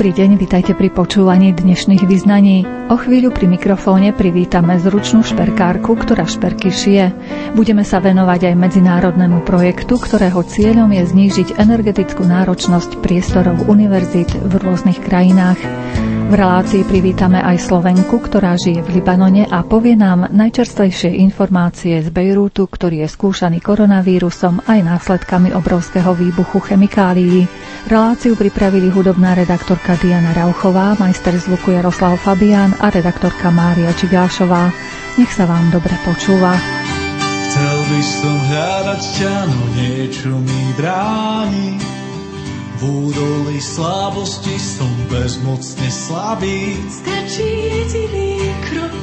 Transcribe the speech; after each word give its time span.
Dobrý 0.00 0.16
deň, 0.16 0.40
vitajte 0.40 0.72
pri 0.72 0.88
počúvaní 0.88 1.52
dnešných 1.52 2.08
vyznaní. 2.08 2.64
O 2.88 2.96
chvíľu 2.96 3.36
pri 3.36 3.44
mikrofóne 3.44 4.16
privítame 4.16 4.80
zručnú 4.80 5.20
šperkárku, 5.20 5.92
ktorá 5.92 6.24
šperky 6.24 6.72
šije. 6.72 7.12
Budeme 7.52 7.84
sa 7.84 8.00
venovať 8.00 8.48
aj 8.48 8.54
medzinárodnému 8.64 9.44
projektu, 9.44 10.00
ktorého 10.00 10.40
cieľom 10.40 10.88
je 10.96 11.04
znížiť 11.04 11.60
energetickú 11.60 12.24
náročnosť 12.24 12.96
priestorov 13.04 13.68
univerzít 13.68 14.40
v 14.40 14.52
rôznych 14.64 15.04
krajinách. 15.04 15.60
V 16.30 16.38
relácii 16.38 16.86
privítame 16.86 17.42
aj 17.42 17.58
Slovenku, 17.58 18.22
ktorá 18.22 18.54
žije 18.54 18.86
v 18.86 19.02
Libanone 19.02 19.50
a 19.50 19.66
povie 19.66 19.98
nám 19.98 20.30
najčerstvejšie 20.30 21.18
informácie 21.26 21.98
z 22.00 22.08
Bejrútu, 22.08 22.70
ktorý 22.70 23.02
je 23.02 23.08
skúšaný 23.10 23.58
koronavírusom 23.58 24.62
aj 24.62 24.78
následkami 24.78 25.50
obrovského 25.58 26.14
výbuchu 26.14 26.62
chemikálií. 26.62 27.50
Reláciu 27.90 28.38
pripravili 28.38 28.94
hudobná 28.94 29.34
redaktorka 29.34 29.89
Diana 29.98 30.30
Rauchová, 30.30 30.94
majster 30.98 31.34
zvuku 31.34 31.74
Jaroslav 31.74 32.18
Fabián 32.20 32.76
a 32.78 32.90
redaktorka 32.90 33.50
Mária 33.50 33.90
Čigášová. 33.96 34.70
Nech 35.18 35.32
sa 35.34 35.48
vám 35.48 35.74
dobre 35.74 35.96
počúva. 36.06 36.54
Chcel 37.50 37.78
by 37.88 38.00
som 38.04 38.36
hľadať 38.46 39.02
ťa, 39.18 39.34
no 39.50 39.62
niečo 39.74 40.30
mi 40.38 40.62
bráni 40.78 41.80
v 42.80 43.12
údolí 43.12 43.60
slabosti 43.60 44.56
som 44.56 44.88
bezmocne 45.12 45.92
slabý. 45.92 46.80
Stačí 46.88 47.44
jediný 47.44 48.48
krok, 48.72 48.94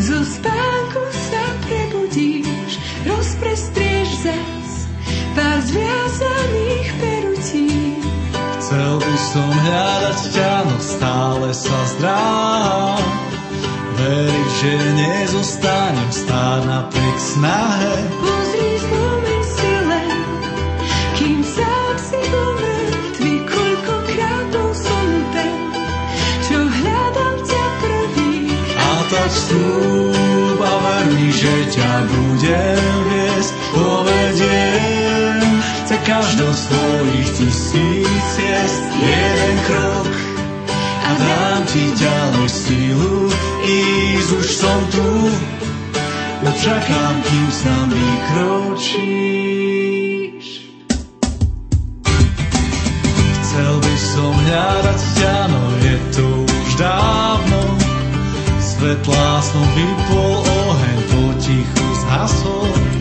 zo 0.00 0.24
spánku 0.24 1.04
sa 1.28 1.44
prebudíš, 1.68 2.80
rozprestrieš 3.04 4.08
zas 4.24 4.88
pár 5.36 5.60
zviazaných 5.68 6.88
perutí. 6.96 7.17
Chcel 8.68 9.00
by 9.00 9.16
som 9.32 9.48
hľadať 9.48 10.18
ťa, 10.28 10.52
no 10.68 10.76
stále 10.76 11.48
sa 11.56 11.78
zdráham. 11.88 13.00
Veriť, 13.96 14.48
že 14.60 14.72
nezostanem 14.92 16.10
stáť 16.12 16.60
napriek 16.68 17.16
snahe. 17.16 17.96
Pozri 18.20 18.72
spomeň 18.76 19.40
si 19.40 19.72
len, 19.88 20.10
kým 21.16 21.40
sám 21.48 21.94
si 21.96 22.20
bol 22.28 22.52
tak 29.08 29.30
vstúp 29.32 30.60
a 30.60 30.74
ver 30.76 31.04
mi, 31.16 31.32
že 31.32 31.72
ťa 31.72 31.92
budem 32.04 32.84
viesť, 33.08 33.52
povediem 33.72 35.37
za 35.88 35.96
každou 35.96 36.52
svojich 36.54 37.30
tisíc 37.30 38.08
ciest 38.36 38.84
jeden 39.00 39.56
krok 39.64 40.12
a 41.00 41.10
dám 41.16 41.64
ti 41.64 41.80
ďalej 41.96 42.48
sílu 42.52 43.32
ísť, 43.64 44.30
už 44.36 44.46
som 44.52 44.84
tu, 44.92 45.32
no 46.44 46.52
čakám, 46.60 47.14
kým 47.24 47.48
sa 47.48 47.88
vykročíš. 47.88 48.76
Chcel 53.40 53.72
by 53.80 53.96
som 53.96 54.36
hľadať 54.44 55.00
ťa, 55.16 55.36
no 55.48 55.72
je 55.88 55.96
to 56.12 56.44
už 56.44 56.70
dávno, 56.76 57.60
svetlá 58.60 59.40
som 59.40 59.64
vypol, 59.72 60.44
oheň 60.44 61.00
potichu 61.16 61.86
zhasol. 62.04 62.97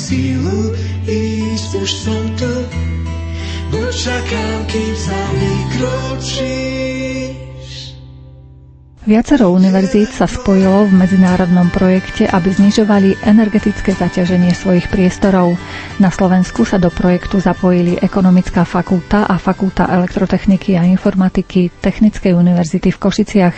Sílu 0.00 0.72
ísť, 1.04 1.70
už 1.76 1.90
som 1.92 2.24
tu, 2.40 2.48
no 3.68 3.84
kým 4.64 4.94
sa 4.96 5.20
vykročíš. 5.36 6.80
Viacero 9.00 9.50
univerzít 9.50 10.12
sa 10.12 10.28
spojilo 10.28 10.84
v 10.86 10.92
medzinárodnom 10.92 11.72
projekte, 11.72 12.28
aby 12.28 12.52
znižovali 12.52 13.18
energetické 13.24 13.96
zaťaženie 13.96 14.52
svojich 14.52 14.92
priestorov. 14.92 15.56
Na 15.98 16.12
Slovensku 16.12 16.68
sa 16.68 16.78
do 16.78 16.92
projektu 16.92 17.40
zapojili 17.40 17.96
Ekonomická 17.96 18.68
fakulta 18.68 19.24
a 19.24 19.40
Fakulta 19.40 19.88
elektrotechniky 19.88 20.76
a 20.76 20.84
informatiky 20.84 21.72
Technickej 21.80 22.36
univerzity 22.36 22.92
v 22.92 23.00
Košiciach. 23.00 23.56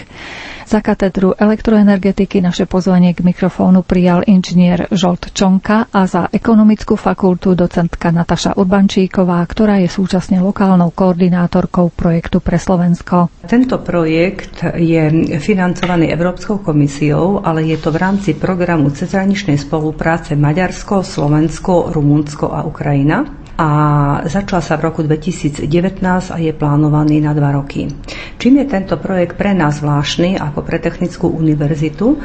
Za 0.73 0.81
katedru 0.81 1.37
elektroenergetiky 1.37 2.41
naše 2.41 2.65
pozvanie 2.65 3.13
k 3.13 3.21
mikrofónu 3.21 3.85
prijal 3.85 4.25
inžinier 4.25 4.89
Žolt 4.89 5.29
Čonka 5.31 5.85
a 5.87 6.09
za 6.09 6.33
ekonomickú 6.33 6.97
fakultu 6.97 7.53
docentka 7.53 8.09
Nataša 8.09 8.57
Urbančíková, 8.57 9.45
ktorá 9.45 9.77
je 9.77 9.93
súčasne 9.93 10.41
lokálnou 10.41 10.89
koordinátorkou 10.91 11.93
projektu 11.93 12.41
pre 12.41 12.57
Slovensko. 12.57 13.29
Tento 13.45 13.77
projekt 13.79 14.65
je 14.73 15.13
financovaný 15.37 16.09
Európskou 16.09 16.57
komisiou, 16.59 17.45
ale 17.45 17.69
je 17.69 17.77
to 17.77 17.93
v 17.93 18.01
rámci 18.01 18.31
programu 18.33 18.89
cezhraničnej 18.89 19.61
spolupráce 19.61 20.33
Maďarsko, 20.33 21.05
Slovensko, 21.05 21.93
Rumunsko 21.93 22.49
a 22.49 22.65
Ukrajina 22.65 23.29
a 23.59 23.69
začal 24.25 24.65
sa 24.65 24.81
v 24.81 24.89
roku 24.89 25.01
2019 25.05 25.69
a 26.33 26.37
je 26.41 26.53
plánovaný 26.57 27.21
na 27.21 27.37
dva 27.37 27.53
roky. 27.53 27.91
Čím 28.41 28.65
je 28.65 28.67
tento 28.67 28.97
projekt 28.99 29.39
pre 29.39 29.53
nás 29.55 29.79
zvláštny 29.79 30.41
ako 30.41 30.65
pre 30.67 30.83
Technickú 30.83 31.31
univerzitu? 31.31 32.19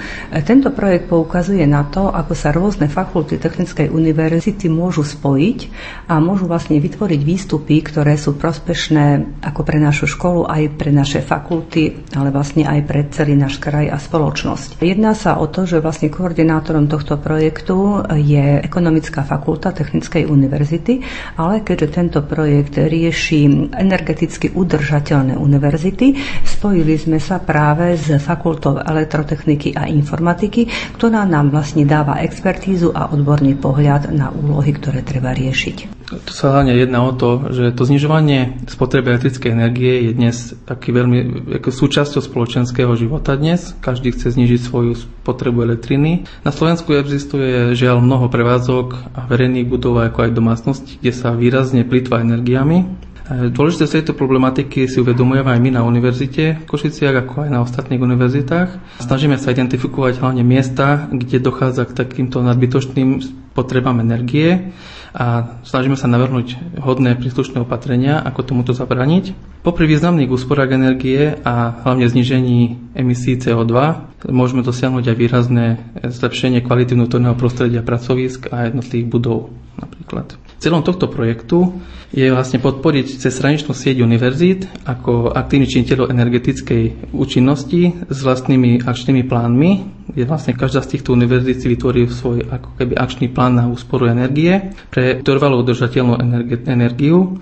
Tento 0.47 0.73
projekt 0.73 1.11
poukazuje 1.11 1.61
na 1.69 1.85
to, 1.85 2.09
ako 2.09 2.33
sa 2.33 2.49
rôzne 2.55 2.89
fakulty 2.89 3.37
Technickej 3.37 3.91
univerzity 3.91 4.65
môžu 4.71 5.05
spojiť 5.05 5.59
a 6.09 6.17
môžu 6.17 6.49
vlastne 6.49 6.79
vytvoriť 6.81 7.21
výstupy, 7.21 7.85
ktoré 7.85 8.17
sú 8.17 8.33
prospešné 8.39 9.37
ako 9.45 9.61
pre 9.61 9.77
našu 9.77 10.09
školu, 10.09 10.47
aj 10.49 10.79
pre 10.79 10.89
naše 10.89 11.21
fakulty, 11.21 12.09
ale 12.17 12.33
vlastne 12.33 12.65
aj 12.65 12.79
pre 12.87 13.05
celý 13.13 13.37
náš 13.37 13.61
kraj 13.61 13.91
a 13.91 13.99
spoločnosť. 13.99 14.81
Jedná 14.81 15.13
sa 15.13 15.37
o 15.37 15.45
to, 15.45 15.67
že 15.67 15.83
vlastne 15.83 16.09
koordinátorom 16.09 16.89
tohto 16.89 17.19
projektu 17.19 18.01
je 18.15 18.63
Ekonomická 18.63 19.21
fakulta 19.21 19.69
Technickej 19.69 20.25
univerzity, 20.25 21.03
ale 21.35 21.65
keďže 21.65 21.87
tento 21.91 22.19
projekt 22.23 22.79
rieši 22.79 23.71
energeticky 23.75 24.55
udržateľné 24.55 25.35
univerzity, 25.35 26.15
spojili 26.47 26.95
sme 26.95 27.19
sa 27.19 27.43
práve 27.43 27.99
s 27.99 28.07
Fakultou 28.23 28.79
elektrotechniky 28.79 29.75
a 29.75 29.91
informatiky, 29.91 30.71
ktorá 30.95 31.27
nám 31.27 31.51
vlastne 31.51 31.83
dáva 31.83 32.23
expertízu 32.23 32.95
a 32.95 33.11
odborný 33.11 33.59
pohľad 33.59 34.15
na 34.15 34.31
úlohy, 34.31 34.71
ktoré 34.71 35.03
treba 35.03 35.35
riešiť. 35.35 36.06
Tu 36.07 36.31
sa 36.31 36.55
hlavne 36.55 36.71
jedná 36.71 37.03
o 37.03 37.11
to, 37.11 37.51
že 37.51 37.75
to 37.75 37.83
znižovanie 37.83 38.63
spotreby 38.71 39.11
elektrickej 39.11 39.51
energie 39.51 40.07
je 40.07 40.11
dnes 40.15 40.35
taký 40.63 40.95
veľmi 40.95 41.51
ako 41.59 41.67
súčasťou 41.67 42.23
spoločenského 42.23 42.95
života 42.95 43.35
dnes. 43.35 43.75
Každý 43.83 44.15
chce 44.15 44.31
znižiť 44.39 44.61
svoju 44.63 44.95
spotrebu 44.95 45.67
elektriny. 45.67 46.23
Na 46.47 46.55
Slovensku 46.55 46.95
existuje 46.95 47.75
žiaľ 47.75 47.99
mnoho 47.99 48.31
prevádzok 48.31 49.19
a 49.19 49.27
verejných 49.27 49.67
budov 49.67 49.99
ako 49.99 50.31
aj 50.31 50.31
domácností, 50.31 50.95
kde 51.03 51.11
sa 51.11 51.35
výrazne 51.35 51.83
plýtva 51.83 52.23
energiami. 52.23 52.87
Dôležité 53.27 53.83
z 53.91 53.95
tejto 53.99 54.15
problematiky 54.15 54.87
si 54.87 55.03
uvedomujeme 55.03 55.51
aj 55.51 55.59
my 55.59 55.75
na 55.75 55.83
univerzite 55.83 56.63
v 56.63 56.67
Košiciach, 56.71 57.27
ako 57.27 57.43
aj 57.43 57.49
na 57.51 57.59
ostatných 57.59 57.99
univerzitách. 57.99 59.03
Snažíme 59.03 59.35
sa 59.35 59.51
identifikovať 59.51 60.23
hlavne 60.23 60.47
miesta, 60.47 61.11
kde 61.11 61.43
dochádza 61.43 61.83
k 61.91 61.99
takýmto 61.99 62.39
nadbytočným 62.39 63.19
potrebám 63.51 63.99
energie 63.99 64.71
a 65.13 65.59
snažíme 65.63 65.95
sa 65.95 66.09
navrhnúť 66.09 66.79
hodné 66.81 67.15
príslušné 67.15 67.63
opatrenia, 67.63 68.19
ako 68.23 68.41
tomuto 68.43 68.71
zabraniť. 68.75 69.35
Popri 69.63 69.87
významných 69.87 70.31
úsporách 70.31 70.75
energie 70.75 71.35
a 71.43 71.83
hlavne 71.83 72.07
znižení 72.07 72.91
emisí 72.95 73.35
CO2 73.35 73.73
môžeme 74.31 74.63
dosiahnuť 74.63 75.03
aj 75.11 75.17
výrazné 75.19 75.65
zlepšenie 76.07 76.63
kvality 76.63 76.95
vnútorného 76.95 77.35
prostredia 77.35 77.83
pracovisk 77.83 78.49
a 78.51 78.71
jednotlivých 78.71 79.07
budov 79.11 79.51
napríklad. 79.77 80.39
Cieľom 80.57 80.81
tohto 80.81 81.05
projektu 81.05 81.77
je 82.09 82.31
vlastne 82.33 82.57
podporiť 82.57 83.21
cezhraničnú 83.21 83.75
sieť 83.77 84.01
univerzít 84.01 84.65
ako 84.89 85.35
aktívny 85.35 85.69
činiteľov 85.69 86.09
energetickej 86.09 87.13
účinnosti 87.13 87.93
s 88.09 88.17
vlastnými 88.23 88.81
akčnými 88.81 89.27
plánmi, 89.27 89.96
kde 90.17 90.25
vlastne 90.25 90.57
každá 90.57 90.81
z 90.81 90.97
týchto 90.97 91.13
univerzít 91.13 91.61
si 91.61 91.69
vytvorí 91.69 92.09
svoj 92.09 92.49
ako 92.49 92.73
keby 92.81 92.97
akčný 92.97 93.29
plán 93.29 93.53
na 93.53 93.69
úsporu 93.69 94.09
energie 94.09 94.73
pre 94.89 95.21
trvalú 95.21 95.61
udržateľnú 95.61 96.17
energiu 96.65 97.37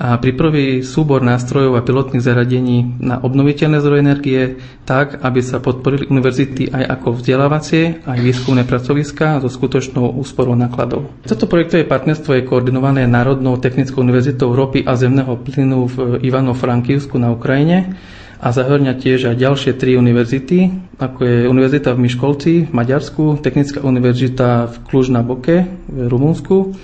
a 0.00 0.16
pripraví 0.16 0.80
súbor 0.80 1.20
nástrojov 1.20 1.76
a 1.76 1.84
pilotných 1.84 2.24
zariadení 2.24 2.96
na 2.96 3.20
obnoviteľné 3.20 3.76
zdroje 3.76 4.00
energie 4.00 4.40
tak, 4.88 5.20
aby 5.20 5.44
sa 5.44 5.60
podporili 5.60 6.08
univerzity 6.08 6.72
aj 6.72 6.96
ako 6.96 7.20
vzdelávacie, 7.20 8.08
aj 8.08 8.18
výskumné 8.24 8.64
pracoviská 8.64 9.44
so 9.44 9.52
skutočnou 9.52 10.16
úsporou 10.16 10.56
nákladov. 10.56 11.12
Toto 11.28 11.44
projektové 11.44 11.84
partnerstvo 11.84 12.40
je 12.40 12.48
koordinované 12.48 13.04
Národnou 13.04 13.60
technickou 13.60 14.00
univerzitou 14.00 14.56
ropy 14.56 14.80
a 14.88 14.96
zemného 14.96 15.44
plynu 15.44 15.92
v 15.92 15.96
Ivano-Frankivsku 16.24 17.20
na 17.20 17.36
Ukrajine 17.36 17.92
a 18.40 18.48
zahrňa 18.50 18.98
tiež 18.98 19.34
aj 19.34 19.36
ďalšie 19.40 19.72
tri 19.78 19.94
univerzity, 19.98 20.72
ako 20.98 21.20
je 21.22 21.36
Univerzita 21.50 21.94
v 21.94 22.02
Miškolci 22.08 22.52
v 22.68 22.72
Maďarsku, 22.72 23.42
Technická 23.42 23.82
univerzita 23.82 24.70
v 24.70 24.76
Kluž 24.86 25.10
Boke 25.10 25.66
v 25.90 25.98
Rumunsku 26.10 26.74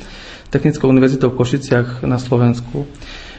Technickou 0.51 0.91
univerzitou 0.91 1.31
v 1.31 1.39
Košiciach 1.39 2.03
na 2.03 2.19
Slovensku. 2.19 2.83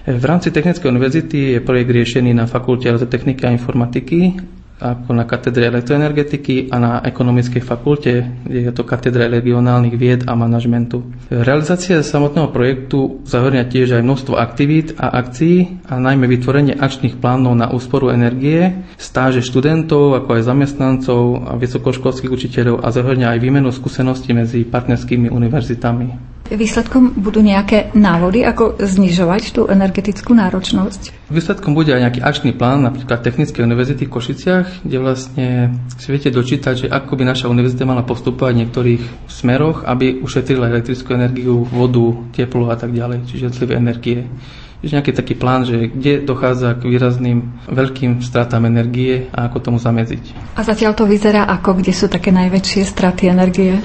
V 0.07 0.23
rámci 0.25 0.49
Technickej 0.49 0.87
univerzity 0.87 1.39
je 1.53 1.59
projekt 1.59 1.91
riešený 1.91 2.31
na 2.33 2.47
Fakulte 2.47 2.87
elektrotechniky 2.87 3.43
a 3.45 3.53
informatiky 3.53 4.39
ako 4.81 5.13
na 5.13 5.29
katedre 5.29 5.69
elektroenergetiky 5.69 6.73
a 6.73 6.81
na 6.81 6.91
ekonomickej 7.05 7.61
fakulte, 7.61 8.25
kde 8.41 8.59
je 8.65 8.71
to 8.73 8.81
katedra 8.81 9.29
regionálnych 9.29 9.93
vied 9.93 10.25
a 10.25 10.33
manažmentu. 10.33 11.05
Realizácia 11.29 12.01
samotného 12.01 12.49
projektu 12.49 13.21
zahrňa 13.29 13.69
tiež 13.69 14.01
aj 14.01 14.03
množstvo 14.03 14.33
aktivít 14.33 14.97
a 14.97 15.13
akcií 15.13 15.85
a 15.85 16.01
najmä 16.01 16.25
vytvorenie 16.25 16.73
akčných 16.73 17.21
plánov 17.21 17.53
na 17.53 17.69
úsporu 17.69 18.09
energie, 18.09 18.73
stáže 18.97 19.45
študentov, 19.45 20.17
ako 20.17 20.41
aj 20.41 20.47
zamestnancov 20.49 21.21
a 21.45 21.53
vysokoškolských 21.61 22.33
učiteľov 22.33 22.81
a 22.81 22.89
zahrňa 22.89 23.37
aj 23.37 23.39
výmenu 23.39 23.69
skúseností 23.69 24.33
medzi 24.33 24.65
partnerskými 24.65 25.29
univerzitami. 25.29 26.40
Výsledkom 26.51 27.15
budú 27.15 27.39
nejaké 27.39 27.95
návody, 27.95 28.43
ako 28.43 28.75
znižovať 28.75 29.55
tú 29.55 29.61
energetickú 29.71 30.35
náročnosť? 30.35 31.31
Výsledkom 31.31 31.71
bude 31.71 31.95
aj 31.95 32.03
nejaký 32.03 32.19
akčný 32.19 32.51
plán, 32.51 32.83
napríklad 32.83 33.23
Technickej 33.23 33.63
univerzity 33.63 34.03
v 34.03 34.11
Košiciach, 34.11 34.83
kde 34.83 34.97
vlastne 34.99 35.47
si 35.95 36.11
viete 36.11 36.27
dočítať, 36.27 36.73
že 36.75 36.87
ako 36.91 37.15
by 37.15 37.23
naša 37.23 37.47
univerzita 37.47 37.87
mala 37.87 38.03
postupovať 38.03 38.51
v 38.51 38.59
niektorých 38.67 39.03
smeroch, 39.31 39.87
aby 39.87 40.19
ušetrila 40.19 40.67
elektrickú 40.67 41.15
energiu, 41.15 41.63
vodu, 41.63 42.19
teplo 42.35 42.67
a 42.67 42.75
tak 42.75 42.91
ďalej, 42.91 43.31
čiže 43.31 43.47
jednotlivé 43.47 43.73
energie. 43.79 44.19
Čiže 44.83 44.97
nejaký 44.97 45.13
taký 45.13 45.33
plán, 45.37 45.61
že 45.63 45.87
kde 45.87 46.25
dochádza 46.25 46.75
k 46.75 46.89
výrazným 46.89 47.63
veľkým 47.69 48.19
stratám 48.25 48.67
energie 48.67 49.29
a 49.29 49.47
ako 49.47 49.71
tomu 49.71 49.77
zamedziť. 49.79 50.57
A 50.57 50.65
zatiaľ 50.67 50.97
to 50.97 51.07
vyzerá 51.07 51.47
ako, 51.47 51.79
kde 51.79 51.93
sú 51.95 52.09
také 52.11 52.33
najväčšie 52.35 52.81
straty 52.83 53.29
energie? 53.29 53.77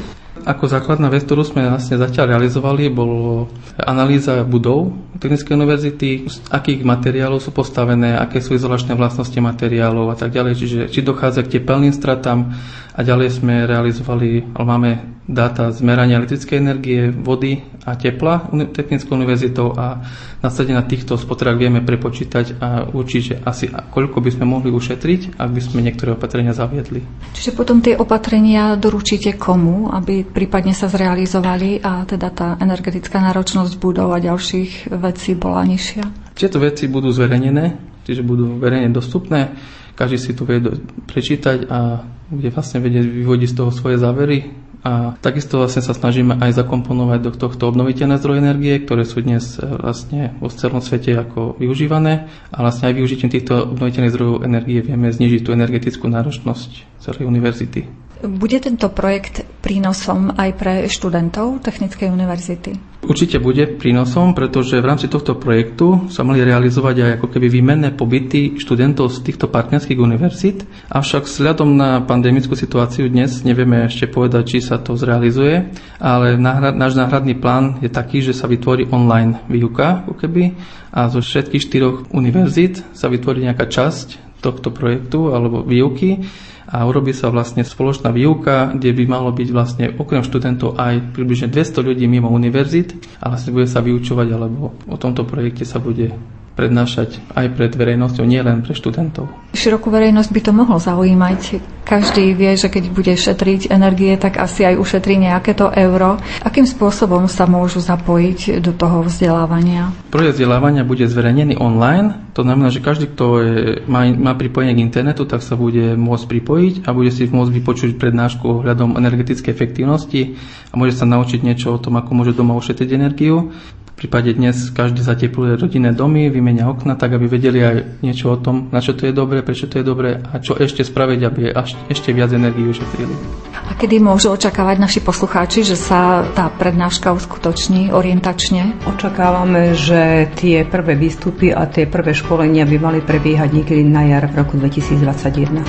Ako 0.46 0.70
základná 0.70 1.10
vec, 1.10 1.26
ktorú 1.26 1.42
sme 1.42 1.66
vlastne 1.66 1.98
zatiaľ 1.98 2.38
realizovali, 2.38 2.86
bolo 2.86 3.50
analýza 3.82 4.46
budov 4.46 4.94
Technickej 5.16 5.56
univerzity, 5.56 6.08
z 6.28 6.36
akých 6.52 6.84
materiálov 6.84 7.40
sú 7.40 7.48
postavené, 7.50 8.14
aké 8.14 8.44
sú 8.44 8.52
izolačné 8.52 8.92
vlastnosti 8.94 9.36
materiálov 9.40 10.12
a 10.12 10.16
tak 10.16 10.36
ďalej, 10.36 10.52
čiže 10.54 10.80
či 10.92 11.00
dochádza 11.00 11.40
k 11.42 11.58
tepelným 11.58 11.90
stratám 11.90 12.52
a 12.92 13.00
ďalej 13.00 13.40
sme 13.40 13.64
realizovali, 13.64 14.52
ale 14.52 14.66
máme 14.68 14.90
dáta 15.26 15.74
zmerania 15.74 16.22
elektrickej 16.22 16.56
energie, 16.56 17.10
vody 17.10 17.58
a 17.82 17.98
tepla 17.98 18.46
Technickou 18.70 19.18
univerzitou 19.18 19.74
a 19.74 20.06
následne 20.38 20.78
na 20.78 20.86
týchto 20.86 21.18
spotrebách 21.18 21.58
vieme 21.58 21.80
prepočítať 21.82 22.62
a 22.62 22.86
určiť, 22.86 23.22
že 23.22 23.34
asi 23.42 23.66
koľko 23.70 24.22
by 24.22 24.30
sme 24.30 24.46
mohli 24.46 24.70
ušetriť, 24.70 25.34
ak 25.34 25.50
by 25.50 25.60
sme 25.60 25.82
niektoré 25.82 26.14
opatrenia 26.14 26.54
zaviedli. 26.54 27.02
Čiže 27.34 27.58
potom 27.58 27.82
tie 27.82 27.98
opatrenia 27.98 28.78
doručíte 28.78 29.34
komu, 29.34 29.90
aby 29.90 30.22
prípadne 30.36 30.76
sa 30.76 30.92
zrealizovali 30.92 31.80
a 31.80 32.04
teda 32.04 32.28
tá 32.28 32.48
energetická 32.60 33.24
náročnosť 33.24 33.80
budov 33.80 34.12
a 34.12 34.20
ďalších 34.20 34.92
vecí 34.92 35.32
bola 35.32 35.64
nižšia? 35.64 36.36
Tieto 36.36 36.60
veci 36.60 36.84
budú 36.92 37.08
zverejnené, 37.08 37.80
čiže 38.04 38.20
budú 38.20 38.60
verejne 38.60 38.92
dostupné. 38.92 39.56
Každý 39.96 40.20
si 40.20 40.36
to 40.36 40.44
vie 40.44 40.60
prečítať 41.08 41.72
a 41.72 42.04
bude 42.28 42.52
vlastne 42.52 42.84
vedieť 42.84 43.08
vyvodiť 43.08 43.48
z 43.48 43.56
toho 43.56 43.72
svoje 43.72 43.96
závery 43.96 44.52
a 44.86 45.18
takisto 45.18 45.58
vlastne 45.58 45.82
sa 45.82 45.96
snažíme 45.96 46.38
aj 46.38 46.62
zakomponovať 46.62 47.18
do 47.24 47.32
tohto 47.34 47.72
obnoviteľné 47.72 48.22
zdroje 48.22 48.38
energie, 48.38 48.78
ktoré 48.78 49.02
sú 49.02 49.18
dnes 49.18 49.58
e, 49.58 49.66
vlastne 49.66 50.38
vo 50.38 50.46
celom 50.46 50.78
svete 50.78 51.10
ako 51.16 51.58
využívané 51.58 52.30
a 52.54 52.56
vlastne 52.62 52.92
aj 52.92 52.94
využitím 52.94 53.32
týchto 53.32 53.72
obnoviteľných 53.72 54.14
zdrojov 54.14 54.46
energie 54.46 54.84
vieme 54.84 55.10
znižiť 55.10 55.40
tú 55.42 55.50
energetickú 55.56 56.06
náročnosť 56.06 57.02
celej 57.02 57.26
univerzity. 57.26 58.05
Bude 58.24 58.56
tento 58.64 58.88
projekt 58.88 59.44
prínosom 59.60 60.32
aj 60.40 60.50
pre 60.56 60.74
študentov 60.88 61.60
Technickej 61.60 62.08
univerzity? 62.08 62.96
Určite 63.04 63.36
bude 63.38 63.68
prínosom, 63.76 64.32
pretože 64.32 64.80
v 64.80 64.88
rámci 64.88 65.06
tohto 65.06 65.36
projektu 65.36 66.08
sa 66.08 66.24
mali 66.24 66.40
realizovať 66.40 66.96
aj 66.96 67.10
ako 67.20 67.26
keby 67.28 67.46
výmenné 67.52 67.92
pobyty 67.92 68.56
študentov 68.56 69.12
z 69.12 69.20
týchto 69.20 69.52
partnerských 69.52 70.00
univerzít. 70.00 70.64
Avšak 70.88 71.28
vzhľadom 71.28 71.76
na 71.76 72.00
pandemickú 72.02 72.56
situáciu 72.56 73.06
dnes 73.12 73.44
nevieme 73.44 73.84
ešte 73.84 74.08
povedať, 74.08 74.42
či 74.48 74.58
sa 74.64 74.80
to 74.80 74.96
zrealizuje, 74.96 75.76
ale 76.00 76.40
náš 76.72 76.96
náhradný 76.96 77.36
plán 77.36 77.84
je 77.84 77.92
taký, 77.92 78.24
že 78.24 78.32
sa 78.32 78.48
vytvorí 78.48 78.88
online 78.90 79.44
výuka 79.46 80.08
ako 80.08 80.16
keby 80.16 80.56
a 80.90 81.12
zo 81.12 81.20
všetkých 81.20 81.62
štyroch 81.68 81.96
univerzít 82.16 82.80
sa 82.96 83.12
vytvorí 83.12 83.44
nejaká 83.44 83.68
časť 83.68 84.40
tohto 84.40 84.72
projektu 84.72 85.36
alebo 85.36 85.62
výuky 85.62 86.26
a 86.66 86.82
urobí 86.82 87.14
sa 87.14 87.30
vlastne 87.30 87.62
spoločná 87.62 88.10
výuka, 88.10 88.74
kde 88.74 88.90
by 88.90 89.04
malo 89.06 89.30
byť 89.30 89.48
vlastne 89.54 89.84
okrem 89.94 90.26
študentov 90.26 90.74
aj 90.74 91.14
približne 91.14 91.46
200 91.46 91.86
ľudí 91.86 92.04
mimo 92.10 92.26
univerzit 92.26 93.22
a 93.22 93.30
vlastne 93.30 93.54
bude 93.54 93.70
sa 93.70 93.78
vyučovať, 93.82 94.26
alebo 94.34 94.74
o 94.74 94.96
tomto 94.98 95.22
projekte 95.22 95.62
sa 95.62 95.78
bude 95.78 96.10
prednášať 96.56 97.20
aj 97.36 97.52
pred 97.52 97.72
verejnosťou, 97.76 98.24
nie 98.24 98.40
len 98.40 98.64
pre 98.64 98.72
študentov. 98.72 99.28
Širokú 99.52 99.92
verejnosť 99.92 100.30
by 100.32 100.40
to 100.40 100.52
mohlo 100.56 100.80
zaujímať. 100.80 101.40
Každý 101.86 102.34
vie, 102.34 102.56
že 102.58 102.72
keď 102.72 102.90
bude 102.90 103.14
šetriť 103.14 103.70
energie, 103.70 104.16
tak 104.18 104.40
asi 104.40 104.66
aj 104.66 104.80
ušetrí 104.80 105.20
nejaké 105.20 105.54
to 105.54 105.70
euro. 105.70 106.18
Akým 106.42 106.66
spôsobom 106.66 107.30
sa 107.30 107.46
môžu 107.46 107.78
zapojiť 107.78 108.58
do 108.58 108.74
toho 108.74 109.06
vzdelávania? 109.06 109.94
Projekt 110.10 110.40
vzdelávania 110.40 110.82
bude 110.82 111.06
zverejnený 111.06 111.60
online. 111.60 112.26
To 112.34 112.42
znamená, 112.42 112.72
že 112.72 112.82
každý, 112.82 113.06
kto 113.12 113.24
je, 113.38 113.54
má, 113.86 114.08
má 114.10 114.32
pripojenie 114.34 114.74
k 114.74 114.82
internetu, 114.82 115.28
tak 115.28 115.44
sa 115.44 115.54
bude 115.54 115.94
môcť 115.94 116.24
pripojiť 116.26 116.74
a 116.88 116.96
bude 116.96 117.12
si 117.12 117.28
môcť 117.28 117.52
vypočuť 117.52 117.90
prednášku 118.00 118.64
ohľadom 118.64 118.98
energetickej 118.98 119.52
efektivnosti 119.52 120.36
a 120.72 120.74
môže 120.74 120.98
sa 120.98 121.06
naučiť 121.06 121.40
niečo 121.44 121.76
o 121.76 121.80
tom, 121.80 122.00
ako 122.00 122.10
môže 122.12 122.32
doma 122.34 122.58
ušetriť 122.58 122.88
energiu. 122.96 123.54
Prípade 123.96 124.28
dnes 124.36 124.68
každý 124.76 125.00
zatepluje 125.00 125.56
rodinné 125.56 125.96
domy, 125.96 126.28
vymenia 126.28 126.68
okna, 126.68 127.00
tak 127.00 127.16
aby 127.16 127.32
vedeli 127.32 127.64
aj 127.64 128.04
niečo 128.04 128.28
o 128.28 128.36
tom, 128.36 128.68
na 128.68 128.84
čo 128.84 128.92
to 128.92 129.08
je 129.08 129.12
dobré, 129.16 129.40
prečo 129.40 129.72
to 129.72 129.80
je 129.80 129.88
dobré 129.88 130.20
a 130.20 130.36
čo 130.36 130.52
ešte 130.52 130.84
spraviť, 130.84 131.20
aby 131.24 131.48
až, 131.48 131.80
ešte 131.88 132.12
viac 132.12 132.28
energii 132.28 132.68
ušetrili. 132.68 133.16
A 133.56 133.72
kedy 133.72 133.96
môžu 133.96 134.36
očakávať 134.36 134.84
naši 134.84 135.00
poslucháči, 135.00 135.64
že 135.64 135.80
sa 135.80 136.28
tá 136.36 136.52
prednáška 136.52 137.08
uskutoční 137.16 137.88
orientačne? 137.88 138.84
Očakávame, 138.84 139.72
že 139.72 140.28
tie 140.36 140.68
prvé 140.68 140.92
výstupy 140.92 141.56
a 141.56 141.64
tie 141.64 141.88
prvé 141.88 142.12
školenia 142.12 142.68
by 142.68 142.76
mali 142.76 143.00
prebiehať 143.00 143.48
niekedy 143.48 143.80
na 143.80 144.12
jar 144.12 144.28
v 144.28 144.44
roku 144.44 144.60
2021. 144.60 145.64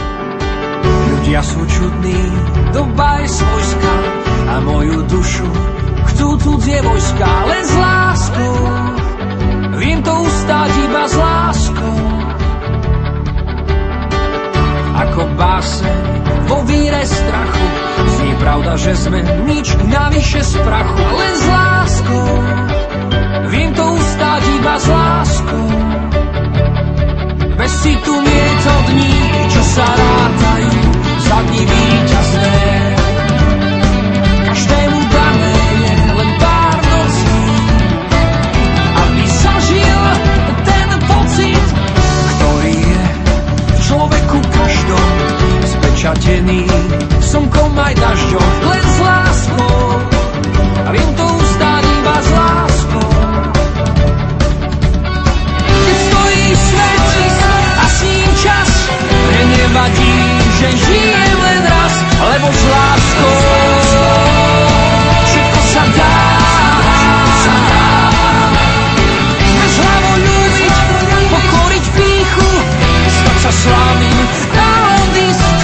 Ľudia 1.15 1.39
sú 1.39 1.63
čudní, 1.63 2.19
doba 2.75 3.23
je 3.23 3.39
svojská 3.39 3.95
a 4.51 4.55
moju 4.67 4.99
dušu 5.07 5.47
každú 6.17 6.33
tu 6.41 6.51
dievožka 6.65 7.29
len 7.45 7.61
z 7.61 7.73
láskou. 7.77 8.57
Viem 9.77 10.01
to 10.01 10.13
ustáť 10.25 10.71
iba 10.81 11.03
z 11.05 11.13
láskou. 11.13 11.97
Ako 14.97 15.21
báseň 15.37 16.01
vo 16.49 16.65
víre 16.65 17.05
strachu 17.05 17.65
Znie 18.17 18.33
pravda, 18.41 18.73
že 18.81 18.97
sme 18.97 19.21
nič 19.45 19.77
navyše 19.85 20.41
z 20.41 20.57
prachu 20.65 21.05
Len 21.05 21.33
z 21.37 21.45
láskou 21.53 22.29
Viem 23.53 23.71
to 23.77 23.85
ustáť 23.93 24.41
iba 24.57 24.75
z 24.81 24.85
láskou 24.89 25.65
Bez 27.61 27.71
citu 27.85 28.13
nie 28.25 28.41
je 28.41 28.55
to 28.65 28.75
dní, 28.89 29.17
čo 29.53 29.61
sa 29.69 29.85
rátajú 29.85 30.81
Za 31.29 31.37
dní 31.45 31.61
víťazné 31.61 32.96
očatený, 45.97 46.61
slnkom 47.25 47.73
aj 47.73 47.97
dažďom, 47.97 48.51
len 48.69 48.85
s 48.85 48.97
láskou. 49.01 49.81
A 50.85 50.89
viem 50.93 51.09
to 51.17 51.25
ustáť 51.25 51.83
iba 51.89 52.15
s 52.21 52.29
láskou. 52.37 53.09
Keď 55.65 55.97
stojí 55.97 56.45
svet 56.53 57.05
a 57.81 57.85
s 57.89 57.97
ním 58.05 58.29
čas, 58.45 58.69
mne 59.09 59.41
nevadí, 59.57 60.17
že 60.61 60.69
žijem 60.85 61.33
len 61.33 61.61
raz, 61.65 61.93
lebo 62.13 62.45
s 62.45 62.63
láskou 62.69 63.37
všetko 65.33 65.61
sa 65.65 65.83
dá. 65.97 66.17
Bez 69.49 69.73
hlavu 69.81 70.13
ľúbiť, 70.13 70.75
píchu, 71.97 72.51
stať 73.17 74.46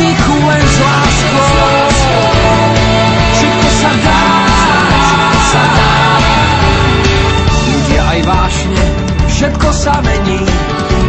hrichu 0.03 0.35
len 0.35 0.63
s 0.67 0.77
láskou. 0.83 1.55
Všetko 3.39 3.69
sa 3.71 3.91
dá, 4.03 4.21
všetko 4.83 5.39
sa 5.47 5.63
dá. 5.79 5.91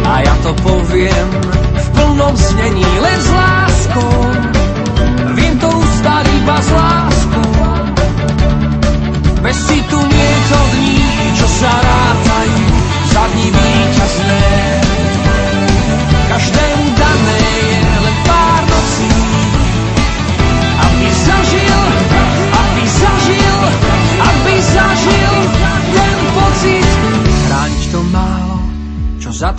A 0.05 0.21
ja 0.23 0.35
to 0.45 0.51
poviem 0.63 1.27
v 1.75 1.87
plnom 1.91 2.35
znení, 2.39 2.87
len 3.03 3.19
s 3.19 3.29
láskou. 3.35 4.54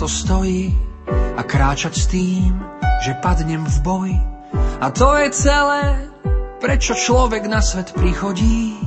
To 0.07 0.15
stojí 0.15 0.71
a 1.35 1.43
kráčať 1.43 1.91
s 1.99 2.07
tým, 2.07 2.55
že 3.03 3.19
padnem 3.19 3.59
v 3.59 3.77
boji. 3.83 4.19
A 4.79 4.87
to 4.87 5.19
je 5.19 5.27
celé, 5.35 6.07
prečo 6.63 6.95
človek 6.95 7.43
na 7.51 7.59
svet 7.59 7.91
prichodí. 7.91 8.79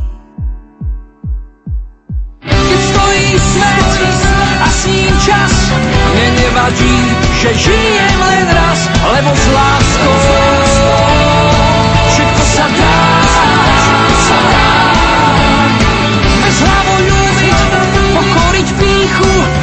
Keď 2.41 2.81
stojí 2.89 3.29
svet 3.37 3.89
a 4.65 4.69
s 4.73 4.81
ním 4.89 5.15
čas, 5.21 5.53
mne 6.09 6.29
nevadí, 6.41 6.97
že 7.45 7.50
žijem 7.69 8.17
len 8.17 8.47
raz, 8.57 8.81
lebo 8.89 9.31
s 9.37 9.45
láskou 9.53 10.17
všetko 12.17 12.45
sa 12.49 12.67
dá. 12.81 12.97
Bez 16.49 16.57
hlavo 16.65 16.95
ľúbiť, 16.97 17.59
pokoriť 18.09 18.69
píchu, 18.81 19.60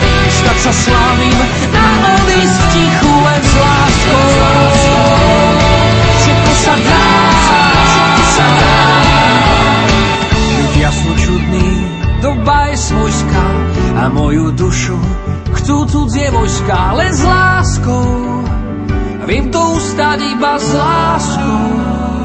sa 0.58 0.74
slávnym 0.74 1.38
a 1.74 1.86
odísť 2.18 2.58
v 2.58 2.66
tichu 2.74 3.14
len 3.14 3.42
s 3.42 3.54
láskou. 3.58 4.30
Všetko 6.18 6.52
sa 6.58 6.76
dá, 6.82 7.08
všetko 7.86 8.24
sa 8.26 8.48
dá. 8.62 8.78
Ľudia 10.58 10.90
sú 10.90 11.10
čudní, 11.22 11.70
doba 12.26 12.58
je 12.74 12.78
svojská 12.82 13.46
a 13.98 14.04
moju 14.10 14.52
dušu 14.58 14.98
chcú 15.68 15.84
cudzie 15.84 16.32
vojska 16.32 16.96
len 16.96 17.12
s 17.12 17.24
láskou. 17.28 18.08
Vím 19.28 19.52
to 19.52 19.60
ustať 19.76 20.20
iba 20.24 20.56
s 20.56 20.70
láskou. 20.72 22.17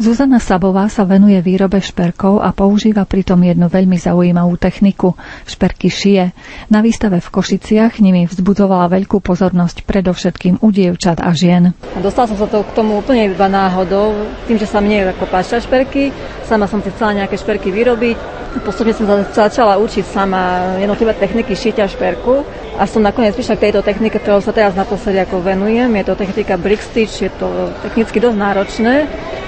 Zuzana 0.00 0.40
Sabová 0.40 0.88
sa 0.88 1.04
venuje 1.04 1.36
výrobe 1.44 1.76
šperkov 1.76 2.40
a 2.40 2.56
používa 2.56 3.04
pritom 3.04 3.36
jednu 3.44 3.68
veľmi 3.68 4.00
zaujímavú 4.00 4.56
techniku. 4.56 5.12
Šperky 5.44 5.92
šije. 5.92 6.32
Na 6.72 6.80
výstave 6.80 7.20
v 7.20 7.28
Košiciach 7.28 8.00
nimi 8.00 8.24
vzbudzovala 8.24 8.88
veľkú 8.88 9.20
pozornosť 9.20 9.84
predovšetkým 9.84 10.64
u 10.64 10.68
dievčat 10.72 11.20
a 11.20 11.28
žien. 11.36 11.76
Dostala 12.00 12.32
som 12.32 12.40
sa 12.40 12.48
to 12.48 12.64
k 12.64 12.72
tomu 12.72 12.96
úplne 12.96 13.28
iba 13.28 13.44
náhodou, 13.44 14.24
tým, 14.48 14.56
že 14.56 14.64
sa 14.64 14.80
mne 14.80 15.12
ako 15.12 15.28
páčia 15.28 15.60
šperky. 15.60 16.16
Sama 16.48 16.64
som 16.64 16.80
si 16.80 16.88
chcela 16.88 17.20
nejaké 17.20 17.36
šperky 17.36 17.68
vyrobiť. 17.68 18.40
Postupne 18.64 18.96
som 18.96 19.04
začala 19.36 19.76
učiť 19.76 20.04
sama 20.08 20.74
jednotlivé 20.80 21.12
techniky 21.12 21.52
šitia 21.52 21.84
šperku 21.84 22.40
a 22.80 22.88
som 22.88 23.04
nakoniec 23.04 23.36
prišla 23.36 23.60
k 23.60 23.68
tejto 23.68 23.84
technike, 23.84 24.16
ktorou 24.16 24.40
sa 24.40 24.56
teraz 24.56 24.72
naposledy 24.72 25.20
ako 25.20 25.44
venujem. 25.44 25.92
Je 25.92 26.04
to 26.08 26.16
technika 26.16 26.56
brick 26.56 26.80
stitch, 26.80 27.20
je 27.20 27.30
to 27.36 27.68
technicky 27.84 28.16
dosť 28.16 28.38
náročné. 28.40 28.94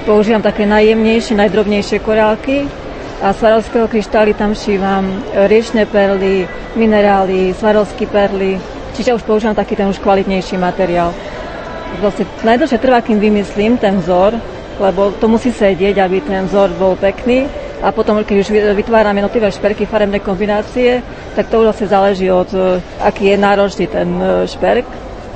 Používam 0.03 0.42
také 0.43 0.67
najjemnejšie, 0.67 1.39
najdrobnejšie 1.39 2.03
korálky 2.03 2.67
a 3.23 3.31
svarovského 3.31 3.87
kryštály 3.87 4.35
tam 4.35 4.51
šívam 4.53 5.07
riečne 5.47 5.87
perly, 5.87 6.51
minerály, 6.75 7.55
svarovské 7.55 8.11
perly, 8.11 8.59
čiže 8.99 9.15
už 9.15 9.23
používam 9.23 9.55
taký 9.55 9.79
ten 9.79 9.87
už 9.87 10.03
kvalitnejší 10.03 10.59
materiál. 10.59 11.15
Vlastne 12.03 12.27
najdlhšie 12.43 12.83
trvá, 12.83 12.99
kým 12.99 13.23
vymyslím 13.23 13.79
ten 13.79 14.03
vzor, 14.03 14.35
lebo 14.83 15.15
to 15.15 15.31
musí 15.31 15.55
sedieť, 15.55 16.03
aby 16.03 16.19
ten 16.27 16.51
vzor 16.51 16.75
bol 16.75 16.99
pekný. 16.99 17.47
A 17.83 17.91
potom, 17.91 18.19
keď 18.23 18.37
už 18.43 18.49
vytváram 18.79 19.15
jednotlivé 19.15 19.51
šperky, 19.51 19.87
farebné 19.87 20.23
kombinácie, 20.23 21.03
tak 21.35 21.51
to 21.51 21.63
už 21.63 21.75
vlastne 21.75 21.91
záleží 21.91 22.31
od, 22.31 22.47
aký 23.03 23.35
je 23.35 23.37
náročný 23.39 23.87
ten 23.91 24.07
e, 24.23 24.47
šperk 24.47 24.87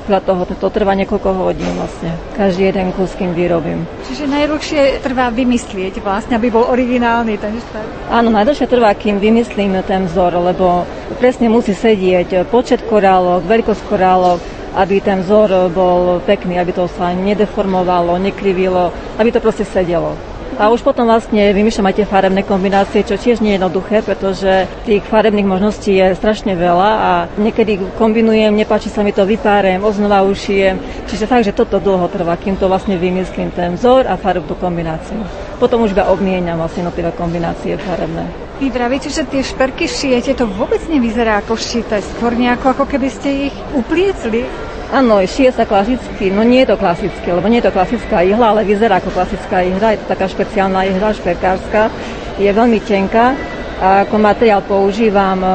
podľa 0.07 0.23
toho 0.23 0.41
to 0.47 0.67
trvá 0.71 0.95
niekoľko 0.95 1.29
hodín 1.35 1.67
vlastne. 1.75 2.15
Každý 2.39 2.71
jeden 2.71 2.95
kus, 2.95 3.11
kým 3.19 3.35
vyrobím. 3.35 3.83
Čiže 4.07 4.23
najdlhšie 4.31 5.03
trvá 5.03 5.27
vymyslieť 5.35 5.99
vlastne, 5.99 6.39
aby 6.39 6.47
bol 6.47 6.63
originálny 6.63 7.35
ten 7.35 7.59
šperk. 7.59 8.07
Áno, 8.07 8.31
najdlhšie 8.31 8.71
trvá, 8.71 8.95
kým 8.95 9.19
vymyslím 9.19 9.75
ten 9.83 10.07
vzor, 10.07 10.39
lebo 10.39 10.87
presne 11.19 11.51
musí 11.51 11.75
sedieť 11.75 12.47
počet 12.47 12.87
korálok, 12.87 13.43
veľkosť 13.43 13.83
korálok, 13.83 14.39
aby 14.79 15.03
ten 15.03 15.27
vzor 15.27 15.67
bol 15.75 16.23
pekný, 16.23 16.55
aby 16.55 16.71
to 16.71 16.87
sa 16.87 17.11
nedeformovalo, 17.11 18.15
nekrivilo, 18.15 18.95
aby 19.19 19.29
to 19.35 19.43
proste 19.43 19.67
sedelo. 19.67 20.15
A 20.57 20.73
už 20.73 20.81
potom 20.81 21.05
vlastne 21.05 21.53
vymýšľam 21.53 21.93
aj 21.93 21.95
tie 22.01 22.09
farebné 22.09 22.41
kombinácie, 22.41 23.05
čo 23.05 23.13
tiež 23.13 23.45
nie 23.45 23.53
je 23.53 23.61
jednoduché, 23.61 24.01
pretože 24.01 24.65
tých 24.89 25.05
farebných 25.05 25.45
možností 25.45 25.93
je 25.93 26.17
strašne 26.17 26.57
veľa 26.57 26.91
a 26.97 27.11
niekedy 27.37 27.77
kombinujem, 27.93 28.57
nepáči 28.57 28.89
sa 28.89 29.05
mi 29.05 29.13
to, 29.13 29.21
vypárem, 29.21 29.77
oznova 29.85 30.25
ušijem. 30.25 30.81
Čiže 31.05 31.29
fakt, 31.29 31.45
že 31.45 31.53
toto 31.53 31.77
dlho 31.77 32.09
trvá, 32.09 32.33
kým 32.41 32.57
to 32.57 32.65
vlastne 32.65 32.97
vymyslím 32.97 33.53
ten 33.53 33.77
vzor 33.77 34.09
a 34.09 34.17
farebnú 34.17 34.57
kombináciu. 34.57 35.21
Potom 35.61 35.85
už 35.85 35.93
iba 35.93 36.09
obmieniam 36.09 36.57
vlastne 36.57 36.89
jednotlivé 36.89 37.13
kombinácie 37.13 37.77
farebné. 37.77 38.25
Vy 38.57 38.73
vravíte, 38.73 39.13
že 39.13 39.29
tie 39.29 39.45
šperky 39.45 39.85
šijete, 39.85 40.33
to 40.33 40.49
vôbec 40.49 40.81
nevyzerá 40.89 41.37
ako 41.45 41.53
šité, 41.53 42.01
skôr 42.01 42.33
nejako 42.33 42.73
ako 42.73 42.85
keby 42.89 43.09
ste 43.13 43.53
ich 43.53 43.55
upliecli. 43.77 44.41
Áno, 44.87 45.19
šije 45.19 45.51
sa 45.51 45.67
klasicky, 45.67 46.31
no 46.31 46.47
nie 46.47 46.63
je 46.63 46.71
to 46.71 46.79
klasické, 46.79 47.35
lebo 47.35 47.51
nie 47.51 47.59
je 47.59 47.67
to 47.67 47.75
klasická 47.75 48.23
ihla, 48.23 48.55
ale 48.55 48.63
vyzerá 48.63 49.03
ako 49.03 49.11
klasická 49.11 49.59
ihla, 49.59 49.91
je 49.91 49.99
to 49.99 50.15
taká 50.15 50.31
špeciálna 50.31 50.87
ihla, 50.87 51.11
šperkárska, 51.11 51.91
je 52.39 52.47
veľmi 52.47 52.79
tenká 52.79 53.35
a 53.83 54.07
ako 54.07 54.15
materiál 54.15 54.63
používam 54.63 55.43
e, 55.43 55.49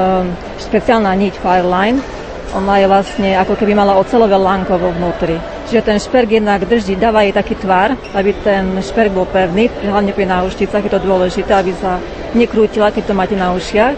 špeciálna 0.61 1.17
niť 1.17 1.41
Fireline, 1.41 2.05
ona 2.53 2.77
je 2.77 2.87
vlastne 2.93 3.31
ako 3.41 3.57
keby 3.57 3.73
mala 3.73 3.97
ocelové 3.97 4.37
lánko 4.37 4.77
vo 4.77 4.93
vnútri. 4.93 5.41
Čiže 5.73 5.81
ten 5.81 5.97
šperk 5.97 6.29
jednak 6.29 6.69
drží, 6.69 7.01
dáva 7.01 7.25
jej 7.25 7.33
taký 7.33 7.57
tvar, 7.57 7.97
aby 8.13 8.37
ten 8.45 8.69
šperk 8.85 9.17
bol 9.17 9.25
pevný, 9.25 9.73
hlavne 9.81 10.13
pri 10.13 10.29
náušticách 10.29 10.85
je 10.85 10.93
to 10.93 11.01
dôležité, 11.01 11.57
aby 11.57 11.73
sa 11.81 11.97
nekrútila, 12.37 12.93
keď 12.93 13.09
to 13.09 13.17
máte 13.17 13.33
na 13.33 13.57
ušiach. 13.57 13.97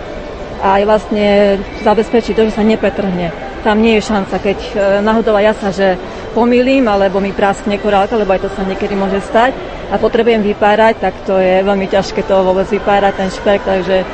A 0.63 0.79
aj 0.79 0.83
vlastne 0.87 1.59
zabezpečí 1.83 2.39
to, 2.39 2.47
že 2.47 2.55
sa 2.55 2.63
nepretrhne 2.63 3.54
tam 3.65 3.81
nie 3.81 3.97
je 3.97 4.13
šanca, 4.13 4.37
keď 4.37 4.59
e, 4.61 4.73
náhodou 5.01 5.41
ja 5.41 5.57
sa, 5.57 5.73
že 5.73 5.97
pomýlim, 6.37 6.85
alebo 6.85 7.17
mi 7.19 7.33
praskne 7.33 7.81
korálka, 7.81 8.21
lebo 8.21 8.37
aj 8.37 8.45
to 8.45 8.53
sa 8.53 8.61
niekedy 8.61 8.93
môže 8.93 9.25
stať 9.25 9.57
a 9.89 9.97
potrebujem 9.97 10.45
vypárať, 10.45 11.01
tak 11.01 11.17
to 11.25 11.41
je 11.41 11.65
veľmi 11.65 11.89
ťažké 11.89 12.29
to 12.29 12.45
vôbec 12.45 12.69
vypárať, 12.69 13.17
ten 13.17 13.31
špek, 13.33 13.65
takže 13.65 14.05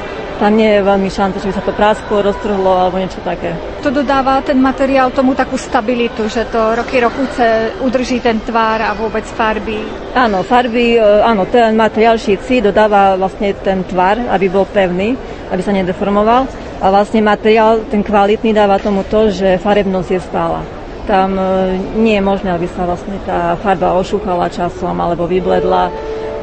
tam 0.41 0.57
nie 0.57 0.73
je 0.73 0.81
veľmi 0.81 1.11
šanca, 1.13 1.37
že 1.37 1.53
by 1.53 1.55
sa 1.59 1.67
to 1.67 1.77
prasklo, 1.77 2.25
roztrhlo 2.25 2.73
alebo 2.73 2.97
niečo 2.97 3.21
také. 3.21 3.53
To 3.85 3.93
dodáva 3.93 4.41
ten 4.41 4.57
materiál 4.57 5.13
tomu 5.13 5.37
takú 5.37 5.61
stabilitu, 5.61 6.33
že 6.33 6.49
to 6.49 6.81
roky 6.81 6.97
rokuce 6.97 7.77
udrží 7.85 8.25
ten 8.25 8.41
tvár 8.41 8.81
a 8.81 8.97
vôbec 8.97 9.27
farby. 9.27 9.85
Áno, 10.17 10.41
farby, 10.41 10.97
e, 10.97 11.03
áno, 11.27 11.45
ten 11.51 11.77
materiál 11.77 12.17
šíci 12.17 12.65
dodáva 12.65 13.19
vlastne 13.19 13.53
ten 13.61 13.85
tvar, 13.85 14.17
aby 14.33 14.47
bol 14.49 14.65
pevný, 14.65 15.13
aby 15.51 15.61
sa 15.61 15.75
nedeformoval 15.75 16.70
a 16.81 16.87
vlastne 16.89 17.21
materiál, 17.21 17.85
ten 17.93 18.01
kvalitný, 18.01 18.57
dáva 18.57 18.81
tomu 18.81 19.05
to, 19.05 19.29
že 19.29 19.61
farebnosť 19.61 20.11
je 20.17 20.21
stála. 20.25 20.65
Tam 21.05 21.37
e, 21.37 21.77
nie 22.01 22.17
je 22.17 22.25
možné, 22.25 22.57
aby 22.57 22.65
sa 22.73 22.89
vlastne 22.89 23.21
tá 23.29 23.53
farba 23.61 23.93
ošúchala 24.01 24.49
časom 24.49 24.97
alebo 24.97 25.29
vybledla. 25.29 25.93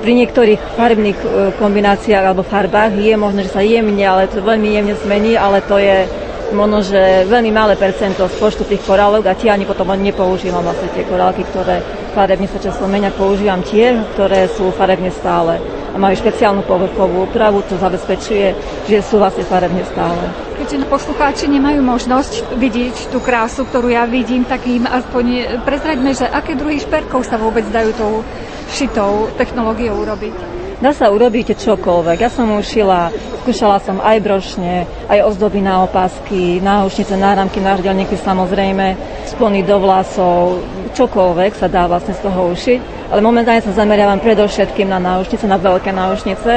Pri 0.05 0.13
niektorých 0.13 0.61
farebných 0.77 1.17
e, 1.17 1.27
kombináciách 1.57 2.21
alebo 2.21 2.45
farbách 2.45 2.93
je 3.01 3.17
možné, 3.17 3.49
že 3.49 3.55
sa 3.57 3.65
jemne, 3.65 4.05
ale 4.05 4.29
to 4.29 4.45
veľmi 4.45 4.77
jemne 4.77 4.93
zmení, 5.01 5.33
ale 5.33 5.57
to 5.65 5.81
je 5.81 6.05
možno, 6.53 6.85
že 6.85 7.25
veľmi 7.25 7.49
malé 7.49 7.73
percento 7.73 8.29
z 8.29 8.37
počtu 8.37 8.63
tých 8.69 8.85
korálok 8.85 9.25
a 9.25 9.33
tie 9.33 9.49
ani 9.49 9.65
potom 9.65 9.89
nepoužívam 9.97 10.61
vlastne 10.61 10.93
tie 10.93 11.03
korálky, 11.09 11.43
ktoré 11.49 11.81
farebne 12.13 12.45
sa 12.45 12.61
časom 12.61 12.87
menia, 12.87 13.09
používam 13.09 13.65
tie, 13.65 13.97
ktoré 14.13 14.45
sú 14.53 14.69
farebne 14.69 15.09
stále 15.09 15.76
majú 15.97 16.15
špeciálnu 16.15 16.63
povrchovú 16.63 17.27
úpravu, 17.27 17.65
čo 17.65 17.81
zabezpečuje, 17.81 18.53
že 18.85 18.97
sú 19.01 19.19
vlastne 19.19 19.43
farebne 19.43 19.83
stále. 19.89 20.21
Keďže 20.57 20.89
poslucháči 20.89 21.45
nemajú 21.49 21.81
možnosť 21.85 22.57
vidieť 22.57 23.13
tú 23.13 23.21
krásu, 23.21 23.65
ktorú 23.65 23.93
ja 23.93 24.05
vidím, 24.09 24.45
tak 24.45 24.65
im 24.65 24.85
aspoň 24.85 25.59
prezraďme, 25.65 26.13
že 26.13 26.25
aké 26.29 26.57
druhy 26.57 26.81
šperkov 26.81 27.25
sa 27.25 27.37
vôbec 27.37 27.65
dajú 27.69 27.91
tou 27.93 28.13
šitou 28.73 29.29
technológiou 29.37 30.01
urobiť. 30.01 30.66
Dá 30.77 30.93
sa 30.93 31.09
urobiť 31.09 31.57
čokoľvek. 31.57 32.21
Ja 32.21 32.29
som 32.29 32.53
ušila, 32.53 33.09
skúšala 33.41 33.81
som 33.81 33.97
aj 33.97 34.21
brošne, 34.21 34.85
aj 35.09 35.25
ozdoby 35.25 35.57
na 35.57 35.81
opasky, 35.81 36.61
náušnice, 36.61 37.17
náramky, 37.17 37.57
náždelníky 37.57 38.13
samozrejme, 38.13 38.93
splny 39.25 39.65
do 39.65 39.81
vlasov, 39.81 40.61
čokoľvek 40.93 41.57
sa 41.57 41.65
dá 41.65 41.89
vlastne 41.89 42.13
z 42.13 42.21
toho 42.21 42.53
ušiť. 42.53 43.09
Ale 43.09 43.25
momentálne 43.25 43.65
sa 43.65 43.73
zameriavam 43.73 44.21
predovšetkým 44.21 44.85
na 44.85 45.01
náušnice, 45.01 45.49
na 45.49 45.57
veľké 45.57 45.89
náušnice, 45.89 46.53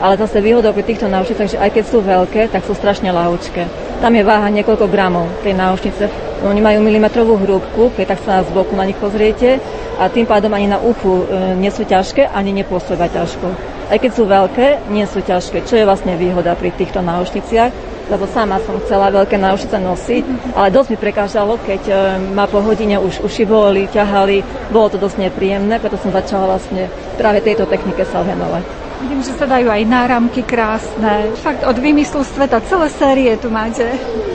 ale 0.00 0.14
zase 0.16 0.40
výhodou 0.40 0.72
pri 0.72 0.88
týchto 0.88 1.04
náušnicách, 1.04 1.52
že 1.52 1.60
aj 1.60 1.68
keď 1.68 1.84
sú 1.84 2.00
veľké, 2.00 2.48
tak 2.48 2.64
sú 2.64 2.72
strašne 2.72 3.12
ľahúčke. 3.12 3.87
Tam 3.98 4.14
je 4.14 4.22
váha 4.22 4.46
niekoľko 4.54 4.86
gramov 4.86 5.26
tej 5.42 5.58
náušnice. 5.58 6.06
Oni 6.46 6.62
majú 6.62 6.78
milimetrovú 6.86 7.34
hrúbku, 7.34 7.90
keď 7.98 8.14
tak 8.14 8.20
sa 8.22 8.46
z 8.46 8.50
boku 8.54 8.78
na 8.78 8.86
nich 8.86 8.94
pozriete 8.94 9.58
a 9.98 10.06
tým 10.06 10.22
pádom 10.22 10.54
ani 10.54 10.70
na 10.70 10.78
uchu 10.78 11.26
e, 11.26 11.58
nie 11.58 11.66
sú 11.66 11.82
ťažké, 11.82 12.30
ani 12.30 12.54
nepôsobia 12.54 13.10
ťažko. 13.10 13.50
Aj 13.90 13.98
keď 13.98 14.10
sú 14.14 14.22
veľké, 14.30 14.86
nie 14.94 15.02
sú 15.02 15.18
ťažké, 15.18 15.66
čo 15.66 15.74
je 15.74 15.82
vlastne 15.82 16.14
výhoda 16.14 16.54
pri 16.54 16.70
týchto 16.78 17.02
náušniciach. 17.02 17.98
lebo 18.08 18.24
sama 18.24 18.56
som 18.64 18.80
chcela 18.80 19.12
veľké 19.12 19.36
náušnice 19.36 19.76
nosiť, 19.84 20.24
ale 20.56 20.72
dosť 20.72 20.88
mi 20.94 20.96
prekážalo, 20.96 21.60
keď 21.60 21.82
e, 21.90 21.94
ma 22.32 22.48
po 22.48 22.62
hodine 22.62 22.96
už 23.02 23.20
uši 23.20 23.44
boli, 23.44 23.90
ťahali, 23.90 24.70
bolo 24.72 24.88
to 24.88 24.96
dosť 24.96 25.28
nepríjemné, 25.28 25.76
preto 25.82 26.00
som 26.00 26.14
začala 26.14 26.56
vlastne 26.56 26.88
práve 27.20 27.42
tejto 27.44 27.66
technike 27.66 28.06
sa 28.08 28.22
venovať. 28.24 28.87
Vidím, 28.98 29.22
že 29.22 29.30
sa 29.38 29.46
dajú 29.46 29.70
aj 29.70 29.82
náramky 29.86 30.42
krásne. 30.42 31.30
Fakt 31.38 31.62
od 31.62 31.78
vymyslu 31.78 32.26
sveta 32.26 32.58
celé 32.66 32.90
série 32.90 33.30
tu 33.38 33.46
máte. 33.46 33.86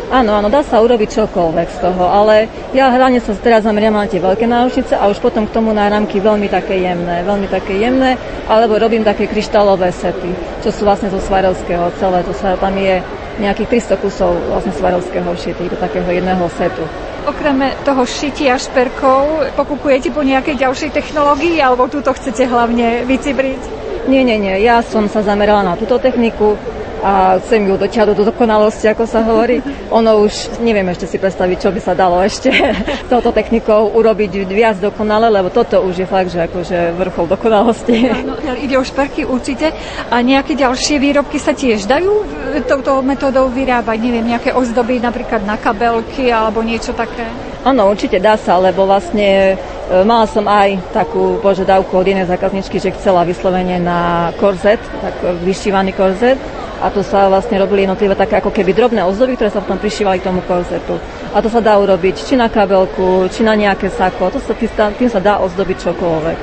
Áno, 0.08 0.40
áno, 0.40 0.48
dá 0.48 0.64
sa 0.64 0.80
urobiť 0.80 1.20
čokoľvek 1.20 1.68
z 1.68 1.78
toho, 1.84 2.06
ale 2.08 2.48
ja 2.72 2.88
hlavne 2.88 3.20
sa 3.20 3.36
teraz 3.36 3.68
zameriam 3.68 3.92
na 3.92 4.08
tie 4.08 4.24
veľké 4.24 4.48
náušnice 4.48 4.96
a 4.96 5.12
už 5.12 5.20
potom 5.20 5.50
k 5.50 5.56
tomu 5.58 5.76
náramky 5.76 6.24
veľmi 6.24 6.48
také 6.48 6.80
jemné, 6.80 7.28
veľmi 7.28 7.52
také 7.52 7.76
jemné, 7.76 8.16
alebo 8.48 8.80
robím 8.80 9.04
také 9.04 9.28
kryštálové 9.28 9.92
sety, 9.92 10.32
čo 10.64 10.72
sú 10.72 10.88
vlastne 10.88 11.12
zo 11.12 11.20
Svarovského 11.20 11.92
celé, 12.00 12.24
to 12.24 12.32
sa 12.32 12.56
tam 12.56 12.78
je 12.80 13.04
nejakých 13.44 13.90
300 13.98 14.04
kusov 14.06 14.32
vlastne 14.48 14.72
Svarovského 14.72 15.28
šitých 15.34 15.76
do 15.76 15.78
takého 15.82 16.08
jedného 16.08 16.46
setu. 16.56 16.86
Okrem 17.28 17.74
toho 17.84 18.06
šitia 18.06 18.56
šperkov, 18.62 19.50
pokúkujete 19.60 20.14
po 20.14 20.24
nejakej 20.24 20.56
ďalšej 20.62 20.94
technológii, 20.94 21.60
alebo 21.60 21.90
túto 21.90 22.14
chcete 22.14 22.48
hlavne 22.48 23.04
vycibriť? 23.10 23.84
Nie, 24.08 24.24
nie, 24.24 24.38
nie. 24.40 24.60
Ja 24.64 24.84
som 24.84 25.08
sa 25.08 25.24
zamerala 25.24 25.64
na 25.64 25.76
túto 25.80 25.96
techniku 25.96 26.60
a 27.04 27.36
chcem 27.44 27.68
ju 27.68 27.76
dotiahnuť 27.76 28.16
do 28.16 28.32
dokonalosti, 28.32 28.88
ako 28.88 29.04
sa 29.04 29.20
hovorí. 29.28 29.60
Ono 29.92 30.24
už, 30.24 30.64
neviem 30.64 30.88
ešte 30.88 31.04
si 31.04 31.20
predstaviť, 31.20 31.68
čo 31.68 31.70
by 31.76 31.82
sa 31.84 31.92
dalo 31.92 32.24
ešte 32.24 32.48
touto 33.12 33.36
technikou 33.36 33.92
urobiť 33.92 34.48
viac 34.48 34.80
dokonale, 34.80 35.28
lebo 35.28 35.52
toto 35.52 35.84
už 35.84 36.00
je 36.00 36.08
fakt, 36.08 36.32
že 36.32 36.48
akože 36.48 36.96
vrchol 36.96 37.28
dokonalosti. 37.28 38.08
Áno, 38.08 38.40
ide 38.56 38.80
o 38.80 38.84
šperky 38.88 39.28
určite. 39.28 39.76
A 40.08 40.24
nejaké 40.24 40.56
ďalšie 40.56 40.96
výrobky 41.04 41.44
sa 41.44 41.52
tiež 41.52 41.84
dajú 41.92 42.24
touto 42.64 43.04
metodou 43.04 43.52
vyrábať? 43.52 44.00
Neviem, 44.00 44.32
nejaké 44.32 44.56
ozdoby 44.56 45.04
napríklad 45.04 45.44
na 45.44 45.60
kabelky 45.60 46.32
alebo 46.32 46.64
niečo 46.64 46.96
také? 46.96 47.28
Áno, 47.68 47.92
určite 47.92 48.24
dá 48.24 48.40
sa, 48.40 48.60
lebo 48.60 48.88
vlastne 48.88 49.56
E, 49.56 49.73
mala 50.04 50.26
som 50.28 50.48
aj 50.48 50.80
takú 50.96 51.40
požiadavku 51.44 51.92
od 51.92 52.08
jednej 52.08 52.28
zákazničky, 52.30 52.80
že 52.80 52.96
chcela 52.96 53.28
vyslovene 53.28 53.80
na 53.84 54.32
korzet, 54.40 54.80
tak 55.04 55.16
vyšívaný 55.44 55.92
korzet 55.92 56.40
a 56.84 56.92
to 56.92 57.00
sa 57.00 57.32
vlastne 57.32 57.56
robili 57.64 57.88
jednotlivé 57.88 58.12
také 58.12 58.44
ako 58.44 58.52
keby 58.52 58.76
drobné 58.76 59.08
ozdoby, 59.08 59.40
ktoré 59.40 59.48
sa 59.48 59.64
potom 59.64 59.80
prišívali 59.80 60.20
k 60.20 60.28
tomu 60.28 60.44
korzetu. 60.44 61.00
A 61.32 61.40
to 61.40 61.48
sa 61.48 61.64
dá 61.64 61.80
urobiť 61.80 62.28
či 62.28 62.36
na 62.36 62.52
kabelku, 62.52 63.32
či 63.32 63.48
na 63.48 63.56
nejaké 63.56 63.88
sako, 63.88 64.36
to 64.36 64.40
sa, 64.44 64.52
tým 64.92 65.08
sa 65.08 65.24
dá 65.24 65.40
ozdobiť 65.40 65.80
čokoľvek. 65.80 66.40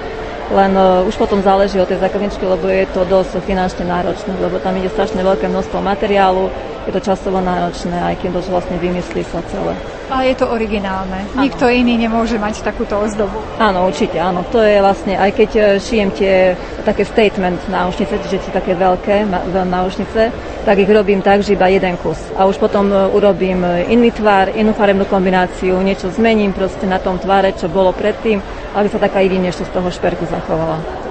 Len 0.51 0.73
uh, 0.75 1.07
už 1.07 1.15
potom 1.15 1.45
záleží 1.45 1.79
od 1.79 1.87
tej 1.87 2.03
zákazničky, 2.03 2.43
lebo 2.43 2.67
je 2.67 2.83
to 2.91 3.07
dosť 3.07 3.39
finančne 3.45 3.87
náročné, 3.87 4.35
lebo 4.41 4.59
tam 4.59 4.75
ide 4.81 4.91
strašne 4.91 5.21
veľké 5.23 5.47
množstvo 5.47 5.79
materiálu, 5.79 6.51
je 6.89 6.93
to 6.97 7.05
časovo 7.05 7.39
náročné, 7.39 7.95
aj 7.95 8.19
keď 8.19 8.41
to 8.41 8.51
vlastne 8.51 8.81
vymyslí 8.81 9.23
sa 9.29 9.45
celé. 9.47 10.00
A 10.11 10.27
je 10.27 10.35
to 10.35 10.51
originálne. 10.51 11.31
Ano. 11.33 11.47
Nikto 11.47 11.71
iný 11.71 11.95
nemôže 11.95 12.35
mať 12.35 12.67
takúto 12.67 12.99
ozdobu. 12.99 13.39
Áno, 13.63 13.87
určite, 13.87 14.19
áno. 14.19 14.43
To 14.51 14.59
je 14.59 14.83
vlastne, 14.83 15.15
aj 15.15 15.31
keď 15.39 15.51
e, 15.55 15.63
šijem 15.79 16.11
tie 16.11 16.59
také 16.83 17.07
statement 17.07 17.63
náušnice, 17.71 18.15
že 18.27 18.43
tie 18.43 18.51
také 18.51 18.75
veľké 18.75 19.31
náušnice, 19.55 20.21
tak 20.67 20.77
ich 20.83 20.91
robím 20.91 21.23
tak, 21.23 21.47
že 21.47 21.55
iba 21.55 21.71
jeden 21.71 21.95
kus. 22.03 22.19
A 22.35 22.51
už 22.51 22.59
potom 22.59 22.91
e, 22.91 23.07
urobím 23.15 23.63
e, 23.63 23.87
iný 23.87 24.11
tvar, 24.11 24.51
inú 24.51 24.75
farebnú 24.75 25.07
kombináciu, 25.07 25.79
niečo 25.79 26.11
zmením 26.11 26.51
proste 26.51 26.91
na 26.91 26.99
tom 26.99 27.23
tvare, 27.23 27.55
čo 27.55 27.71
bolo 27.71 27.95
predtým, 27.95 28.43
aby 28.75 28.89
sa 28.91 28.99
taká 28.99 29.23
jedinečnosť 29.23 29.71
z 29.71 29.75
toho 29.75 29.89
šperku 29.95 30.27
zachovala. 30.27 31.10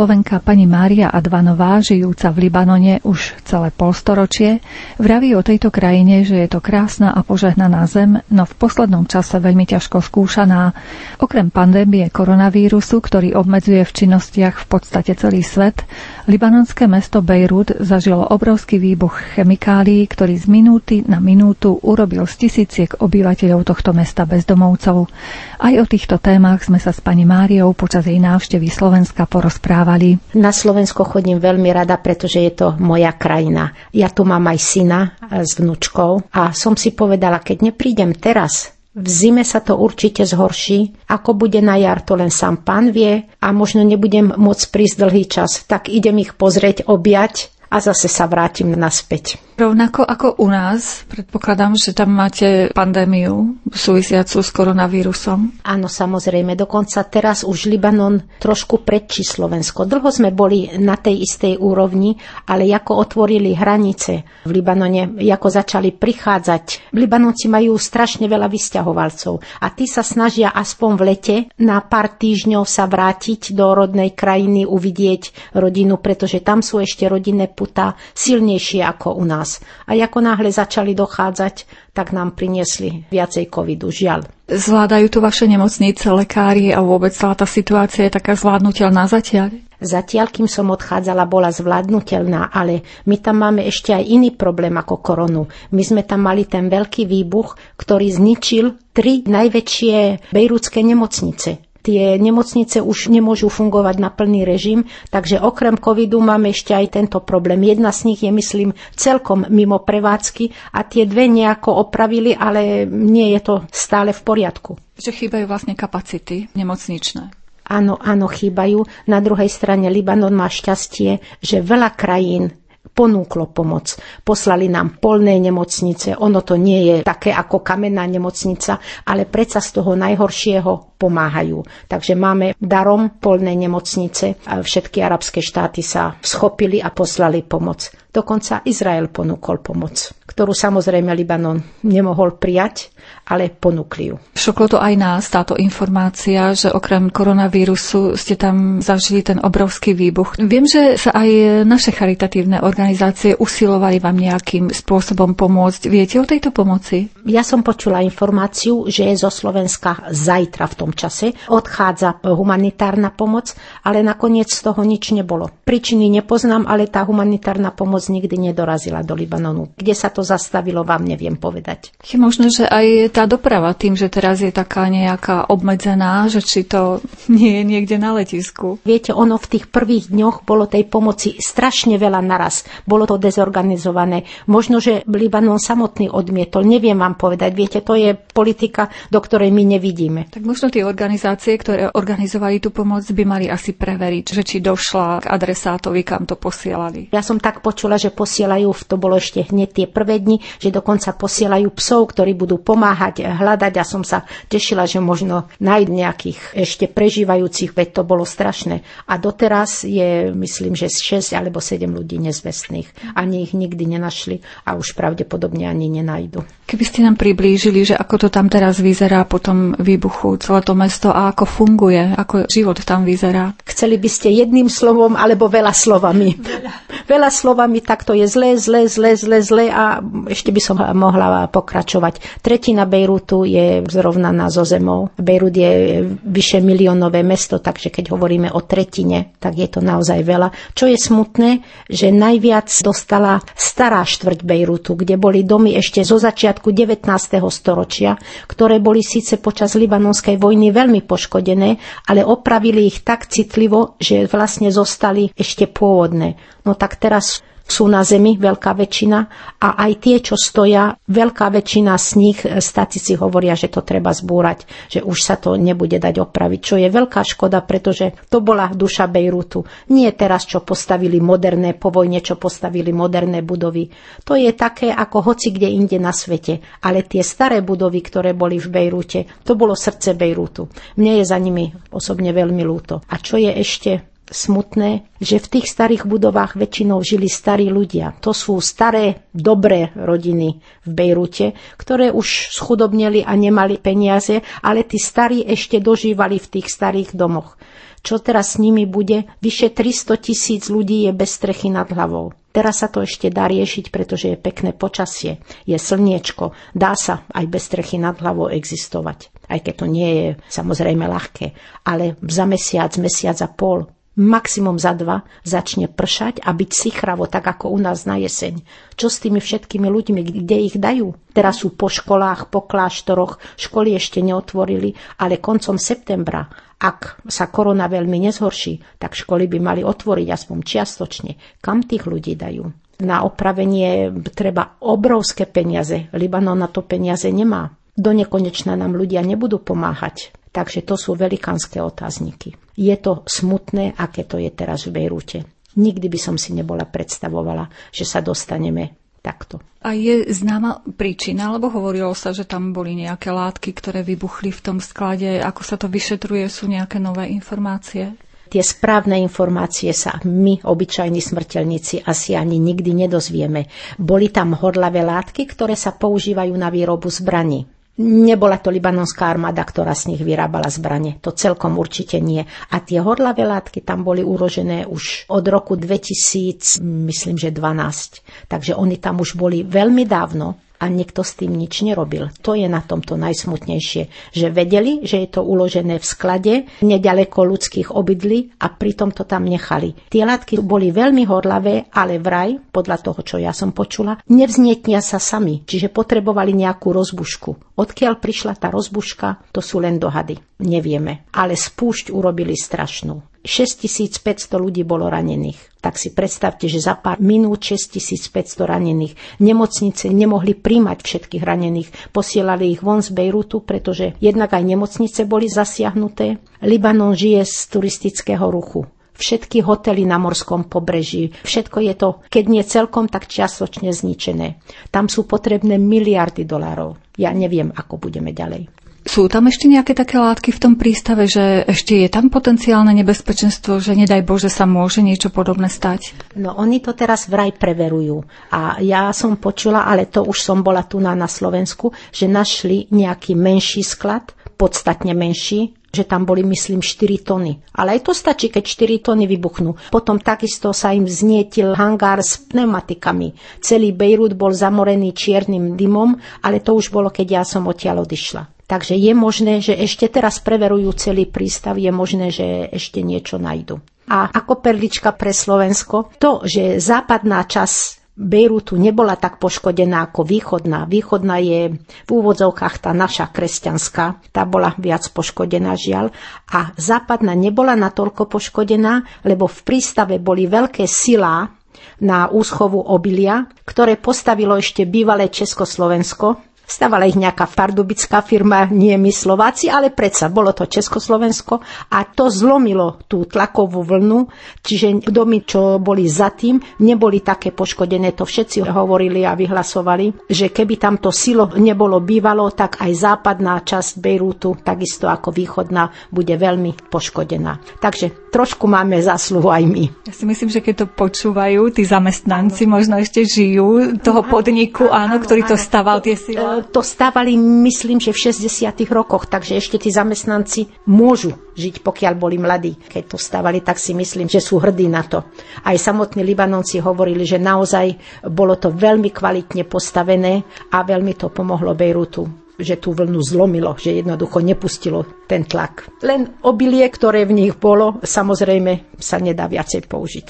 Slovenka 0.00 0.40
pani 0.40 0.64
Mária 0.64 1.12
Advanová, 1.12 1.84
žijúca 1.84 2.32
v 2.32 2.48
Libanone 2.48 3.04
už 3.04 3.36
celé 3.44 3.68
polstoročie, 3.68 4.64
vraví 4.96 5.36
o 5.36 5.44
tejto 5.44 5.68
krajine, 5.68 6.24
že 6.24 6.40
je 6.40 6.48
to 6.48 6.64
krásna 6.64 7.12
a 7.12 7.20
požehnaná 7.20 7.84
zem, 7.84 8.16
no 8.32 8.48
v 8.48 8.54
poslednom 8.56 9.04
čase 9.04 9.36
veľmi 9.36 9.68
ťažko 9.68 10.00
skúšaná. 10.00 10.72
Okrem 11.20 11.52
pandémie 11.52 12.08
koronavírusu, 12.08 13.04
ktorý 13.04 13.36
obmedzuje 13.36 13.84
v 13.84 13.92
činnostiach 13.92 14.64
v 14.64 14.66
podstate 14.66 15.12
celý 15.14 15.44
svet, 15.44 15.84
libanonské 16.24 16.88
mesto 16.88 17.20
Bejrút 17.20 17.76
zažilo 17.76 18.24
obrovský 18.32 18.80
výbuch 18.80 19.36
chemikálií, 19.36 20.08
ktorý 20.08 20.34
z 20.40 20.46
minúty 20.48 20.96
na 21.04 21.20
minútu 21.20 21.76
urobil 21.84 22.24
z 22.24 22.48
tisíciek 22.48 22.96
obyvateľov 23.04 23.68
tohto 23.68 23.92
mesta 23.92 24.24
bezdomovcov. 24.24 25.12
Aj 25.60 25.74
o 25.76 25.84
týchto 25.84 26.16
témach 26.16 26.64
sme 26.64 26.80
sa 26.80 26.90
s 26.90 27.04
pani 27.04 27.28
Máriou 27.28 27.76
počas 27.76 28.08
jej 28.08 28.16
návštevy 28.16 28.72
Slovenska 28.72 29.28
porozprávali 29.28 29.60
rozprávali. 29.60 30.16
Na 30.40 30.56
Slovensko 30.56 31.04
chodím 31.04 31.36
veľmi 31.36 31.68
rada, 31.68 32.00
pretože 32.00 32.40
je 32.40 32.52
to 32.56 32.68
moja 32.80 33.12
krajina. 33.12 33.76
Ja 33.92 34.08
tu 34.08 34.24
mám 34.24 34.48
aj 34.48 34.58
syna 34.58 35.00
s 35.28 35.60
vnúčkou 35.60 36.32
a 36.32 36.56
som 36.56 36.74
si 36.74 36.96
povedala, 36.96 37.44
keď 37.44 37.70
neprídem 37.70 38.16
teraz, 38.16 38.72
v 38.90 39.06
zime 39.06 39.46
sa 39.46 39.62
to 39.62 39.78
určite 39.78 40.26
zhorší. 40.26 41.06
Ako 41.06 41.38
bude 41.38 41.62
na 41.62 41.78
jar, 41.78 42.02
to 42.02 42.18
len 42.18 42.30
sám 42.30 42.66
pán 42.66 42.90
vie 42.90 43.22
a 43.38 43.54
možno 43.54 43.86
nebudem 43.86 44.34
môcť 44.34 44.64
prísť 44.74 44.96
dlhý 45.06 45.24
čas. 45.30 45.62
Tak 45.62 45.86
idem 45.86 46.18
ich 46.18 46.34
pozrieť, 46.34 46.90
objať 46.90 47.54
a 47.70 47.78
zase 47.78 48.10
sa 48.10 48.26
vrátim 48.26 48.74
naspäť. 48.74 49.38
Rovnako 49.60 50.08
ako 50.08 50.40
u 50.40 50.48
nás, 50.48 51.04
predpokladám, 51.04 51.76
že 51.76 51.92
tam 51.92 52.16
máte 52.16 52.72
pandémiu 52.72 53.60
súvisiacu 53.68 54.40
s 54.40 54.48
koronavírusom. 54.56 55.60
Áno, 55.68 55.84
samozrejme. 55.84 56.56
Dokonca 56.56 57.04
teraz 57.04 57.44
už 57.44 57.68
Libanon 57.68 58.24
trošku 58.40 58.80
predčí 58.80 59.20
Slovensko. 59.20 59.84
Dlho 59.84 60.08
sme 60.08 60.32
boli 60.32 60.72
na 60.80 60.96
tej 60.96 61.28
istej 61.28 61.60
úrovni, 61.60 62.16
ale 62.48 62.72
ako 62.72 63.04
otvorili 63.04 63.52
hranice 63.52 64.24
v 64.48 64.50
Libanone, 64.56 65.20
ako 65.28 65.48
začali 65.52 65.92
prichádzať. 65.92 66.96
Libanonci 66.96 67.52
majú 67.52 67.76
strašne 67.76 68.32
veľa 68.32 68.48
vysťahovalcov 68.48 69.60
a 69.60 69.66
tí 69.76 69.84
sa 69.84 70.00
snažia 70.00 70.56
aspoň 70.56 70.90
v 70.96 71.02
lete 71.04 71.36
na 71.60 71.84
pár 71.84 72.16
týždňov 72.16 72.64
sa 72.64 72.88
vrátiť 72.88 73.52
do 73.52 73.76
rodnej 73.76 74.16
krajiny, 74.16 74.64
uvidieť 74.64 75.52
rodinu, 75.52 76.00
pretože 76.00 76.40
tam 76.40 76.64
sú 76.64 76.80
ešte 76.80 77.04
rodinné 77.04 77.52
puta 77.52 77.92
silnejšie 78.16 78.80
ako 78.88 79.20
u 79.20 79.28
nás 79.28 79.49
nás. 79.50 79.58
A 79.90 79.98
ako 79.98 80.18
náhle 80.22 80.50
začali 80.54 80.94
dochádzať, 80.94 81.66
tak 81.90 82.14
nám 82.14 82.38
priniesli 82.38 83.10
viacej 83.10 83.50
covidu, 83.50 83.90
žiaľ. 83.90 84.30
Zvládajú 84.46 85.06
tu 85.10 85.18
vaše 85.18 85.50
nemocnice, 85.50 86.06
lekári 86.10 86.70
a 86.70 86.78
vôbec 86.82 87.10
celá 87.10 87.34
tá 87.34 87.46
situácia 87.46 88.06
je 88.06 88.14
taká 88.14 88.38
zvládnutelná 88.38 89.10
zatiaľ? 89.10 89.50
Zatiaľ, 89.80 90.28
kým 90.28 90.44
som 90.44 90.68
odchádzala, 90.68 91.24
bola 91.24 91.48
zvládnutelná, 91.48 92.52
ale 92.52 92.84
my 93.08 93.16
tam 93.16 93.40
máme 93.40 93.64
ešte 93.64 93.96
aj 93.96 94.04
iný 94.04 94.36
problém 94.36 94.76
ako 94.76 95.00
koronu. 95.00 95.48
My 95.72 95.80
sme 95.80 96.04
tam 96.04 96.28
mali 96.28 96.44
ten 96.44 96.68
veľký 96.68 97.08
výbuch, 97.08 97.56
ktorý 97.80 98.12
zničil 98.12 98.92
tri 98.92 99.24
najväčšie 99.24 100.28
bejrúdske 100.36 100.84
nemocnice 100.84 101.69
tie 101.90 102.14
nemocnice 102.22 102.78
už 102.78 103.10
nemôžu 103.10 103.50
fungovať 103.50 103.98
na 103.98 104.14
plný 104.14 104.46
režim, 104.46 104.86
takže 105.10 105.42
okrem 105.42 105.74
covidu 105.74 106.22
máme 106.22 106.54
ešte 106.54 106.70
aj 106.70 106.86
tento 106.94 107.18
problém. 107.18 107.58
Jedna 107.66 107.90
z 107.90 108.14
nich 108.14 108.22
je, 108.22 108.30
myslím, 108.30 108.70
celkom 108.94 109.50
mimo 109.50 109.82
prevádzky 109.82 110.70
a 110.70 110.86
tie 110.86 111.02
dve 111.02 111.26
nejako 111.26 111.82
opravili, 111.82 112.30
ale 112.30 112.86
nie 112.86 113.34
je 113.34 113.40
to 113.42 113.54
stále 113.74 114.14
v 114.14 114.22
poriadku. 114.22 114.78
Že 114.94 115.26
chýbajú 115.26 115.44
vlastne 115.50 115.74
kapacity 115.74 116.46
nemocničné. 116.54 117.34
Áno, 117.66 117.98
áno, 117.98 118.26
chýbajú. 118.30 118.86
Na 119.10 119.18
druhej 119.18 119.50
strane 119.50 119.90
Libanon 119.90 120.34
má 120.34 120.46
šťastie, 120.46 121.42
že 121.42 121.58
veľa 121.58 121.98
krajín 121.98 122.54
ponúklo 122.90 123.48
pomoc. 123.48 123.96
Poslali 124.20 124.68
nám 124.68 124.98
polné 124.98 125.38
nemocnice. 125.38 126.14
Ono 126.14 126.40
to 126.42 126.54
nie 126.54 126.80
je 126.84 126.96
také 127.00 127.32
ako 127.32 127.64
kamenná 127.64 128.04
nemocnica, 128.04 128.76
ale 129.06 129.24
predsa 129.24 129.62
z 129.62 129.80
toho 129.80 129.96
najhoršieho 129.96 130.96
pomáhajú. 131.00 131.64
Takže 131.88 132.12
máme 132.12 132.52
darom 132.60 133.16
polné 133.16 133.56
nemocnice 133.56 134.36
a 134.44 134.60
všetky 134.60 135.00
arabské 135.00 135.40
štáty 135.40 135.80
sa 135.80 136.20
schopili 136.20 136.78
a 136.78 136.92
poslali 136.92 137.40
pomoc. 137.40 137.88
Dokonca 138.10 138.66
Izrael 138.66 139.06
ponúkol 139.06 139.62
pomoc, 139.62 140.10
ktorú 140.26 140.50
samozrejme 140.50 141.14
Libanon 141.14 141.62
nemohol 141.86 142.34
prijať, 142.34 142.90
ale 143.30 143.54
ponúkli 143.54 144.10
ju. 144.10 144.16
Šoklo 144.34 144.66
to 144.66 144.78
aj 144.82 144.94
nás, 144.98 145.30
táto 145.30 145.54
informácia, 145.54 146.50
že 146.58 146.74
okrem 146.74 147.14
koronavírusu 147.14 148.18
ste 148.18 148.34
tam 148.34 148.82
zažili 148.82 149.22
ten 149.22 149.38
obrovský 149.38 149.94
výbuch. 149.94 150.34
Viem, 150.42 150.66
že 150.66 150.98
sa 150.98 151.14
aj 151.14 151.62
naše 151.62 151.94
charitatívne 151.94 152.58
organizácie 152.66 153.38
usilovali 153.38 154.02
vám 154.02 154.18
nejakým 154.18 154.74
spôsobom 154.74 155.38
pomôcť. 155.38 155.86
Viete 155.86 156.18
o 156.18 156.26
tejto 156.26 156.50
pomoci? 156.50 157.06
Ja 157.30 157.46
som 157.46 157.62
počula 157.62 158.02
informáciu, 158.02 158.90
že 158.90 159.06
je 159.06 159.22
zo 159.22 159.30
Slovenska 159.30 160.10
zajtra 160.10 160.66
v 160.66 160.74
tom 160.74 160.90
čase 160.90 161.30
odchádza 161.46 162.26
humanitárna 162.26 163.14
pomoc, 163.14 163.54
ale 163.86 164.02
nakoniec 164.02 164.50
z 164.50 164.60
toho 164.66 164.82
nič 164.82 165.14
nebolo. 165.14 165.46
Príčiny 165.62 166.10
nepoznám, 166.10 166.66
ale 166.66 166.90
tá 166.90 167.06
humanitárna 167.06 167.70
pomoc 167.70 167.99
pomoc 168.00 168.16
nikdy 168.16 168.36
nedorazila 168.40 169.04
do 169.04 169.12
Libanonu. 169.12 169.76
Kde 169.76 169.92
sa 169.92 170.08
to 170.08 170.24
zastavilo, 170.24 170.88
vám 170.88 171.04
neviem 171.04 171.36
povedať. 171.36 171.92
Je 172.00 172.16
možné, 172.16 172.48
že 172.48 172.64
aj 172.64 173.12
tá 173.12 173.28
doprava 173.28 173.76
tým, 173.76 173.92
že 173.92 174.08
teraz 174.08 174.40
je 174.40 174.48
taká 174.48 174.88
nejaká 174.88 175.52
obmedzená, 175.52 176.24
že 176.32 176.40
či 176.40 176.64
to 176.64 177.04
nie 177.28 177.60
je 177.60 177.62
niekde 177.68 177.96
na 178.00 178.16
letisku. 178.16 178.80
Viete, 178.88 179.12
ono 179.12 179.36
v 179.36 179.50
tých 179.52 179.68
prvých 179.68 180.08
dňoch 180.08 180.48
bolo 180.48 180.64
tej 180.64 180.88
pomoci 180.88 181.36
strašne 181.36 182.00
veľa 182.00 182.24
naraz. 182.24 182.64
Bolo 182.88 183.04
to 183.04 183.20
dezorganizované. 183.20 184.24
Možno, 184.48 184.80
že 184.80 185.04
Libanon 185.04 185.60
samotný 185.60 186.08
odmietol. 186.08 186.64
Neviem 186.64 186.96
vám 186.96 187.20
povedať. 187.20 187.52
Viete, 187.52 187.78
to 187.84 188.00
je 188.00 188.16
politika, 188.16 188.88
do 189.12 189.20
ktorej 189.20 189.52
my 189.52 189.76
nevidíme. 189.76 190.32
Tak 190.32 190.40
možno 190.40 190.72
tie 190.72 190.88
organizácie, 190.88 191.58
ktoré 191.60 191.92
organizovali 191.92 192.62
tú 192.64 192.72
pomoc, 192.72 193.04
by 193.04 193.24
mali 193.28 193.46
asi 193.52 193.76
preveriť, 193.76 194.24
že 194.40 194.42
či 194.46 194.56
došla 194.64 195.26
k 195.26 195.28
adresátovi, 195.28 196.00
kam 196.06 196.24
to 196.24 196.38
posielali. 196.38 197.10
Ja 197.10 197.20
som 197.20 197.42
tak 197.42 197.60
počula 197.60 197.89
počula, 197.90 198.06
že 198.06 198.14
posielajú, 198.14 198.70
to 198.86 198.94
bolo 198.94 199.18
ešte 199.18 199.50
hneď 199.50 199.68
tie 199.74 199.86
prvé 199.90 200.22
dni, 200.22 200.38
že 200.62 200.70
dokonca 200.70 201.10
posielajú 201.10 201.74
psov, 201.74 202.14
ktorí 202.14 202.38
budú 202.38 202.62
pomáhať 202.62 203.26
hľadať 203.26 203.74
a 203.82 203.82
som 203.82 204.06
sa 204.06 204.22
tešila, 204.46 204.86
že 204.86 205.02
možno 205.02 205.50
nájsť 205.58 205.90
nejakých 205.90 206.38
ešte 206.54 206.86
prežívajúcich, 206.86 207.74
veď 207.74 207.88
to 207.90 208.02
bolo 208.06 208.22
strašné. 208.22 208.86
A 209.10 209.18
doteraz 209.18 209.82
je, 209.82 210.30
myslím, 210.30 210.78
že 210.78 210.86
6 210.86 211.34
alebo 211.34 211.58
7 211.58 211.90
ľudí 211.90 212.22
nezvestných. 212.22 213.18
Ani 213.18 213.42
ich 213.42 213.58
nikdy 213.58 213.98
nenašli 213.98 214.38
a 214.70 214.78
už 214.78 214.94
pravdepodobne 214.94 215.66
ani 215.66 215.90
nenajdu. 215.90 216.46
Keby 216.70 216.84
ste 216.86 217.02
nám 217.02 217.18
priblížili, 217.18 217.82
že 217.82 217.98
ako 217.98 218.14
to 218.14 218.28
tam 218.30 218.46
teraz 218.46 218.78
vyzerá 218.78 219.26
po 219.26 219.42
tom 219.42 219.74
výbuchu 219.74 220.38
celé 220.38 220.62
to 220.62 220.78
mesto 220.78 221.10
a 221.10 221.34
ako 221.34 221.42
funguje, 221.42 222.14
ako 222.14 222.46
život 222.46 222.78
tam 222.86 223.02
vyzerá. 223.02 223.58
Chceli 223.66 223.98
by 223.98 224.06
ste 224.06 224.30
jedným 224.30 224.70
slovom 224.70 225.18
alebo 225.18 225.50
veľa 225.50 225.74
slovami? 225.74 226.38
Veľa, 226.38 226.72
veľa 227.10 227.30
slovami 227.34 227.82
takto 227.82 228.14
je 228.14 228.30
zle, 228.30 228.54
zle, 228.54 228.86
zle, 228.86 229.18
zle, 229.18 229.42
zle 229.42 229.66
a 229.66 229.98
ešte 230.30 230.54
by 230.54 230.60
som 230.62 230.78
mohla 230.94 231.50
pokračovať. 231.50 232.38
Tretina 232.38 232.86
Bejrutu 232.86 233.42
je 233.42 233.82
zrovnaná 233.90 234.46
zo 234.46 234.62
zemou. 234.62 235.10
Bejrut 235.18 235.58
je 235.58 236.06
vyše 236.22 236.62
miliónové 236.62 237.26
mesto, 237.26 237.58
takže 237.58 237.90
keď 237.90 238.14
hovoríme 238.14 238.46
o 238.54 238.62
tretine, 238.62 239.34
tak 239.42 239.58
je 239.58 239.66
to 239.66 239.82
naozaj 239.82 240.22
veľa. 240.22 240.54
Čo 240.78 240.86
je 240.86 240.94
smutné, 240.94 241.50
že 241.90 242.14
najviac 242.14 242.70
dostala 242.86 243.42
stará 243.58 244.06
štvrť 244.06 244.46
Bejrutu, 244.46 244.94
kde 244.94 245.18
boli 245.18 245.42
domy 245.42 245.74
ešte 245.74 246.06
zo 246.06 246.20
začiatku 246.20 246.59
19. 246.68 247.00
storočia, 247.48 248.20
ktoré 248.44 248.76
boli 248.76 249.00
síce 249.00 249.40
počas 249.40 249.72
libanonskej 249.72 250.36
vojny 250.36 250.68
veľmi 250.68 251.00
poškodené, 251.08 251.70
ale 252.12 252.20
opravili 252.20 252.84
ich 252.84 253.00
tak 253.00 253.32
citlivo, 253.32 253.96
že 253.96 254.28
vlastne 254.28 254.68
zostali 254.68 255.32
ešte 255.32 255.64
pôvodné. 255.64 256.36
No 256.68 256.76
tak 256.76 257.00
teraz 257.00 257.40
sú 257.70 257.86
na 257.86 258.02
zemi, 258.02 258.34
veľká 258.34 258.74
väčšina, 258.74 259.18
a 259.62 259.68
aj 259.86 259.92
tie, 260.02 260.16
čo 260.18 260.34
stoja, 260.34 260.98
veľká 261.06 261.46
väčšina 261.54 261.94
z 261.94 262.08
nich, 262.18 262.38
e, 262.42 262.58
statici 262.58 263.14
hovoria, 263.14 263.54
že 263.54 263.70
to 263.70 263.86
treba 263.86 264.10
zbúrať, 264.10 264.90
že 264.90 265.00
už 265.00 265.18
sa 265.22 265.38
to 265.38 265.54
nebude 265.54 265.96
dať 265.96 266.18
opraviť, 266.18 266.60
čo 266.60 266.74
je 266.76 266.90
veľká 266.90 267.22
škoda, 267.22 267.62
pretože 267.62 268.26
to 268.26 268.42
bola 268.42 268.68
duša 268.74 269.06
Bejrutu. 269.06 269.62
Nie 269.94 270.12
teraz, 270.12 270.44
čo 270.44 270.66
postavili 270.66 271.22
moderné, 271.22 271.78
po 271.78 271.94
vojne, 271.94 272.18
čo 272.18 272.34
postavili 272.34 272.90
moderné 272.90 273.46
budovy. 273.46 273.86
To 274.26 274.34
je 274.34 274.50
také 274.52 274.90
ako 274.90 275.32
hoci 275.32 275.54
kde 275.54 275.70
inde 275.70 276.02
na 276.02 276.10
svete, 276.10 276.82
ale 276.82 277.06
tie 277.06 277.22
staré 277.22 277.62
budovy, 277.62 278.02
ktoré 278.02 278.34
boli 278.34 278.58
v 278.58 278.68
Bejrute, 278.68 279.44
to 279.46 279.54
bolo 279.54 279.78
srdce 279.78 280.18
Bejrutu. 280.18 280.66
Mne 280.98 281.22
je 281.22 281.24
za 281.24 281.38
nimi 281.38 281.70
osobne 281.94 282.34
veľmi 282.34 282.62
ľúto. 282.66 283.06
A 283.06 283.14
čo 283.22 283.38
je 283.38 283.52
ešte 283.54 284.10
smutné, 284.30 285.04
že 285.18 285.42
v 285.42 285.50
tých 285.58 285.66
starých 285.68 286.06
budovách 286.06 286.56
väčšinou 286.56 287.02
žili 287.02 287.26
starí 287.26 287.68
ľudia. 287.68 288.16
To 288.22 288.30
sú 288.30 288.56
staré, 288.62 289.26
dobré 289.34 289.90
rodiny 289.92 290.62
v 290.86 290.90
Bejrute, 290.90 291.58
ktoré 291.76 292.14
už 292.14 292.54
schudobneli 292.54 293.26
a 293.26 293.34
nemali 293.34 293.76
peniaze, 293.76 294.40
ale 294.62 294.86
tí 294.86 294.96
starí 294.96 295.42
ešte 295.44 295.82
dožívali 295.82 296.38
v 296.38 296.50
tých 296.58 296.70
starých 296.70 297.12
domoch. 297.18 297.58
Čo 298.00 298.16
teraz 298.16 298.56
s 298.56 298.60
nimi 298.62 298.88
bude? 298.88 299.28
Vyše 299.44 299.76
300 299.76 300.16
tisíc 300.16 300.72
ľudí 300.72 301.04
je 301.04 301.12
bez 301.12 301.36
strechy 301.36 301.68
nad 301.68 301.84
hlavou. 301.84 302.32
Teraz 302.50 302.82
sa 302.82 302.88
to 302.90 303.04
ešte 303.04 303.30
dá 303.30 303.46
riešiť, 303.46 303.94
pretože 303.94 304.34
je 304.34 304.40
pekné 304.40 304.74
počasie, 304.74 305.38
je 305.68 305.78
slniečko, 305.78 306.50
dá 306.74 306.98
sa 306.98 307.22
aj 307.30 307.46
bez 307.46 307.70
strechy 307.70 308.00
nad 308.00 308.18
hlavou 308.18 308.50
existovať. 308.50 309.30
Aj 309.46 309.60
keď 309.62 309.74
to 309.76 309.86
nie 309.86 310.10
je 310.10 310.28
samozrejme 310.50 311.06
ľahké, 311.06 311.54
ale 311.86 312.18
za 312.26 312.48
mesiac, 312.50 312.90
mesiac 312.98 313.38
a 313.38 313.48
pol 313.52 313.86
maximum 314.18 314.76
za 314.80 314.96
dva 314.96 315.22
začne 315.46 315.86
pršať 315.86 316.42
a 316.42 316.50
byť 316.50 316.70
sichravo, 316.70 317.30
tak 317.30 317.46
ako 317.46 317.70
u 317.70 317.78
nás 317.78 318.04
na 318.04 318.18
jeseň. 318.18 318.62
Čo 318.98 319.06
s 319.06 319.22
tými 319.22 319.38
všetkými 319.38 319.86
ľuďmi, 319.86 320.20
kde 320.42 320.56
ich 320.66 320.76
dajú? 320.76 321.14
Teraz 321.30 321.62
sú 321.62 321.74
po 321.74 321.86
školách, 321.86 322.50
po 322.50 322.66
kláštoroch, 322.66 323.38
školy 323.54 323.94
ešte 323.94 324.18
neotvorili, 324.20 324.92
ale 325.22 325.38
koncom 325.38 325.78
septembra, 325.78 326.50
ak 326.80 327.22
sa 327.28 327.52
korona 327.52 327.92
veľmi 327.92 328.24
nezhorší, 328.24 328.96
tak 328.96 329.12
školy 329.12 329.46
by 329.46 329.58
mali 329.60 329.82
otvoriť 329.84 330.28
aspoň 330.32 330.58
čiastočne. 330.64 331.32
Kam 331.60 331.84
tých 331.84 332.08
ľudí 332.08 332.34
dajú? 332.40 332.64
Na 333.00 333.24
opravenie 333.24 334.12
treba 334.36 334.76
obrovské 334.84 335.48
peniaze. 335.48 336.12
Libanon 336.12 336.60
na 336.60 336.68
to 336.68 336.84
peniaze 336.84 337.28
nemá. 337.32 337.72
Do 337.96 338.12
nekonečna 338.16 338.76
nám 338.76 338.96
ľudia 338.96 339.20
nebudú 339.24 339.60
pomáhať. 339.60 340.32
Takže 340.50 340.82
to 340.82 340.98
sú 340.98 341.14
velikánske 341.14 341.78
otázniky. 341.78 342.58
Je 342.74 342.96
to 342.98 343.22
smutné, 343.22 343.94
aké 343.94 344.26
to 344.26 344.36
je 344.42 344.50
teraz 344.50 344.90
v 344.90 344.98
Bejrúte. 344.98 345.46
Nikdy 345.78 346.10
by 346.10 346.18
som 346.18 346.34
si 346.34 346.50
nebola 346.50 346.82
predstavovala, 346.82 347.70
že 347.94 348.02
sa 348.02 348.18
dostaneme 348.18 349.14
takto. 349.22 349.62
A 349.86 349.94
je 349.94 350.26
známa 350.32 350.82
príčina, 350.98 351.52
lebo 351.54 351.70
hovorilo 351.70 352.10
sa, 352.16 352.34
že 352.34 352.48
tam 352.48 352.74
boli 352.74 352.98
nejaké 352.98 353.30
látky, 353.30 353.70
ktoré 353.76 354.02
vybuchli 354.02 354.50
v 354.50 354.60
tom 354.64 354.78
sklade. 354.82 355.38
Ako 355.38 355.62
sa 355.62 355.78
to 355.78 355.86
vyšetruje, 355.86 356.50
sú 356.50 356.66
nejaké 356.66 356.98
nové 356.98 357.30
informácie? 357.30 358.18
Tie 358.50 358.66
správne 358.66 359.14
informácie 359.22 359.94
sa 359.94 360.18
my, 360.26 360.66
obyčajní 360.66 361.22
smrteľníci, 361.22 362.02
asi 362.02 362.34
ani 362.34 362.58
nikdy 362.58 363.06
nedozvieme. 363.06 363.70
Boli 363.94 364.34
tam 364.34 364.58
horlavé 364.58 365.06
látky, 365.06 365.46
ktoré 365.46 365.78
sa 365.78 365.94
používajú 365.94 366.50
na 366.58 366.66
výrobu 366.66 367.06
zbraní. 367.06 367.62
Nebola 368.00 368.56
to 368.56 368.72
libanonská 368.72 369.28
armáda, 369.28 369.60
ktorá 369.60 369.92
z 369.92 370.16
nich 370.16 370.22
vyrábala 370.24 370.72
zbranie. 370.72 371.20
To 371.20 371.36
celkom 371.36 371.76
určite 371.76 372.16
nie. 372.16 372.40
A 372.72 372.80
tie 372.80 372.96
horlavé 373.04 373.44
látky 373.44 373.84
tam 373.84 374.00
boli 374.00 374.24
urožené 374.24 374.88
už 374.88 375.28
od 375.28 375.44
roku 375.44 375.76
2000, 375.76 376.80
myslím, 376.80 377.36
že 377.36 377.52
12. 377.52 378.48
Takže 378.48 378.72
oni 378.72 378.96
tam 378.96 379.20
už 379.20 379.36
boli 379.36 379.68
veľmi 379.68 380.08
dávno 380.08 380.69
a 380.80 380.88
niekto 380.88 381.20
s 381.20 381.36
tým 381.36 381.52
nič 381.52 381.84
nerobil. 381.84 382.32
To 382.40 382.56
je 382.56 382.64
na 382.64 382.80
tomto 382.80 383.20
najsmutnejšie, 383.20 384.32
že 384.32 384.46
vedeli, 384.48 385.04
že 385.04 385.20
je 385.20 385.28
to 385.28 385.44
uložené 385.44 386.00
v 386.00 386.08
sklade 386.08 386.54
nedaleko 386.80 387.44
ľudských 387.44 387.92
obydlí 387.92 388.64
a 388.64 388.66
pritom 388.72 389.12
to 389.12 389.28
tam 389.28 389.44
nechali. 389.44 389.92
Tie 390.08 390.24
látky 390.24 390.58
boli 390.64 390.88
veľmi 390.88 391.28
horlavé, 391.28 391.92
ale 391.92 392.16
vraj, 392.16 392.56
podľa 392.72 392.98
toho, 393.04 393.20
čo 393.20 393.36
ja 393.36 393.52
som 393.52 393.76
počula, 393.76 394.16
nevznietnia 394.32 395.04
sa 395.04 395.20
sami, 395.20 395.62
čiže 395.68 395.92
potrebovali 395.92 396.56
nejakú 396.56 396.96
rozbušku. 396.96 397.76
Odkiaľ 397.76 398.16
prišla 398.16 398.56
tá 398.56 398.72
rozbuška, 398.72 399.52
to 399.52 399.60
sú 399.60 399.84
len 399.84 400.00
dohady. 400.00 400.40
Nevieme. 400.60 401.28
Ale 401.32 401.56
spúšť 401.56 402.12
urobili 402.12 402.52
strašnú. 402.52 403.39
6500 403.42 404.60
ľudí 404.60 404.84
bolo 404.84 405.08
ranených. 405.08 405.80
Tak 405.80 405.96
si 405.96 406.12
predstavte, 406.12 406.68
že 406.68 406.76
za 406.76 406.92
pár 407.00 407.24
minút 407.24 407.64
6500 407.64 408.68
ranených. 408.68 409.40
Nemocnice 409.40 410.12
nemohli 410.12 410.52
príjmať 410.52 410.98
všetkých 411.00 411.40
ranených. 411.40 412.12
Posielali 412.12 412.68
ich 412.68 412.84
von 412.84 413.00
z 413.00 413.16
Bejrutu, 413.16 413.64
pretože 413.64 414.12
jednak 414.20 414.52
aj 414.52 414.64
nemocnice 414.64 415.24
boli 415.24 415.48
zasiahnuté. 415.48 416.36
Libanon 416.60 417.16
žije 417.16 417.48
z 417.48 417.56
turistického 417.72 418.44
ruchu 418.52 418.84
všetky 419.20 419.60
hotely 419.60 420.08
na 420.08 420.16
morskom 420.16 420.64
pobreží. 420.64 421.36
Všetko 421.44 421.78
je 421.84 421.94
to, 421.94 422.08
keď 422.32 422.44
nie 422.48 422.64
celkom, 422.64 423.04
tak 423.12 423.28
čiastočne 423.28 423.92
zničené. 423.92 424.56
Tam 424.88 425.12
sú 425.12 425.28
potrebné 425.28 425.76
miliardy 425.76 426.48
dolárov. 426.48 426.96
Ja 427.20 427.36
neviem, 427.36 427.68
ako 427.68 428.00
budeme 428.00 428.32
ďalej. 428.32 428.72
Sú 429.10 429.26
tam 429.26 429.50
ešte 429.50 429.66
nejaké 429.66 429.90
také 429.90 430.22
látky 430.22 430.54
v 430.54 430.62
tom 430.62 430.74
prístave, 430.78 431.26
že 431.26 431.66
ešte 431.66 431.98
je 431.98 432.06
tam 432.06 432.30
potenciálne 432.30 432.94
nebezpečenstvo, 432.94 433.82
že 433.82 433.98
nedaj 433.98 434.22
Bože 434.22 434.46
sa 434.46 434.70
môže 434.70 435.02
niečo 435.02 435.34
podobné 435.34 435.66
stať? 435.66 436.14
No 436.38 436.54
oni 436.54 436.78
to 436.78 436.94
teraz 436.94 437.26
vraj 437.26 437.50
preverujú. 437.50 438.22
A 438.54 438.78
ja 438.78 439.10
som 439.10 439.34
počula, 439.34 439.82
ale 439.82 440.06
to 440.06 440.22
už 440.22 440.38
som 440.38 440.62
bola 440.62 440.86
tu 440.86 441.02
na, 441.02 441.18
na 441.18 441.26
Slovensku, 441.26 441.90
že 442.14 442.30
našli 442.30 442.86
nejaký 442.94 443.34
menší 443.34 443.82
sklad, 443.82 444.30
podstatne 444.54 445.10
menší, 445.10 445.74
že 445.90 446.06
tam 446.06 446.22
boli, 446.22 446.46
myslím, 446.46 446.78
4 446.78 447.26
tony. 447.26 447.58
Ale 447.74 447.98
aj 447.98 448.06
to 448.06 448.12
stačí, 448.14 448.46
keď 448.46 448.62
4 448.62 449.10
tony 449.10 449.26
vybuchnú. 449.26 449.90
Potom 449.90 450.22
takisto 450.22 450.70
sa 450.70 450.94
im 450.94 451.10
znietil 451.10 451.74
hangár 451.74 452.22
s 452.22 452.38
pneumatikami. 452.46 453.34
Celý 453.58 453.90
Bejrút 453.90 454.38
bol 454.38 454.54
zamorený 454.54 455.10
čiernym 455.18 455.74
dymom, 455.74 456.14
ale 456.46 456.62
to 456.62 456.78
už 456.78 456.94
bolo, 456.94 457.10
keď 457.10 457.26
ja 457.26 457.42
som 457.42 457.66
odtiaľ 457.66 458.06
odišla. 458.06 458.59
Takže 458.70 458.94
je 458.94 459.10
možné, 459.18 459.58
že 459.58 459.74
ešte 459.74 460.06
teraz 460.06 460.38
preverujú 460.38 460.94
celý 460.94 461.26
prístav, 461.26 461.74
je 461.74 461.90
možné, 461.90 462.30
že 462.30 462.70
ešte 462.70 463.02
niečo 463.02 463.42
nájdu. 463.42 463.82
A 464.06 464.30
ako 464.30 464.62
perlička 464.62 465.10
pre 465.10 465.34
Slovensko, 465.34 466.14
to, 466.22 466.46
že 466.46 466.78
západná 466.78 467.42
časť 467.50 468.00
Bejrutu 468.20 468.76
nebola 468.76 469.16
tak 469.16 469.40
poškodená 469.40 470.12
ako 470.12 470.28
východná. 470.28 470.84
Východná 470.84 471.40
je 471.40 471.72
v 471.80 472.10
úvodzovkách 472.10 472.84
tá 472.84 472.92
naša 472.92 473.32
kresťanská, 473.32 474.28
tá 474.28 474.42
bola 474.44 474.76
viac 474.76 475.08
poškodená 475.08 475.72
žiaľ. 475.72 476.12
A 476.52 476.76
západná 476.76 477.32
nebola 477.32 477.72
natoľko 477.80 478.28
poškodená, 478.28 479.24
lebo 479.24 479.48
v 479.48 479.60
prístave 479.64 480.20
boli 480.20 480.44
veľké 480.44 480.84
silá 480.84 481.48
na 481.96 482.28
úschovu 482.28 482.84
obilia, 482.92 483.48
ktoré 483.64 483.96
postavilo 483.96 484.52
ešte 484.60 484.84
bývalé 484.84 485.32
Československo, 485.32 486.49
Stavala 486.70 487.10
ich 487.10 487.18
nejaká 487.18 487.50
pardubická 487.50 488.22
firma, 488.22 488.70
nie 488.70 488.94
my 488.94 489.10
Slováci, 489.10 489.66
ale 489.66 489.90
predsa 489.90 490.30
bolo 490.30 490.54
to 490.54 490.70
Československo 490.70 491.58
a 491.90 492.06
to 492.06 492.30
zlomilo 492.30 493.02
tú 493.10 493.26
tlakovú 493.26 493.82
vlnu, 493.82 494.30
čiže 494.62 495.10
domy, 495.10 495.42
čo 495.42 495.82
boli 495.82 496.06
za 496.06 496.30
tým, 496.30 496.62
neboli 496.86 497.26
také 497.26 497.50
poškodené. 497.50 498.14
To 498.14 498.22
všetci 498.22 498.62
hovorili 498.70 499.26
a 499.26 499.34
vyhlasovali, 499.34 500.30
že 500.30 500.54
keby 500.54 500.78
tamto 500.78 501.10
silo 501.10 501.50
nebolo 501.58 501.98
bývalo, 501.98 502.54
tak 502.54 502.78
aj 502.78 502.92
západná 502.94 503.66
časť 503.66 503.98
Bejrútu, 503.98 504.54
takisto 504.62 505.10
ako 505.10 505.34
východná, 505.34 505.90
bude 506.14 506.38
veľmi 506.38 506.86
poškodená. 506.86 507.82
Takže 507.82 508.29
trošku 508.30 508.70
máme 508.70 508.96
zásluhu 509.02 509.50
aj 509.50 509.62
my. 509.66 509.84
Ja 510.06 510.14
si 510.14 510.24
myslím, 510.24 510.48
že 510.48 510.62
keď 510.62 510.74
to 510.82 510.86
počúvajú, 510.88 511.74
tí 511.74 511.82
zamestnanci 511.82 512.64
možno 512.64 512.96
ešte 512.96 513.26
žijú 513.26 513.98
toho 514.00 514.22
podniku, 514.24 514.86
áno, 514.86 515.18
áno 515.18 515.22
ktorý 515.22 515.42
to 515.44 515.58
staval 515.58 515.98
tie 516.00 516.14
sily 516.14 516.38
to 516.70 516.80
stávali, 516.80 517.34
myslím, 517.36 517.98
že 517.98 518.14
v 518.14 518.30
60. 518.30 518.70
rokoch, 518.88 519.26
takže 519.26 519.58
ešte 519.58 519.76
tí 519.76 519.90
zamestnanci 519.90 520.86
môžu 520.86 521.34
žiť, 521.58 521.84
pokiaľ 521.84 522.14
boli 522.16 522.40
mladí. 522.40 522.78
Keď 522.78 523.02
to 523.10 523.18
stávali, 523.20 523.60
tak 523.60 523.76
si 523.76 523.92
myslím, 523.92 524.30
že 524.30 524.40
sú 524.40 524.62
hrdí 524.62 524.86
na 524.86 525.04
to. 525.04 525.26
Aj 525.66 525.76
samotní 525.76 526.24
Libanonci 526.24 526.80
hovorili, 526.80 527.26
že 527.26 527.36
naozaj 527.36 527.98
bolo 528.30 528.56
to 528.56 528.72
veľmi 528.72 529.12
kvalitne 529.12 529.66
postavené 529.66 530.40
a 530.72 530.80
veľmi 530.86 531.12
to 531.18 531.28
pomohlo 531.28 531.76
Bejrutu 531.76 532.39
že 532.60 532.78
tú 532.78 532.92
vlnu 532.92 533.20
zlomilo, 533.20 533.74
že 533.76 534.00
jednoducho 534.00 534.44
nepustilo 534.44 535.26
ten 535.26 535.44
tlak. 535.44 536.02
Len 536.04 536.44
obilie, 536.46 536.86
ktoré 536.88 537.24
v 537.24 537.36
nich 537.36 537.54
bolo, 537.56 538.00
samozrejme 538.00 538.96
sa 539.00 539.18
nedá 539.20 539.48
viacej 539.50 539.88
použiť. 539.88 540.28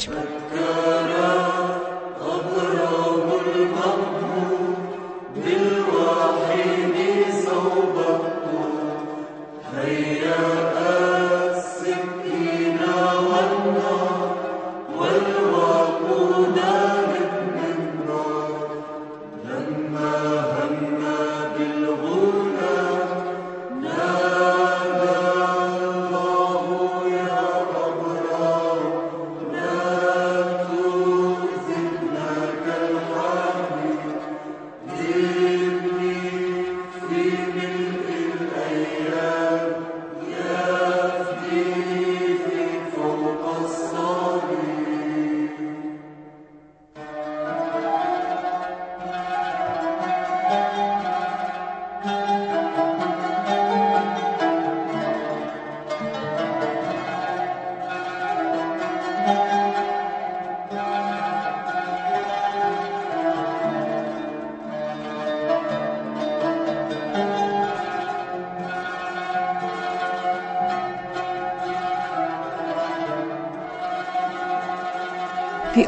Yeah. 38.80 39.39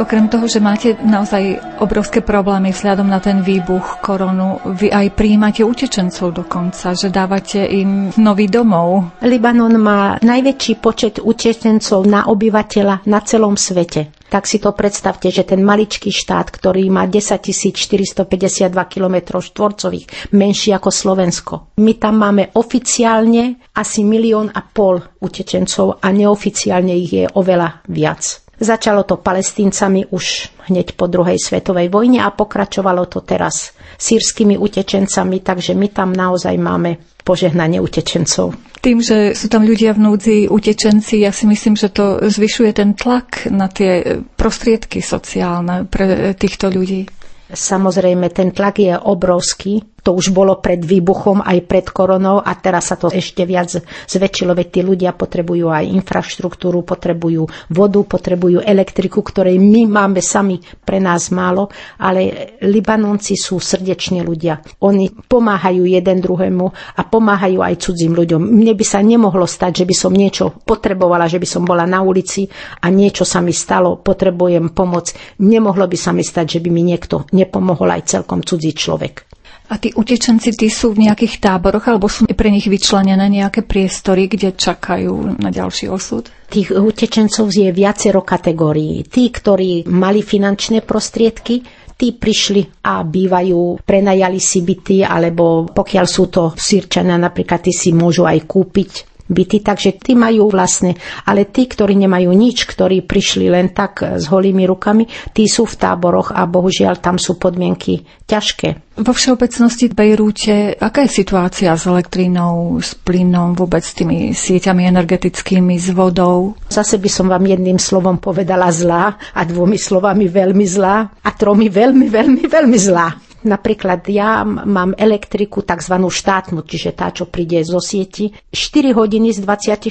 Okrem 0.02 0.26
toho, 0.26 0.50
že 0.50 0.58
máte 0.58 0.98
naozaj 0.98 1.78
obrovské 1.78 2.20
problémy 2.26 2.74
vzhľadom 2.74 3.06
na 3.06 3.22
ten 3.22 3.40
výbuch 3.46 4.02
koronu, 4.02 4.58
vy 4.74 4.90
aj 4.90 5.14
prijímate 5.14 5.62
utečencov 5.62 6.34
dokonca, 6.34 6.98
že 6.98 7.08
dávate 7.08 7.62
im 7.62 8.10
nový 8.18 8.50
domov. 8.50 9.16
Libanon 9.22 9.78
má 9.78 10.18
najväčší 10.18 10.82
počet 10.82 11.22
utečencov 11.22 12.02
na 12.10 12.26
obyvateľa 12.26 13.06
na 13.06 13.20
celom 13.22 13.54
svete 13.54 14.22
tak 14.32 14.48
si 14.48 14.64
to 14.64 14.72
predstavte, 14.72 15.28
že 15.28 15.44
ten 15.44 15.60
maličký 15.60 16.08
štát, 16.08 16.48
ktorý 16.48 16.88
má 16.88 17.04
10 17.04 17.36
452 17.76 18.72
km 18.72 19.44
štvorcových, 19.44 20.32
menší 20.32 20.72
ako 20.72 20.88
Slovensko. 20.88 21.54
My 21.84 22.00
tam 22.00 22.24
máme 22.24 22.56
oficiálne 22.56 23.60
asi 23.76 24.00
milión 24.08 24.48
a 24.48 24.64
pol 24.64 25.04
utečencov 25.20 26.00
a 26.00 26.08
neoficiálne 26.08 26.96
ich 26.96 27.12
je 27.12 27.24
oveľa 27.28 27.84
viac. 27.92 28.41
Začalo 28.62 29.02
to 29.02 29.18
palestíncami 29.18 30.06
už 30.14 30.54
hneď 30.70 30.94
po 30.94 31.10
druhej 31.10 31.34
svetovej 31.34 31.90
vojne 31.90 32.22
a 32.22 32.30
pokračovalo 32.30 33.10
to 33.10 33.26
teraz 33.26 33.74
sírskymi 33.98 34.54
utečencami, 34.54 35.42
takže 35.42 35.74
my 35.74 35.90
tam 35.90 36.14
naozaj 36.14 36.54
máme 36.62 37.02
požehnanie 37.26 37.82
utečencov. 37.82 38.54
Tým, 38.78 38.98
že 39.02 39.34
sú 39.34 39.50
tam 39.50 39.66
ľudia 39.66 39.94
v 39.94 40.02
núdzi, 40.06 40.36
utečenci, 40.46 41.22
ja 41.22 41.34
si 41.34 41.46
myslím, 41.50 41.74
že 41.74 41.90
to 41.90 42.22
zvyšuje 42.22 42.70
ten 42.74 42.94
tlak 42.94 43.50
na 43.50 43.66
tie 43.66 44.22
prostriedky 44.34 45.02
sociálne 45.02 45.86
pre 45.86 46.34
týchto 46.34 46.70
ľudí. 46.70 47.06
Samozrejme, 47.50 48.30
ten 48.30 48.54
tlak 48.54 48.78
je 48.78 48.94
obrovský, 48.94 49.91
to 50.02 50.18
už 50.18 50.34
bolo 50.34 50.58
pred 50.58 50.82
výbuchom 50.82 51.40
aj 51.40 51.58
pred 51.64 51.86
koronou 51.88 52.42
a 52.42 52.52
teraz 52.58 52.90
sa 52.90 52.98
to 52.98 53.08
ešte 53.08 53.46
viac 53.46 53.70
zväčšilo, 54.10 54.52
veď 54.52 54.68
tí 54.68 54.80
ľudia 54.82 55.14
potrebujú 55.14 55.70
aj 55.70 55.86
infraštruktúru, 55.94 56.82
potrebujú 56.82 57.46
vodu, 57.70 58.00
potrebujú 58.02 58.60
elektriku, 58.66 59.22
ktorej 59.22 59.56
my 59.62 59.86
máme 59.86 60.18
sami 60.18 60.58
pre 60.82 60.98
nás 60.98 61.30
málo, 61.30 61.70
ale 62.02 62.54
Libanonci 62.66 63.38
sú 63.38 63.62
srdečne 63.62 64.26
ľudia. 64.26 64.58
Oni 64.82 65.08
pomáhajú 65.08 65.86
jeden 65.86 66.18
druhému 66.18 66.66
a 66.98 67.02
pomáhajú 67.06 67.62
aj 67.62 67.74
cudzím 67.78 68.18
ľuďom. 68.18 68.42
Mne 68.42 68.74
by 68.74 68.84
sa 68.84 68.98
nemohlo 69.00 69.46
stať, 69.46 69.82
že 69.82 69.88
by 69.88 69.94
som 69.94 70.12
niečo 70.12 70.50
potrebovala, 70.66 71.30
že 71.30 71.38
by 71.38 71.46
som 71.46 71.62
bola 71.62 71.86
na 71.86 72.02
ulici 72.02 72.50
a 72.82 72.90
niečo 72.90 73.22
sa 73.22 73.38
mi 73.38 73.54
stalo, 73.54 74.02
potrebujem 74.02 74.74
pomoc. 74.74 75.14
Nemohlo 75.38 75.86
by 75.86 75.98
sa 75.98 76.10
mi 76.10 76.26
stať, 76.26 76.58
že 76.58 76.62
by 76.62 76.68
mi 76.74 76.82
niekto 76.82 77.30
nepomohol 77.30 77.88
aj 77.94 78.18
celkom 78.18 78.42
cudzí 78.42 78.74
človek. 78.74 79.31
A 79.72 79.80
tí 79.80 79.88
utečenci, 79.88 80.52
tí 80.52 80.68
sú 80.68 80.92
v 80.92 81.08
nejakých 81.08 81.40
táboroch 81.40 81.88
alebo 81.88 82.04
sú 82.04 82.28
pre 82.28 82.52
nich 82.52 82.68
vyčlenené 82.68 83.24
nejaké 83.32 83.64
priestory, 83.64 84.28
kde 84.28 84.52
čakajú 84.52 85.40
na 85.40 85.48
ďalší 85.48 85.88
osud? 85.88 86.28
Tých 86.52 86.76
utečencov 86.76 87.48
je 87.48 87.72
viacero 87.72 88.20
kategórií. 88.20 89.08
Tí, 89.08 89.32
ktorí 89.32 89.88
mali 89.88 90.20
finančné 90.20 90.84
prostriedky, 90.84 91.64
tí 91.96 92.12
prišli 92.12 92.84
a 92.84 93.00
bývajú, 93.00 93.80
prenajali 93.80 94.36
si 94.36 94.60
byty, 94.60 95.08
alebo 95.08 95.64
pokiaľ 95.72 96.04
sú 96.04 96.28
to 96.28 96.52
sírčania, 96.52 97.16
napríklad 97.16 97.64
tí 97.64 97.72
si 97.72 97.96
môžu 97.96 98.28
aj 98.28 98.44
kúpiť 98.44 99.11
byty, 99.32 99.64
takže 99.64 99.98
tí 99.98 100.12
majú 100.14 100.52
vlastne, 100.52 100.94
ale 101.26 101.48
tí, 101.48 101.66
ktorí 101.66 101.96
nemajú 101.96 102.30
nič, 102.30 102.68
ktorí 102.68 103.04
prišli 103.04 103.48
len 103.48 103.72
tak 103.72 104.04
s 104.04 104.28
holými 104.28 104.68
rukami, 104.68 105.08
tí 105.32 105.48
sú 105.48 105.64
v 105.66 105.78
táboroch 105.80 106.30
a 106.36 106.44
bohužiaľ 106.46 107.00
tam 107.00 107.16
sú 107.16 107.40
podmienky 107.40 108.04
ťažké. 108.28 108.92
Vo 108.92 109.16
všeobecnosti 109.16 109.88
v 109.88 109.96
Bejrúte, 109.96 110.76
aká 110.76 111.08
je 111.08 111.24
situácia 111.24 111.72
s 111.72 111.88
elektrínou, 111.88 112.76
s 112.76 112.92
plynom, 112.92 113.56
vôbec 113.56 113.80
s 113.80 113.96
tými 113.96 114.36
sieťami 114.36 114.84
energetickými, 114.84 115.80
s 115.80 115.96
vodou? 115.96 116.60
Zase 116.68 117.00
by 117.00 117.08
som 117.08 117.32
vám 117.32 117.48
jedným 117.48 117.80
slovom 117.80 118.20
povedala 118.20 118.68
zlá 118.68 119.16
a 119.32 119.40
dvomi 119.48 119.80
slovami 119.80 120.28
veľmi 120.28 120.66
zlá 120.68 121.08
a 121.08 121.30
tromi 121.32 121.72
veľmi, 121.72 122.04
veľmi, 122.12 122.44
veľmi 122.44 122.78
zlá. 122.78 123.08
Napríklad 123.42 124.06
ja 124.06 124.46
mám 124.46 124.94
elektriku 124.94 125.66
tzv. 125.66 125.94
štátnu, 125.98 126.62
čiže 126.62 126.94
tá, 126.94 127.10
čo 127.10 127.26
príde 127.26 127.62
zo 127.66 127.82
sieti, 127.82 128.30
4 128.50 128.94
hodiny 128.94 129.34
z 129.34 129.42
24. 129.42 129.90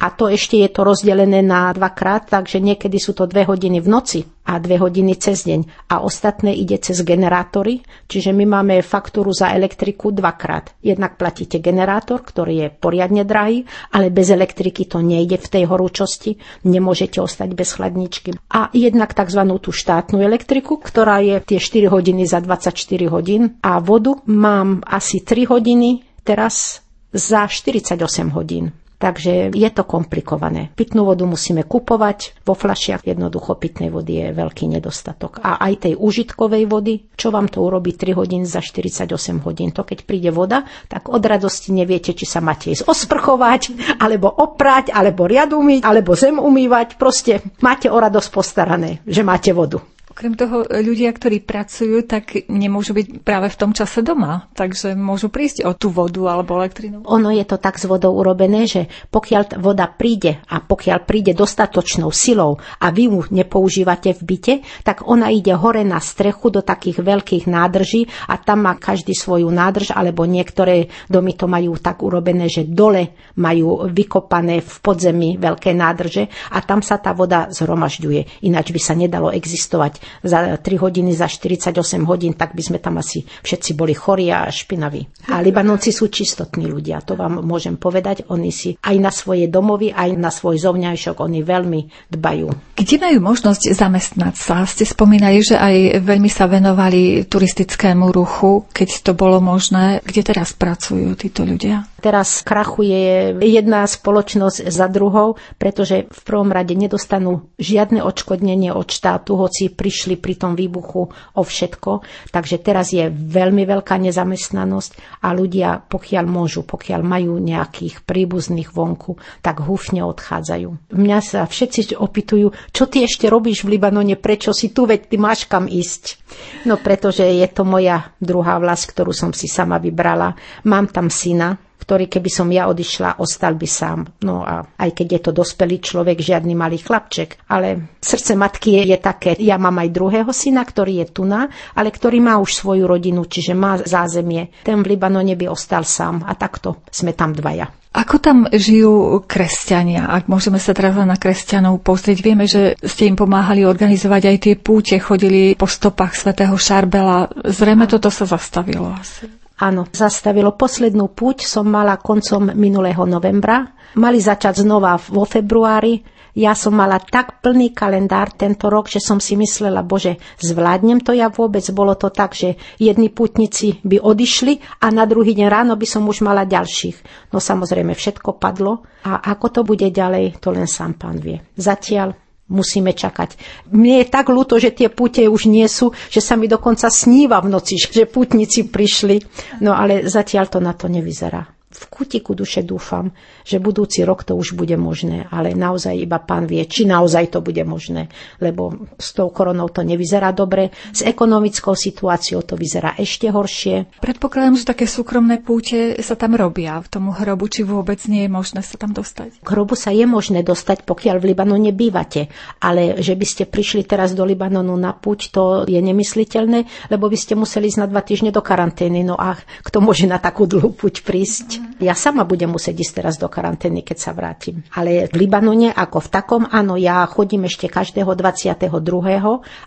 A 0.00 0.06
to 0.16 0.32
ešte 0.32 0.56
je 0.56 0.68
to 0.72 0.80
rozdelené 0.80 1.44
na 1.44 1.76
dvakrát, 1.76 2.32
takže 2.32 2.56
niekedy 2.56 2.96
sú 2.96 3.12
to 3.12 3.28
dve 3.28 3.44
hodiny 3.44 3.84
v 3.84 3.88
noci 3.90 4.20
a 4.50 4.58
dve 4.58 4.82
hodiny 4.82 5.14
cez 5.14 5.46
deň. 5.46 5.86
A 5.94 6.02
ostatné 6.02 6.50
ide 6.58 6.82
cez 6.82 7.06
generátory, 7.06 7.86
čiže 8.10 8.34
my 8.34 8.58
máme 8.58 8.82
faktúru 8.82 9.30
za 9.30 9.54
elektriku 9.54 10.10
dvakrát. 10.10 10.74
Jednak 10.82 11.14
platíte 11.14 11.62
generátor, 11.62 12.26
ktorý 12.26 12.66
je 12.66 12.68
poriadne 12.74 13.22
drahý, 13.22 13.62
ale 13.94 14.10
bez 14.10 14.34
elektriky 14.34 14.90
to 14.90 14.98
nejde 14.98 15.38
v 15.38 15.46
tej 15.46 15.64
horúčosti, 15.70 16.34
nemôžete 16.66 17.22
ostať 17.22 17.54
bez 17.54 17.78
chladničky. 17.78 18.34
A 18.50 18.74
jednak 18.74 19.14
tzv. 19.14 19.46
tú 19.62 19.70
štátnu 19.70 20.18
elektriku, 20.18 20.82
ktorá 20.82 21.22
je 21.22 21.38
tie 21.46 21.62
4 21.62 21.86
hodiny 21.86 22.26
za 22.26 22.42
24 22.42 22.74
hodín 23.06 23.62
a 23.62 23.78
vodu 23.78 24.18
mám 24.26 24.82
asi 24.82 25.22
3 25.22 25.46
hodiny 25.46 26.02
teraz 26.26 26.82
za 27.14 27.46
48 27.46 28.34
hodín. 28.34 28.79
Takže 29.00 29.56
je 29.56 29.70
to 29.72 29.88
komplikované. 29.88 30.68
Pitnú 30.76 31.08
vodu 31.08 31.24
musíme 31.24 31.64
kupovať, 31.64 32.44
vo 32.44 32.52
fľašiach 32.52 33.08
jednoducho 33.08 33.56
pitnej 33.56 33.88
vody 33.88 34.20
je 34.20 34.26
veľký 34.36 34.68
nedostatok. 34.68 35.40
A 35.40 35.56
aj 35.56 35.88
tej 35.88 35.94
užitkovej 35.96 36.68
vody, 36.68 37.08
čo 37.16 37.32
vám 37.32 37.48
to 37.48 37.64
urobí 37.64 37.96
3 37.96 38.12
hodín 38.12 38.44
za 38.44 38.60
48 38.60 39.08
hodín. 39.40 39.72
To 39.72 39.88
keď 39.88 40.04
príde 40.04 40.28
voda, 40.28 40.68
tak 40.92 41.08
od 41.08 41.24
radosti 41.24 41.72
neviete, 41.72 42.12
či 42.12 42.28
sa 42.28 42.44
máte 42.44 42.76
ísť 42.76 42.84
osprchovať, 42.84 43.96
alebo 43.96 44.28
oprať, 44.28 44.92
alebo 44.92 45.24
riad 45.24 45.56
umýť, 45.56 45.80
alebo 45.80 46.12
zem 46.12 46.36
umývať. 46.36 47.00
Proste 47.00 47.40
máte 47.64 47.88
o 47.88 47.96
radosť 47.96 48.28
postarané, 48.28 49.00
že 49.08 49.24
máte 49.24 49.56
vodu. 49.56 49.80
Okrem 50.20 50.36
toho, 50.36 50.68
ľudia, 50.68 51.16
ktorí 51.16 51.40
pracujú, 51.40 52.04
tak 52.04 52.44
nemôžu 52.52 52.92
byť 52.92 53.24
práve 53.24 53.48
v 53.48 53.56
tom 53.56 53.72
čase 53.72 54.04
doma, 54.04 54.52
takže 54.52 54.92
môžu 54.92 55.32
prísť 55.32 55.64
o 55.64 55.72
tú 55.72 55.88
vodu 55.88 56.20
alebo 56.28 56.60
elektrinu. 56.60 57.00
Ono 57.08 57.32
je 57.32 57.40
to 57.48 57.56
tak 57.56 57.80
s 57.80 57.88
vodou 57.88 58.12
urobené, 58.12 58.68
že 58.68 58.84
pokiaľ 59.08 59.56
voda 59.56 59.88
príde 59.88 60.44
a 60.44 60.60
pokiaľ 60.60 61.08
príde 61.08 61.32
dostatočnou 61.32 62.12
silou 62.12 62.60
a 62.60 62.92
vy 62.92 63.08
ju 63.08 63.32
nepoužívate 63.32 64.12
v 64.12 64.20
byte, 64.20 64.54
tak 64.84 65.08
ona 65.08 65.32
ide 65.32 65.56
hore 65.56 65.88
na 65.88 65.96
strechu 66.04 66.52
do 66.52 66.60
takých 66.60 67.00
veľkých 67.00 67.48
nádrží 67.48 68.28
a 68.28 68.36
tam 68.36 68.68
má 68.68 68.76
každý 68.76 69.16
svoju 69.16 69.48
nádrž, 69.48 69.96
alebo 69.96 70.28
niektoré 70.28 70.92
domy 71.08 71.32
to 71.32 71.48
majú 71.48 71.80
tak 71.80 72.04
urobené, 72.04 72.52
že 72.52 72.68
dole 72.68 73.16
majú 73.40 73.88
vykopané 73.88 74.60
v 74.60 74.74
podzemí 74.84 75.40
veľké 75.40 75.72
nádrže 75.72 76.52
a 76.52 76.60
tam 76.60 76.84
sa 76.84 77.00
tá 77.00 77.16
voda 77.16 77.48
zhromažďuje. 77.48 78.44
Ináč 78.44 78.76
by 78.76 78.80
sa 78.84 78.92
nedalo 78.92 79.32
existovať 79.32 80.09
za 80.22 80.58
3 80.58 80.62
hodiny, 80.76 81.14
za 81.14 81.30
48 81.30 81.76
hodín, 82.06 82.34
tak 82.34 82.52
by 82.54 82.62
sme 82.62 82.78
tam 82.82 82.98
asi 82.98 83.22
všetci 83.24 83.70
boli 83.74 83.94
chorí 83.94 84.28
a 84.30 84.50
špinaví. 84.50 85.30
A 85.30 85.40
Libanonci 85.40 85.94
sú 85.94 86.10
čistotní 86.10 86.66
ľudia, 86.66 87.02
to 87.04 87.14
vám 87.16 87.40
môžem 87.44 87.80
povedať. 87.80 88.28
Oni 88.28 88.50
si 88.50 88.76
aj 88.80 88.96
na 88.98 89.12
svoje 89.14 89.46
domovy, 89.46 89.94
aj 89.94 90.10
na 90.16 90.30
svoj 90.32 90.60
zovňajšok, 90.60 91.16
oni 91.20 91.40
veľmi 91.42 91.80
dbajú. 92.12 92.76
Kde 92.76 92.96
majú 92.96 93.18
možnosť 93.20 93.76
zamestnať 93.76 94.34
sa? 94.36 94.64
Ste 94.64 94.88
spomínali, 94.88 95.40
že 95.44 95.56
aj 95.56 96.00
veľmi 96.00 96.30
sa 96.32 96.48
venovali 96.48 97.28
turistickému 97.28 98.08
ruchu, 98.10 98.64
keď 98.72 98.88
to 99.04 99.12
bolo 99.12 99.38
možné. 99.38 100.00
Kde 100.04 100.22
teraz 100.24 100.56
pracujú 100.56 101.12
títo 101.16 101.44
ľudia? 101.44 101.86
Teraz 102.00 102.40
krachuje 102.40 103.36
jedna 103.44 103.84
spoločnosť 103.84 104.72
za 104.72 104.88
druhou, 104.88 105.36
pretože 105.60 106.08
v 106.08 106.20
prvom 106.24 106.48
rade 106.48 106.72
nedostanú 106.72 107.52
žiadne 107.60 108.00
odškodnenie 108.00 108.72
od 108.72 108.88
štátu, 108.88 109.36
hoci 109.36 109.68
prišli 109.90 110.22
pri 110.22 110.38
tom 110.38 110.54
výbuchu 110.54 111.02
o 111.10 111.42
všetko. 111.42 112.06
Takže 112.30 112.62
teraz 112.62 112.94
je 112.94 113.10
veľmi 113.10 113.66
veľká 113.66 113.98
nezamestnanosť 113.98 115.18
a 115.26 115.34
ľudia, 115.34 115.82
pokiaľ 115.82 116.24
môžu, 116.30 116.62
pokiaľ 116.62 117.02
majú 117.02 117.42
nejakých 117.42 118.06
príbuzných 118.06 118.70
vonku, 118.70 119.18
tak 119.42 119.66
húfne 119.66 120.06
odchádzajú. 120.06 120.94
Mňa 120.94 121.18
sa 121.18 121.42
všetci 121.42 121.98
opýtujú, 121.98 122.54
čo 122.70 122.86
ty 122.86 123.02
ešte 123.02 123.26
robíš 123.26 123.66
v 123.66 123.74
Libanone, 123.74 124.14
prečo 124.14 124.54
si 124.54 124.70
tu, 124.70 124.86
veď 124.86 125.10
ty 125.10 125.18
máš 125.18 125.50
kam 125.50 125.66
ísť. 125.66 126.22
No 126.70 126.78
pretože 126.78 127.26
je 127.26 127.48
to 127.50 127.66
moja 127.66 128.14
druhá 128.22 128.62
vlast, 128.62 128.86
ktorú 128.94 129.10
som 129.10 129.34
si 129.34 129.50
sama 129.50 129.82
vybrala. 129.82 130.38
Mám 130.70 130.94
tam 130.94 131.10
syna, 131.10 131.58
ktorý 131.80 132.12
keby 132.12 132.30
som 132.30 132.52
ja 132.52 132.68
odišla, 132.68 133.16
ostal 133.16 133.56
by 133.56 133.68
sám. 133.68 134.04
No 134.20 134.44
a 134.44 134.68
aj 134.76 134.90
keď 134.92 135.08
je 135.16 135.20
to 135.24 135.32
dospelý 135.32 135.80
človek, 135.80 136.20
žiadny 136.20 136.52
malý 136.52 136.76
chlapček, 136.78 137.48
ale 137.48 137.96
srdce 137.98 138.36
matky 138.36 138.84
je, 138.84 138.98
také. 139.00 139.32
Ja 139.40 139.56
mám 139.56 139.80
aj 139.80 139.96
druhého 139.96 140.30
syna, 140.30 140.60
ktorý 140.60 141.02
je 141.02 141.06
tuná, 141.08 141.48
ale 141.72 141.88
ktorý 141.88 142.20
má 142.20 142.36
už 142.36 142.52
svoju 142.52 142.84
rodinu, 142.84 143.24
čiže 143.24 143.56
má 143.56 143.80
zázemie. 143.80 144.52
Ten 144.60 144.84
v 144.84 144.92
Libanone 144.92 145.32
by 145.34 145.48
ostal 145.48 145.88
sám 145.88 146.22
a 146.28 146.36
takto 146.36 146.84
sme 146.92 147.16
tam 147.16 147.32
dvaja. 147.32 147.72
Ako 147.90 148.22
tam 148.22 148.46
žijú 148.46 149.26
kresťania? 149.26 150.14
Ak 150.14 150.30
môžeme 150.30 150.62
sa 150.62 150.70
teraz 150.70 150.94
na 150.94 151.18
kresťanov 151.18 151.82
pozrieť, 151.82 152.18
vieme, 152.22 152.46
že 152.46 152.78
ste 152.86 153.10
im 153.10 153.18
pomáhali 153.18 153.66
organizovať 153.66 154.22
aj 154.30 154.36
tie 154.38 154.54
púte, 154.54 154.94
chodili 155.02 155.58
po 155.58 155.66
stopách 155.66 156.14
svätého 156.14 156.54
Šarbela. 156.54 157.26
Zrejme 157.50 157.90
toto 157.90 158.06
sa 158.14 158.30
zastavilo 158.30 158.94
asi. 158.94 159.26
Áno, 159.60 159.84
zastavilo. 159.92 160.56
Poslednú 160.56 161.12
púť 161.12 161.44
som 161.44 161.68
mala 161.68 162.00
koncom 162.00 162.56
minulého 162.56 163.04
novembra. 163.04 163.76
Mali 164.00 164.16
začať 164.16 164.64
znova 164.64 164.96
vo 164.96 165.28
februári, 165.28 166.00
Ja 166.34 166.54
som 166.54 166.78
mala 166.78 167.02
tak 167.02 167.42
plný 167.42 167.74
kalendár 167.74 168.30
tento 168.30 168.70
rok, 168.70 168.86
že 168.86 169.02
som 169.02 169.18
si 169.18 169.34
myslela, 169.34 169.82
bože, 169.82 170.22
zvládnem 170.38 171.02
to 171.02 171.10
ja 171.10 171.26
vôbec. 171.26 171.66
Bolo 171.74 171.98
to 171.98 172.14
tak, 172.14 172.38
že 172.38 172.54
jedni 172.78 173.10
putníci 173.10 173.82
by 173.82 173.98
odišli 173.98 174.82
a 174.82 174.94
na 174.94 175.10
druhý 175.10 175.34
deň 175.34 175.48
ráno 175.50 175.74
by 175.74 175.86
som 175.86 176.06
už 176.06 176.22
mala 176.22 176.46
ďalších. 176.46 177.28
No 177.34 177.42
samozrejme, 177.42 177.98
všetko 177.98 178.38
padlo 178.38 178.86
a 179.02 179.18
ako 179.34 179.46
to 179.50 179.60
bude 179.66 179.86
ďalej, 179.90 180.38
to 180.38 180.54
len 180.54 180.70
sám 180.70 180.94
pán 180.94 181.18
vie. 181.18 181.42
Zatiaľ 181.58 182.14
musíme 182.50 182.92
čakať. 182.92 183.38
Mne 183.70 184.02
je 184.04 184.06
tak 184.10 184.28
ľúto, 184.28 184.58
že 184.58 184.74
tie 184.74 184.90
púte 184.90 185.22
už 185.24 185.46
nie 185.46 185.64
sú, 185.70 185.94
že 186.10 186.18
sa 186.18 186.34
mi 186.34 186.50
dokonca 186.50 186.90
sníva 186.90 187.38
v 187.40 187.54
noci, 187.54 187.78
že 187.96 188.10
putníci 188.10 188.66
prišli. 188.68 189.22
No 189.62 189.78
ale 189.78 190.04
zatiaľ 190.10 190.44
to 190.50 190.58
na 190.58 190.74
to 190.74 190.90
nevyzerá 190.90 191.59
v 191.70 191.84
kutiku 191.86 192.34
duše 192.34 192.66
dúfam, 192.66 193.14
že 193.46 193.62
budúci 193.62 194.02
rok 194.02 194.26
to 194.26 194.34
už 194.34 194.58
bude 194.58 194.74
možné, 194.74 195.30
ale 195.30 195.54
naozaj 195.54 195.94
iba 195.94 196.18
pán 196.18 196.50
vie, 196.50 196.66
či 196.66 196.82
naozaj 196.82 197.30
to 197.30 197.38
bude 197.38 197.62
možné, 197.62 198.10
lebo 198.42 198.90
s 198.98 199.14
tou 199.14 199.30
koronou 199.30 199.70
to 199.70 199.86
nevyzerá 199.86 200.34
dobre, 200.34 200.74
s 200.90 201.06
ekonomickou 201.06 201.78
situáciou 201.78 202.42
to 202.42 202.58
vyzerá 202.58 202.98
ešte 202.98 203.30
horšie. 203.30 204.02
Predpokladám, 204.02 204.58
že 204.58 204.66
také 204.66 204.90
súkromné 204.90 205.38
púte 205.38 205.94
sa 206.02 206.18
tam 206.18 206.34
robia 206.34 206.82
v 206.82 206.90
tomu 206.90 207.14
hrobu, 207.14 207.46
či 207.46 207.62
vôbec 207.62 208.02
nie 208.10 208.26
je 208.26 208.30
možné 208.34 208.66
sa 208.66 208.74
tam 208.74 208.90
dostať. 208.90 209.38
K 209.38 209.48
hrobu 209.54 209.78
sa 209.78 209.94
je 209.94 210.02
možné 210.10 210.42
dostať, 210.42 210.82
pokiaľ 210.82 211.22
v 211.22 211.28
Libanone 211.30 211.70
bývate, 211.70 212.26
ale 212.58 212.98
že 212.98 213.14
by 213.14 213.26
ste 213.26 213.44
prišli 213.46 213.86
teraz 213.86 214.18
do 214.18 214.26
Libanonu 214.26 214.74
na 214.74 214.90
púť, 214.90 215.30
to 215.30 215.42
je 215.70 215.78
nemysliteľné, 215.78 216.90
lebo 216.90 217.06
by 217.06 217.14
ste 217.14 217.38
museli 217.38 217.70
ísť 217.70 217.78
na 217.78 217.86
dva 217.86 218.02
týždne 218.02 218.34
do 218.34 218.42
karantény. 218.42 219.06
No 219.06 219.14
a 219.14 219.38
kto 219.62 219.78
môže 219.78 220.10
na 220.10 220.18
takú 220.18 220.50
dlhú 220.50 220.74
púť 220.74 221.06
prísť? 221.06 221.59
Ja 221.80 221.96
sama 221.96 222.28
budem 222.28 222.52
musieť 222.52 222.84
ísť 222.84 222.92
teraz 223.00 223.14
do 223.16 223.32
karantény, 223.32 223.80
keď 223.80 223.96
sa 223.96 224.12
vrátim. 224.12 224.60
Ale 224.76 225.08
v 225.08 225.14
Libanone 225.16 225.72
ako 225.72 225.98
v 226.04 226.08
takom, 226.12 226.42
áno, 226.44 226.76
ja 226.76 227.00
chodím 227.08 227.48
ešte 227.48 227.72
každého 227.72 228.12
22. 228.12 228.68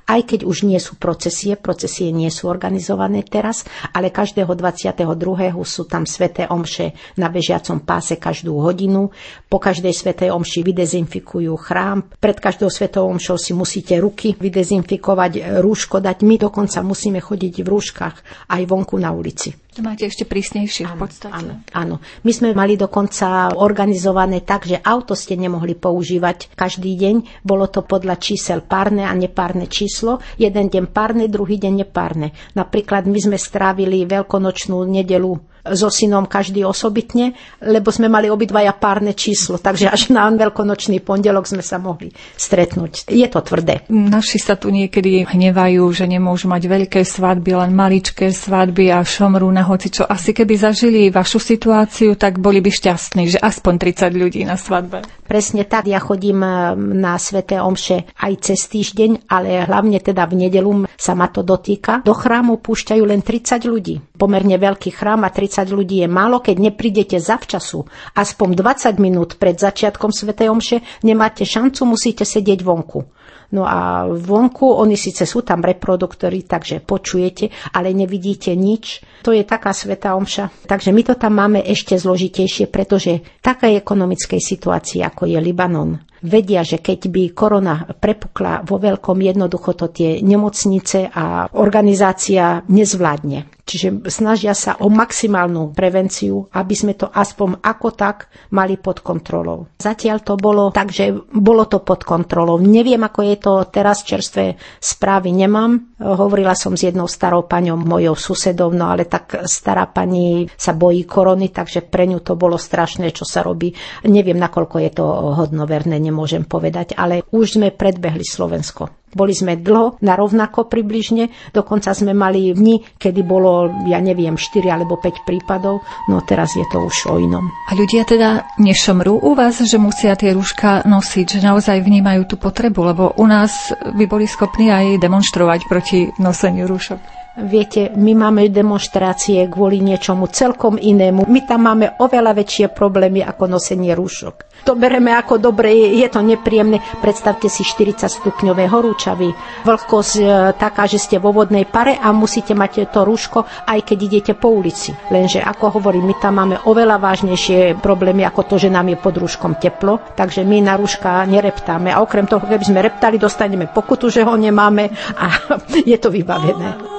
aj 0.05 0.21
keď 0.21 0.45
už 0.45 0.69
nie 0.69 0.77
sú 0.77 1.01
procesie, 1.01 1.57
procesie 1.57 2.13
nie 2.13 2.29
sú 2.29 2.53
organizované 2.53 3.25
teraz, 3.25 3.65
ale 3.97 4.13
každého 4.13 4.53
22. 4.53 5.57
sú 5.65 5.89
tam 5.89 6.05
sveté 6.05 6.45
omše 6.45 6.93
na 7.17 7.33
bežiacom 7.33 7.81
páse 7.81 8.21
každú 8.21 8.61
hodinu. 8.61 9.09
Po 9.49 9.57
každej 9.57 9.93
svetej 9.93 10.29
omši 10.29 10.61
vydezinfikujú 10.61 11.53
chrám. 11.57 12.13
Pred 12.21 12.37
každou 12.37 12.69
svetou 12.69 13.09
omšou 13.09 13.41
si 13.41 13.57
musíte 13.57 13.97
ruky 13.97 14.37
vydezinfikovať, 14.37 15.61
rúško 15.63 15.97
dať. 15.97 16.21
My 16.21 16.35
dokonca 16.37 16.85
musíme 16.85 17.17
chodiť 17.17 17.65
v 17.65 17.67
rúškach 17.67 18.15
aj 18.53 18.61
vonku 18.69 19.01
na 19.01 19.09
ulici. 19.09 19.62
To 19.73 19.81
máte 19.81 20.05
ešte 20.05 20.29
prísnejšie 20.29 20.85
v 20.85 20.95
podstate. 21.01 21.33
Áno, 21.33 21.53
áno. 21.73 21.95
My 22.21 22.31
sme 22.31 22.53
mali 22.53 22.77
dokonca 22.77 23.57
organizované 23.57 24.45
tak, 24.45 24.69
že 24.69 24.77
auto 24.77 25.17
ste 25.17 25.33
nemohli 25.33 25.73
používať 25.73 26.53
každý 26.53 26.93
deň. 26.93 27.41
Bolo 27.41 27.65
to 27.65 27.81
podľa 27.81 28.21
čísel 28.21 28.61
párne 28.61 29.09
a 29.09 29.13
nepárne 29.17 29.65
číslo. 29.65 30.21
Jeden 30.37 30.69
deň 30.69 30.93
párne, 30.93 31.25
druhý 31.25 31.57
deň 31.57 31.73
nepárne. 31.85 32.37
Napríklad 32.53 33.09
my 33.09 33.17
sme 33.17 33.37
strávili 33.41 34.05
veľkonočnú 34.05 34.77
nedelu 34.85 35.52
so 35.63 35.87
synom 35.87 36.27
každý 36.27 36.67
osobitne, 36.67 37.39
lebo 37.63 37.87
sme 37.87 38.11
mali 38.11 38.27
obidvaja 38.27 38.75
párne 38.75 39.15
číslo, 39.15 39.55
takže 39.55 39.87
až 39.87 40.11
na 40.11 40.27
veľkonočný 40.27 40.99
pondelok 40.99 41.47
sme 41.47 41.63
sa 41.63 41.79
mohli 41.79 42.11
stretnúť. 42.35 43.07
Je 43.07 43.27
to 43.31 43.39
tvrdé. 43.39 43.87
Naši 43.87 44.43
sa 44.43 44.59
tu 44.59 44.67
niekedy 44.67 45.23
hnevajú, 45.23 45.83
že 45.95 46.03
nemôžu 46.03 46.51
mať 46.51 46.67
veľké 46.67 47.01
svadby, 47.07 47.55
len 47.55 47.71
maličké 47.71 48.35
svadby 48.35 48.91
a 48.91 48.99
šomrú 49.07 49.47
na 49.47 49.63
hoci 49.63 49.87
čo. 49.87 50.03
Asi 50.03 50.35
keby 50.35 50.53
zažili 50.59 51.07
vašu 51.07 51.39
situáciu, 51.39 52.19
tak 52.19 52.43
boli 52.43 52.59
by 52.59 52.71
šťastní, 52.71 53.31
že 53.31 53.39
aspoň 53.39 53.73
30 53.79 54.11
ľudí 54.19 54.41
na 54.43 54.59
svadbe. 54.59 55.05
Presne 55.23 55.63
tak, 55.63 55.87
ja 55.87 56.03
chodím 56.03 56.43
eh, 56.43 56.75
na 56.75 57.15
Sveté 57.15 57.63
Omše 57.63 58.19
aj 58.19 58.33
cez 58.43 58.67
týždeň, 58.67 59.31
ale 59.31 59.63
hlavne 59.63 60.03
teda 60.03 60.27
v 60.27 60.47
nedelu 60.47 60.71
sa 60.99 61.15
ma 61.15 61.31
to 61.31 61.45
dotýka. 61.45 62.03
Do 62.03 62.11
chrámu 62.11 62.59
púšťajú 62.59 63.03
len 63.05 63.21
30 63.23 63.63
ľudí. 63.69 63.95
Pomerne 64.19 64.59
veľký 64.59 64.91
chrám 64.91 65.23
a 65.23 65.29
30 65.29 65.52
30 65.53 65.69
ľudí 65.69 66.01
je 66.01 66.09
málo, 66.09 66.41
keď 66.41 66.73
neprídete 66.73 67.21
zavčasu, 67.21 67.85
aspoň 68.17 68.57
20 68.57 68.97
minút 68.97 69.37
pred 69.37 69.53
začiatkom 69.53 70.09
Svetej 70.09 70.49
Omše, 70.49 71.05
nemáte 71.05 71.45
šancu, 71.45 71.85
musíte 71.85 72.25
sedieť 72.25 72.65
vonku. 72.65 73.05
No 73.53 73.69
a 73.69 74.09
vonku, 74.09 74.65
oni 74.65 74.97
síce 74.97 75.29
sú 75.29 75.45
tam 75.45 75.61
reproduktory, 75.61 76.41
takže 76.49 76.81
počujete, 76.81 77.53
ale 77.77 77.93
nevidíte 77.93 78.57
nič. 78.57 79.05
To 79.21 79.29
je 79.29 79.45
taká 79.45 79.77
sveta 79.77 80.17
omša. 80.17 80.65
Takže 80.65 80.89
my 80.89 81.01
to 81.05 81.13
tam 81.13 81.37
máme 81.37 81.61
ešte 81.61 81.93
zložitejšie, 81.93 82.65
pretože 82.73 83.21
taká 83.45 83.69
ekonomickej 83.69 84.41
situácii, 84.41 85.05
ako 85.05 85.29
je 85.29 85.37
Libanon, 85.37 86.01
vedia, 86.25 86.65
že 86.65 86.81
keď 86.81 86.99
by 87.13 87.23
korona 87.37 87.85
prepukla 87.93 88.65
vo 88.65 88.81
veľkom, 88.81 89.21
jednoducho 89.21 89.77
to 89.77 89.93
tie 89.93 90.17
nemocnice 90.25 91.13
a 91.13 91.45
organizácia 91.53 92.65
nezvládne. 92.65 93.52
Čiže 93.63 94.11
snažia 94.11 94.51
sa 94.51 94.75
o 94.83 94.91
maximálnu 94.91 95.71
prevenciu, 95.71 96.51
aby 96.51 96.75
sme 96.75 96.99
to 96.99 97.07
aspoň 97.07 97.63
ako 97.63 97.95
tak 97.95 98.27
mali 98.51 98.75
pod 98.75 98.99
kontrolou. 98.99 99.71
Zatiaľ 99.79 100.19
to 100.19 100.35
bolo 100.35 100.67
tak, 100.75 100.91
že 100.91 101.15
bolo 101.31 101.63
to 101.63 101.79
pod 101.79 102.03
kontrolou. 102.03 102.59
Neviem, 102.59 102.99
ako 103.07 103.23
je 103.23 103.37
to 103.39 103.53
teraz, 103.71 104.03
čerstvé 104.03 104.59
správy 104.83 105.31
nemám. 105.31 105.95
Hovorila 105.95 106.59
som 106.59 106.75
s 106.75 106.83
jednou 106.83 107.07
starou 107.07 107.47
paňou, 107.47 107.79
mojou 107.79 108.19
susedou, 108.19 108.67
no 108.75 108.91
ale 108.91 109.07
tak 109.07 109.47
stará 109.47 109.87
pani 109.87 110.51
sa 110.59 110.75
bojí 110.75 111.07
korony, 111.07 111.47
takže 111.47 111.87
pre 111.87 112.03
ňu 112.03 112.19
to 112.19 112.35
bolo 112.35 112.59
strašné, 112.59 113.15
čo 113.15 113.23
sa 113.23 113.47
robí. 113.47 113.71
Neviem, 114.03 114.43
nakoľko 114.43 114.75
je 114.83 114.91
to 114.91 115.05
hodnoverné, 115.39 115.95
nemôžem 116.03 116.43
povedať, 116.43 116.99
ale 116.99 117.23
už 117.31 117.63
sme 117.63 117.71
predbehli 117.71 118.27
Slovensko. 118.27 119.02
Boli 119.13 119.33
sme 119.33 119.57
dlho, 119.57 120.01
na 120.01 120.17
rovnako 120.17 120.67
približne, 120.67 121.29
dokonca 121.53 121.93
sme 121.93 122.11
mali 122.11 122.51
dni, 122.51 122.97
kedy 122.97 123.21
bolo, 123.23 123.69
ja 123.87 124.03
neviem, 124.03 124.35
4 124.35 124.67
alebo 124.69 124.99
5 124.99 125.23
prípadov, 125.23 125.85
no 126.09 126.21
teraz 126.25 126.53
je 126.57 126.65
to 126.69 126.83
už 126.83 127.13
o 127.13 127.15
inom. 127.21 127.47
A 127.69 127.77
ľudia 127.77 128.03
teda 128.03 128.57
nešomrú 128.59 129.21
u 129.21 129.31
vás, 129.33 129.61
že 129.63 129.77
musia 129.79 130.17
tie 130.19 130.35
rúška 130.35 130.83
nosiť, 130.83 131.39
že 131.39 131.45
naozaj 131.45 131.79
vnímajú 131.79 132.27
tú 132.27 132.35
potrebu, 132.35 132.79
lebo 132.93 133.03
u 133.15 133.25
nás 133.29 133.71
by 133.71 134.05
boli 134.09 134.27
schopní 134.27 134.73
aj 134.73 134.99
demonstrovať 134.99 135.69
proti 135.69 136.11
noseniu 136.19 136.67
rúšok. 136.67 137.22
Viete, 137.33 137.89
my 137.97 138.13
máme 138.13 138.53
demonstrácie 138.53 139.49
kvôli 139.49 139.81
niečomu 139.81 140.29
celkom 140.29 140.77
inému. 140.77 141.25
My 141.25 141.41
tam 141.41 141.65
máme 141.65 141.97
oveľa 141.97 142.29
väčšie 142.37 142.69
problémy 142.69 143.25
ako 143.25 143.49
nosenie 143.49 143.97
rúšok. 143.97 144.61
To 144.69 144.77
bereme 144.77 145.09
ako 145.17 145.41
dobre, 145.41 145.73
je 145.97 146.05
to 146.13 146.21
nepríjemné. 146.21 146.77
Predstavte 147.01 147.49
si 147.49 147.65
40 147.65 148.05
stupňové 148.05 148.69
horúčavy. 148.69 149.33
Vlhkosť 149.65 150.13
e, 150.21 150.23
taká, 150.53 150.85
že 150.85 151.01
ste 151.01 151.17
vo 151.17 151.33
vodnej 151.33 151.65
pare 151.65 151.97
a 151.97 152.13
musíte 152.13 152.53
mať 152.53 152.93
to 152.93 153.01
rúško, 153.01 153.65
aj 153.65 153.81
keď 153.81 153.97
idete 153.97 154.33
po 154.37 154.53
ulici. 154.53 154.93
Lenže, 155.09 155.41
ako 155.41 155.81
hovorím, 155.81 156.13
my 156.13 156.15
tam 156.21 156.37
máme 156.37 156.61
oveľa 156.69 157.01
vážnejšie 157.01 157.81
problémy 157.81 158.29
ako 158.29 158.45
to, 158.45 158.55
že 158.61 158.69
nám 158.69 158.93
je 158.93 158.97
pod 159.01 159.17
rúškom 159.17 159.57
teplo, 159.57 159.97
takže 160.13 160.45
my 160.45 160.61
na 160.61 160.77
rúška 160.77 161.25
nereptáme. 161.25 161.89
A 161.89 161.97
okrem 161.97 162.29
toho, 162.29 162.45
keby 162.45 162.61
sme 162.61 162.85
reptali, 162.85 163.17
dostaneme 163.17 163.73
pokutu, 163.73 164.13
že 164.13 164.21
ho 164.21 164.37
nemáme 164.37 164.93
a 165.17 165.49
je 165.81 165.97
to 165.97 166.13
vybavené. 166.13 166.92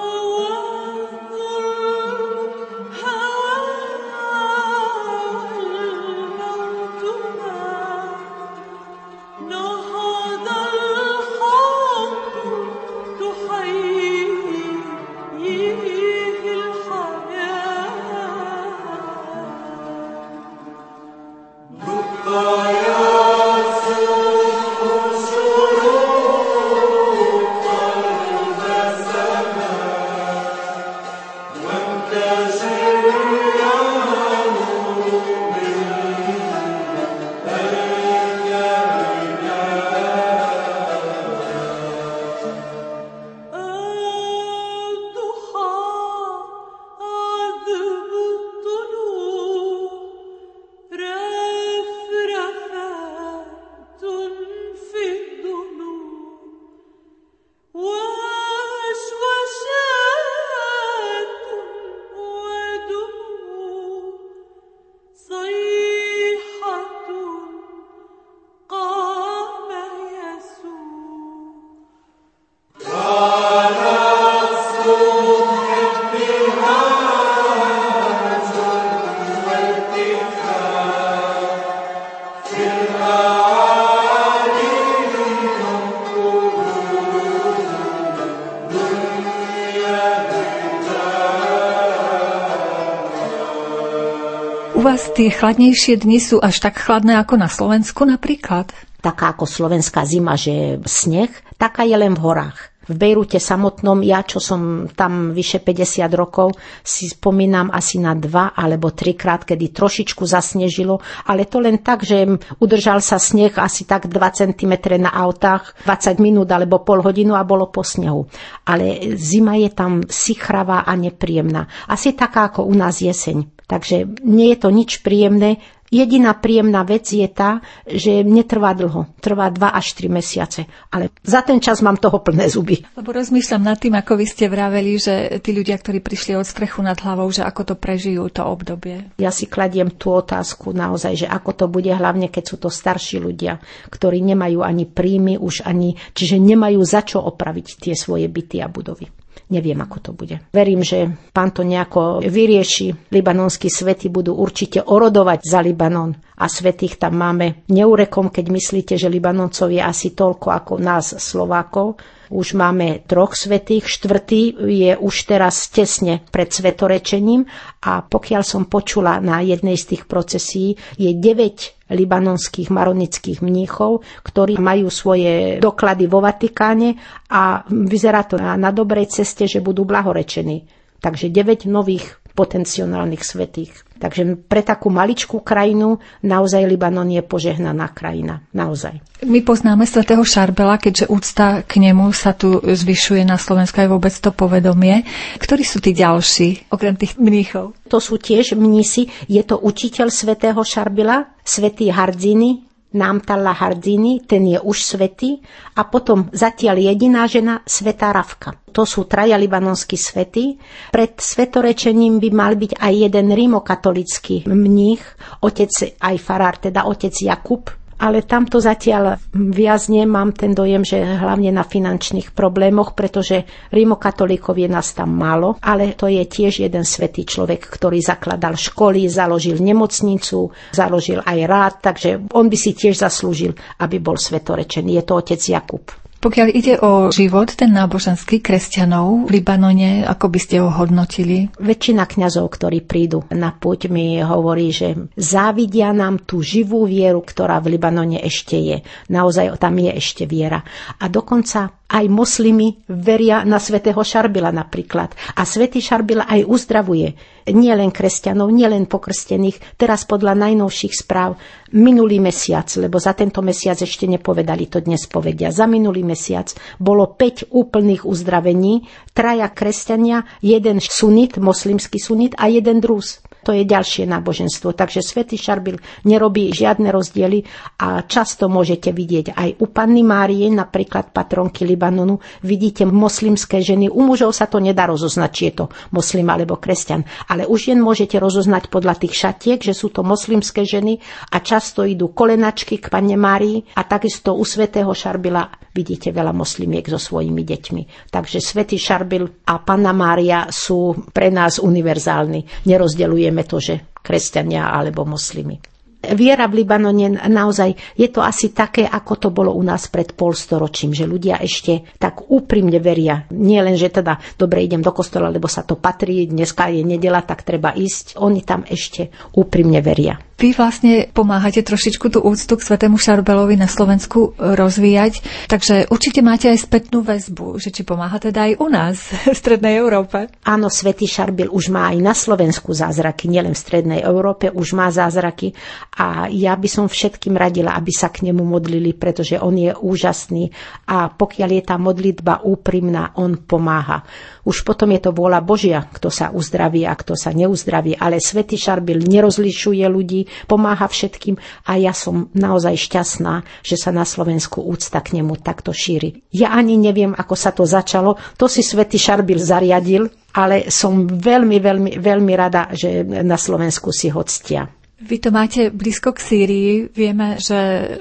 Chladnejšie 95.34 96.00
dni 96.00 96.18
sú 96.22 96.38
až 96.38 96.62
tak 96.62 96.78
chladné 96.78 97.18
ako 97.18 97.34
na 97.34 97.50
Slovensku 97.50 98.06
napríklad? 98.06 98.70
Taká 99.02 99.36
ako 99.36 99.44
slovenská 99.44 100.06
zima, 100.08 100.38
že 100.38 100.80
sneh, 100.86 101.28
taká 101.58 101.84
je 101.84 101.98
len 101.98 102.16
v 102.16 102.22
horách. 102.24 102.72
V 102.84 103.00
Bejrute 103.00 103.40
samotnom, 103.40 104.04
ja 104.04 104.20
čo 104.20 104.44
som 104.44 104.92
tam 104.92 105.32
vyše 105.32 105.64
50 105.64 106.04
rokov, 106.12 106.52
si 106.84 107.08
spomínam 107.08 107.72
asi 107.72 107.96
na 107.96 108.12
dva 108.12 108.52
alebo 108.52 108.92
trikrát, 108.92 109.48
kedy 109.48 109.72
trošičku 109.72 110.20
zasnežilo, 110.28 111.00
ale 111.24 111.48
to 111.48 111.64
len 111.64 111.80
tak, 111.80 112.04
že 112.04 112.28
udržal 112.60 113.00
sa 113.00 113.16
sneh 113.16 113.56
asi 113.56 113.88
tak 113.88 114.12
2 114.12 114.20
cm 114.20 115.00
na 115.00 115.16
autách, 115.16 115.72
20 115.88 116.20
minút 116.20 116.52
alebo 116.52 116.84
pol 116.84 117.00
hodinu 117.00 117.32
a 117.32 117.44
bolo 117.48 117.72
po 117.72 117.80
snehu. 117.80 118.28
Ale 118.68 119.16
zima 119.16 119.56
je 119.56 119.72
tam 119.72 120.04
sichravá 120.04 120.84
a 120.84 120.92
nepríjemná. 120.92 121.88
Asi 121.88 122.12
taká 122.12 122.52
ako 122.52 122.68
u 122.68 122.74
nás 122.76 123.00
jeseň. 123.00 123.53
Takže 123.64 124.24
nie 124.24 124.52
je 124.52 124.58
to 124.60 124.68
nič 124.68 125.00
príjemné, 125.00 125.62
Jediná 125.94 126.34
príjemná 126.34 126.82
vec 126.82 127.06
je 127.06 127.28
tá, 127.30 127.62
že 127.86 128.26
netrvá 128.26 128.74
dlho. 128.74 129.06
Trvá 129.22 129.46
2 129.54 129.78
až 129.78 129.94
3 129.94 130.10
mesiace. 130.10 130.66
Ale 130.90 131.14
za 131.22 131.46
ten 131.46 131.62
čas 131.62 131.86
mám 131.86 132.02
toho 132.02 132.18
plné 132.18 132.50
zuby. 132.50 132.82
Lebo 132.98 133.14
rozmýšľam 133.14 133.62
nad 133.62 133.78
tým, 133.78 133.94
ako 133.94 134.18
vy 134.18 134.26
ste 134.26 134.50
vraveli, 134.50 134.98
že 134.98 135.38
tí 135.38 135.54
ľudia, 135.54 135.78
ktorí 135.78 136.02
prišli 136.02 136.34
od 136.34 136.42
strechu 136.42 136.82
nad 136.82 136.98
hlavou, 136.98 137.30
že 137.30 137.46
ako 137.46 137.62
to 137.62 137.74
prežijú 137.78 138.26
to 138.26 138.42
obdobie. 138.42 139.14
Ja 139.22 139.30
si 139.30 139.46
kladiem 139.46 139.94
tú 139.94 140.18
otázku 140.18 140.74
naozaj, 140.74 141.14
že 141.14 141.26
ako 141.30 141.50
to 141.54 141.66
bude, 141.70 141.94
hlavne 141.94 142.26
keď 142.26 142.42
sú 142.42 142.56
to 142.58 142.74
starší 142.74 143.22
ľudia, 143.22 143.62
ktorí 143.86 144.18
nemajú 144.18 144.66
ani 144.66 144.90
príjmy 144.90 145.38
už 145.38 145.62
ani, 145.62 145.94
čiže 146.10 146.42
nemajú 146.42 146.82
za 146.82 147.06
čo 147.06 147.22
opraviť 147.22 147.78
tie 147.78 147.94
svoje 147.94 148.26
byty 148.26 148.58
a 148.58 148.66
budovy. 148.66 149.23
Neviem, 149.54 149.78
ako 149.86 149.98
to 150.02 150.10
bude. 150.10 150.42
Verím, 150.50 150.82
že 150.82 151.06
pán 151.30 151.54
to 151.54 151.62
nejako 151.62 152.26
vyrieši. 152.26 153.14
Libanonskí 153.14 153.70
svety 153.70 154.10
budú 154.10 154.34
určite 154.34 154.82
orodovať 154.82 155.40
za 155.46 155.62
Libanon 155.62 156.10
a 156.34 156.50
svetých 156.50 156.98
tam 156.98 157.14
máme 157.14 157.62
neurekom, 157.70 158.34
keď 158.34 158.50
myslíte, 158.50 158.94
že 158.98 159.06
Libanoncov 159.06 159.70
je 159.70 159.78
asi 159.78 160.10
toľko 160.18 160.50
ako 160.50 160.72
nás 160.82 161.14
Slovákov. 161.14 162.02
Už 162.34 162.58
máme 162.58 163.06
troch 163.06 163.38
svetých, 163.38 163.86
štvrtý 163.86 164.58
je 164.58 164.92
už 164.98 165.14
teraz 165.30 165.70
tesne 165.70 166.18
pred 166.34 166.50
svetorečením 166.50 167.46
a 167.86 168.02
pokiaľ 168.02 168.42
som 168.42 168.66
počula 168.66 169.22
na 169.22 169.38
jednej 169.46 169.78
z 169.78 169.94
tých 169.94 170.10
procesí, 170.10 170.74
je 170.98 171.14
9 171.14 171.83
libanonských 171.94 172.68
maronických 172.74 173.38
mníchov, 173.40 174.02
ktorí 174.26 174.58
majú 174.58 174.90
svoje 174.90 175.62
doklady 175.62 176.10
vo 176.10 176.18
Vatikáne 176.18 176.98
a 177.30 177.62
vyzerá 177.70 178.26
to 178.26 178.36
na, 178.36 178.70
dobrej 178.74 179.08
ceste, 179.14 179.46
že 179.46 179.62
budú 179.62 179.86
blahorečení. 179.86 180.66
Takže 180.98 181.30
9 181.30 181.70
nových 181.70 182.18
potenciálnych 182.34 183.22
svetých. 183.22 183.83
Takže 184.04 184.36
pre 184.36 184.60
takú 184.60 184.92
maličkú 184.92 185.40
krajinu 185.40 185.96
naozaj 186.20 186.68
Libanon 186.68 187.08
je 187.08 187.24
požehnaná 187.24 187.88
krajina. 187.96 188.44
Naozaj. 188.52 189.00
My 189.24 189.40
poznáme 189.40 189.88
svätého 189.88 190.20
Šarbela, 190.20 190.76
keďže 190.76 191.08
úcta 191.08 191.64
k 191.64 191.80
nemu 191.80 192.12
sa 192.12 192.36
tu 192.36 192.60
zvyšuje 192.60 193.24
na 193.24 193.40
Slovensku 193.40 193.80
aj 193.80 193.88
vôbec 193.88 194.12
to 194.12 194.28
povedomie. 194.28 195.08
Ktorí 195.40 195.64
sú 195.64 195.80
tí 195.80 195.96
ďalší, 195.96 196.68
okrem 196.68 197.00
tých 197.00 197.16
mníchov? 197.16 197.72
To 197.88 197.96
sú 197.96 198.20
tiež 198.20 198.60
mnísi. 198.60 199.08
Je 199.24 199.40
to 199.40 199.56
učiteľ 199.56 200.12
svätého 200.12 200.60
Šarbela, 200.60 201.32
svätý 201.40 201.88
Hardziny, 201.88 202.73
Námtalla 202.94 203.52
Hardini, 203.52 204.22
ten 204.22 204.46
je 204.54 204.58
už 204.62 204.78
svetý, 204.82 205.42
a 205.74 205.84
potom 205.84 206.30
zatiaľ 206.30 206.78
jediná 206.94 207.26
žena, 207.26 207.60
svetá 207.66 208.14
Ravka. 208.14 208.54
To 208.70 208.86
sú 208.86 209.06
traja 209.10 209.34
libanonskí 209.34 209.98
svety. 209.98 210.58
Pred 210.94 211.18
svetorečením 211.18 212.22
by 212.22 212.30
mal 212.30 212.54
byť 212.54 212.78
aj 212.78 212.92
jeden 212.94 213.26
rímokatolický 213.34 214.46
mních, 214.46 215.02
otec 215.42 215.70
aj 215.98 216.16
farár, 216.22 216.58
teda 216.58 216.86
otec 216.86 217.14
Jakub, 217.14 217.70
ale 217.98 218.26
tamto 218.26 218.60
zatiaľ 218.60 219.18
viac 219.32 219.86
nemám 219.88 220.34
ten 220.34 220.52
dojem, 220.52 220.82
že 220.82 221.00
hlavne 221.00 221.50
na 221.54 221.64
finančných 221.64 222.34
problémoch, 222.36 222.92
pretože 222.92 223.46
rímokatolíkov 223.70 224.54
je 224.58 224.68
nás 224.68 224.92
tam 224.92 225.14
málo, 225.14 225.56
ale 225.62 225.96
to 225.96 226.10
je 226.10 226.22
tiež 226.22 226.62
jeden 226.62 226.84
svetý 226.84 227.24
človek, 227.24 227.64
ktorý 227.64 227.98
zakladal 228.02 228.54
školy, 228.54 229.06
založil 229.08 229.58
nemocnicu, 229.58 230.52
založil 230.70 231.24
aj 231.24 231.38
rád, 231.48 231.74
takže 231.80 232.30
on 232.34 232.46
by 232.46 232.56
si 232.58 232.76
tiež 232.76 233.00
zaslúžil, 233.00 233.54
aby 233.80 233.96
bol 233.98 234.18
svetorečený. 234.20 235.00
Je 235.00 235.04
to 235.06 235.14
otec 235.18 235.40
Jakub. 235.40 236.03
Pokiaľ 236.24 236.48
ide 236.56 236.80
o 236.80 237.12
život 237.12 237.52
ten 237.52 237.68
náboženský 237.68 238.40
kresťanov 238.40 239.28
v 239.28 239.44
Libanone, 239.44 240.08
ako 240.08 240.32
by 240.32 240.40
ste 240.40 240.56
ho 240.56 240.72
hodnotili? 240.72 241.52
Väčšina 241.60 242.08
kňazov, 242.08 242.48
ktorí 242.48 242.80
prídu 242.80 243.28
na 243.28 243.52
púť, 243.52 243.92
mi 243.92 244.16
hovorí, 244.24 244.72
že 244.72 245.12
závidia 245.20 245.92
nám 245.92 246.24
tú 246.24 246.40
živú 246.40 246.88
vieru, 246.88 247.20
ktorá 247.20 247.60
v 247.60 247.76
Libanone 247.76 248.24
ešte 248.24 248.56
je. 248.56 248.80
Naozaj 249.12 249.60
tam 249.60 249.76
je 249.76 249.92
ešte 249.92 250.24
viera. 250.24 250.64
A 250.96 251.12
dokonca 251.12 251.83
aj 251.94 252.10
moslimy 252.10 252.82
veria 252.90 253.46
na 253.46 253.62
svätého 253.62 254.02
Šarbila 254.02 254.50
napríklad. 254.50 255.14
A 255.38 255.46
svätý 255.46 255.78
Šarbil 255.78 256.26
aj 256.26 256.42
uzdravuje 256.42 257.14
nie 257.54 257.70
len 257.70 257.94
kresťanov, 257.94 258.50
nie 258.50 258.66
len 258.66 258.90
pokrstených. 258.90 259.78
Teraz 259.78 260.02
podľa 260.08 260.34
najnovších 260.34 260.94
správ 260.96 261.38
minulý 261.76 262.18
mesiac, 262.18 262.66
lebo 262.80 262.98
za 262.98 263.14
tento 263.14 263.44
mesiac 263.44 263.78
ešte 263.78 264.10
nepovedali, 264.10 264.66
to 264.66 264.82
dnes 264.82 265.06
povedia. 265.06 265.54
Za 265.54 265.70
minulý 265.70 266.02
mesiac 266.02 266.50
bolo 266.82 267.14
5 267.14 267.54
úplných 267.54 268.02
uzdravení, 268.02 268.88
traja 269.14 269.46
kresťania, 269.52 270.26
jeden 270.42 270.82
sunit, 270.82 271.38
moslimský 271.38 272.02
sunit 272.02 272.34
a 272.40 272.50
jeden 272.50 272.82
drúz. 272.82 273.22
To 273.44 273.52
je 273.52 273.68
ďalšie 273.68 274.08
náboženstvo. 274.08 274.72
Takže 274.72 275.04
svätý 275.04 275.36
Šarbil 275.36 275.76
nerobí 276.08 276.48
žiadne 276.48 276.88
rozdiely 276.88 277.44
a 277.84 278.00
často 278.08 278.48
môžete 278.48 278.90
vidieť 278.90 279.36
aj 279.36 279.60
u 279.60 279.68
Panny 279.68 280.00
Márie, 280.00 280.48
napríklad 280.48 281.12
patronky 281.12 281.68
Libanonu, 281.68 282.18
vidíte 282.40 282.88
moslimské 282.88 283.60
ženy. 283.60 283.92
U 283.92 284.00
mužov 284.00 284.32
sa 284.32 284.48
to 284.48 284.58
nedá 284.64 284.88
rozoznať, 284.88 285.30
či 285.30 285.42
je 285.50 285.54
to 285.60 285.64
moslim 285.92 286.24
alebo 286.32 286.56
kresťan. 286.56 287.04
Ale 287.28 287.44
už 287.44 287.70
jen 287.70 287.84
môžete 287.84 288.16
rozoznať 288.16 288.72
podľa 288.72 288.96
tých 288.96 289.12
šatiek, 289.12 289.60
že 289.60 289.76
sú 289.76 289.92
to 289.92 290.00
moslimské 290.00 290.64
ženy 290.64 290.96
a 291.30 291.44
často 291.44 291.84
idú 291.84 292.16
kolenačky 292.16 292.80
k 292.80 292.88
Panne 292.88 293.20
Márii 293.20 293.60
a 293.76 293.84
takisto 293.84 294.32
u 294.32 294.44
svätého 294.48 294.88
Šarbila 294.96 295.64
vidíte 295.74 296.14
veľa 296.14 296.30
moslimiek 296.30 296.86
so 296.86 297.02
svojimi 297.02 297.42
deťmi. 297.42 297.82
Takže 298.14 298.38
svätý 298.38 298.78
Šarbil 298.78 299.26
a 299.50 299.58
Panna 299.58 299.90
Mária 299.90 300.46
sú 300.48 300.94
pre 301.10 301.34
nás 301.34 301.58
univerzálni. 301.58 302.70
Nerozdeľujeme 302.70 303.33
nevieme 303.34 303.50
to, 303.50 303.58
že 303.58 303.98
kresťania 303.98 304.70
alebo 304.70 305.02
moslimy. 305.02 305.58
Viera 306.04 306.44
v 306.52 306.60
Libanone 306.60 307.16
naozaj 307.16 307.96
je 307.96 308.12
to 308.12 308.20
asi 308.20 308.52
také, 308.52 308.84
ako 308.84 309.16
to 309.16 309.28
bolo 309.32 309.56
u 309.56 309.64
nás 309.64 309.88
pred 309.88 310.12
polstoročím, 310.12 310.92
že 310.92 311.08
ľudia 311.08 311.40
ešte 311.40 311.96
tak 311.96 312.28
úprimne 312.28 312.76
veria. 312.76 313.24
Nie 313.32 313.64
len, 313.64 313.72
že 313.72 313.88
teda 313.88 314.20
dobre 314.36 314.68
idem 314.68 314.84
do 314.84 314.92
kostola, 314.92 315.32
lebo 315.32 315.48
sa 315.48 315.64
to 315.64 315.80
patrí, 315.80 316.28
dneska 316.28 316.68
je 316.68 316.84
nedela, 316.84 317.24
tak 317.24 317.40
treba 317.40 317.72
ísť. 317.72 318.20
Oni 318.20 318.44
tam 318.44 318.68
ešte 318.68 319.08
úprimne 319.32 319.80
veria. 319.80 320.20
Vy 320.34 320.50
vlastne 320.58 321.06
pomáhate 321.14 321.62
trošičku 321.62 322.10
tú 322.10 322.18
úctu 322.18 322.58
k 322.58 322.66
Svetému 322.66 322.98
Šarbelovi 322.98 323.54
na 323.54 323.70
Slovensku 323.70 324.34
rozvíjať, 324.34 325.22
takže 325.46 325.86
určite 325.94 326.26
máte 326.26 326.50
aj 326.50 326.66
spätnú 326.66 327.06
väzbu, 327.06 327.62
že 327.62 327.70
či 327.70 327.86
pomáha 327.86 328.18
teda 328.18 328.50
aj 328.50 328.52
u 328.58 328.66
nás 328.66 328.98
v 329.30 329.36
Strednej 329.36 329.78
Európe. 329.78 330.26
Áno, 330.42 330.66
Svetý 330.66 331.06
Šarbel 331.06 331.46
už 331.54 331.70
má 331.70 331.94
aj 331.94 331.98
na 332.02 332.14
Slovensku 332.18 332.74
zázraky, 332.74 333.30
nielen 333.30 333.54
v 333.54 333.62
Strednej 333.62 334.00
Európe, 334.02 334.50
už 334.50 334.74
má 334.74 334.90
zázraky 334.90 335.54
a 335.94 336.26
ja 336.26 336.58
by 336.58 336.66
som 336.66 336.90
všetkým 336.90 337.38
radila, 337.38 337.78
aby 337.78 337.94
sa 337.94 338.10
k 338.10 338.26
nemu 338.26 338.42
modlili, 338.42 338.90
pretože 338.90 339.38
on 339.38 339.54
je 339.54 339.70
úžasný 339.70 340.50
a 340.90 341.14
pokiaľ 341.14 341.50
je 341.54 341.62
tá 341.62 341.78
modlitba 341.78 342.42
úprimná, 342.42 343.14
on 343.22 343.38
pomáha. 343.38 344.02
Už 344.44 344.66
potom 344.66 344.90
je 344.92 345.00
to 345.00 345.10
vôľa 345.14 345.40
Božia, 345.40 345.86
kto 345.88 346.10
sa 346.10 346.28
uzdraví 346.34 346.84
a 346.84 346.92
kto 346.92 347.16
sa 347.16 347.32
neuzdraví, 347.32 347.96
ale 347.96 348.20
Svetý 348.20 348.58
Šarbil 348.60 349.00
nerozlišuje 349.00 349.86
ľudí, 349.88 350.23
pomáha 350.46 350.86
všetkým 350.86 351.36
a 351.68 351.76
ja 351.78 351.92
som 351.96 352.28
naozaj 352.32 352.76
šťastná, 352.76 353.64
že 353.64 353.76
sa 353.78 353.90
na 353.94 354.08
Slovensku 354.08 354.62
úcta 354.64 355.00
k 355.00 355.20
nemu 355.20 355.38
takto 355.40 355.70
šíri. 355.70 356.24
Ja 356.34 356.52
ani 356.52 356.76
neviem, 356.76 357.12
ako 357.14 357.34
sa 357.34 357.50
to 357.54 357.64
začalo, 357.64 358.16
to 358.38 358.50
si 358.50 358.64
Svetý 358.64 358.96
Šarbil 359.00 359.38
zariadil, 359.38 360.10
ale 360.34 360.68
som 360.72 361.06
veľmi, 361.06 361.58
veľmi, 361.62 361.92
veľmi 362.02 362.32
rada, 362.34 362.70
že 362.74 363.06
na 363.06 363.38
Slovensku 363.38 363.94
si 363.94 364.10
ho 364.10 364.22
ctia. 364.26 364.66
Vy 365.04 365.20
to 365.20 365.34
máte 365.34 365.68
blízko 365.68 366.16
k 366.16 366.22
Sýrii. 366.22 366.72
Vieme, 366.88 367.36
že 367.36 367.58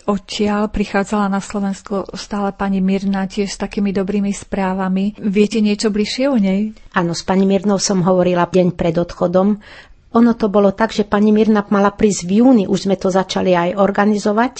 odtiaľ 0.07 0.71
prichádzala 0.71 1.27
na 1.27 1.43
Slovensko 1.43 2.07
stále 2.15 2.55
pani 2.55 2.79
Mirna 2.79 3.27
tiež 3.27 3.51
s 3.51 3.59
takými 3.59 3.91
dobrými 3.91 4.31
správami. 4.31 5.19
Viete 5.19 5.59
niečo 5.59 5.91
bližšie 5.91 6.25
o 6.31 6.39
nej? 6.39 6.71
Áno, 6.95 7.11
s 7.11 7.27
pani 7.27 7.43
Mirnou 7.43 7.75
som 7.75 8.05
hovorila 8.07 8.47
deň 8.47 8.77
pred 8.77 8.95
odchodom. 8.95 9.59
Ono 10.13 10.31
to 10.37 10.45
bolo 10.45 10.69
tak, 10.77 10.93
že 10.93 11.09
pani 11.09 11.33
Mirna 11.33 11.65
mala 11.73 11.89
prísť 11.89 12.21
v 12.29 12.31
júni, 12.41 12.63
už 12.69 12.85
sme 12.85 12.95
to 12.97 13.09
začali 13.09 13.57
aj 13.57 13.69
organizovať. 13.81 14.53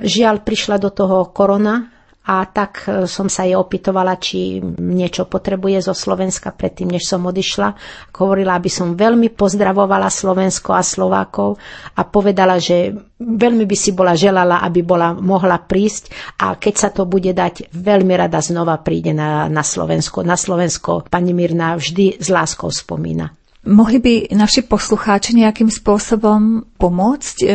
Žiaľ, 0.00 0.46
prišla 0.46 0.76
do 0.78 0.88
toho 0.94 1.28
korona 1.34 1.90
a 2.20 2.46
tak 2.46 2.84
e, 2.86 3.10
som 3.10 3.26
sa 3.26 3.42
jej 3.42 3.58
opytovala, 3.58 4.20
či 4.20 4.62
niečo 4.62 5.26
potrebuje 5.26 5.82
zo 5.82 5.94
Slovenska 5.96 6.54
predtým, 6.54 6.94
než 6.94 7.10
som 7.10 7.26
odišla. 7.26 7.74
Hovorila, 8.14 8.54
aby 8.54 8.70
som 8.70 8.94
veľmi 8.94 9.34
pozdravovala 9.34 10.06
Slovensko 10.06 10.70
a 10.70 10.84
Slovákov 10.84 11.58
a 11.96 12.06
povedala, 12.06 12.62
že 12.62 12.94
veľmi 13.18 13.66
by 13.66 13.76
si 13.76 13.90
bola 13.90 14.14
želala, 14.14 14.62
aby 14.62 14.84
bola 14.84 15.16
mohla 15.16 15.58
prísť 15.58 16.14
a 16.38 16.54
keď 16.54 16.74
sa 16.76 16.88
to 16.94 17.02
bude 17.02 17.34
dať, 17.34 17.74
veľmi 17.74 18.14
rada 18.14 18.38
znova 18.38 18.78
príde 18.78 19.10
na, 19.10 19.50
na 19.50 19.66
Slovensko. 19.66 20.22
Na 20.22 20.38
Slovensko 20.38 21.08
pani 21.10 21.34
Mirna 21.34 21.74
vždy 21.74 22.22
s 22.22 22.28
láskou 22.30 22.70
spomína. 22.70 23.39
Mohli 23.60 23.98
by 24.00 24.14
naši 24.32 24.64
poslucháči 24.64 25.36
nejakým 25.36 25.68
spôsobom 25.68 26.64
pomôcť 26.80 27.36
e, 27.44 27.46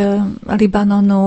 Libanonu 0.54 1.22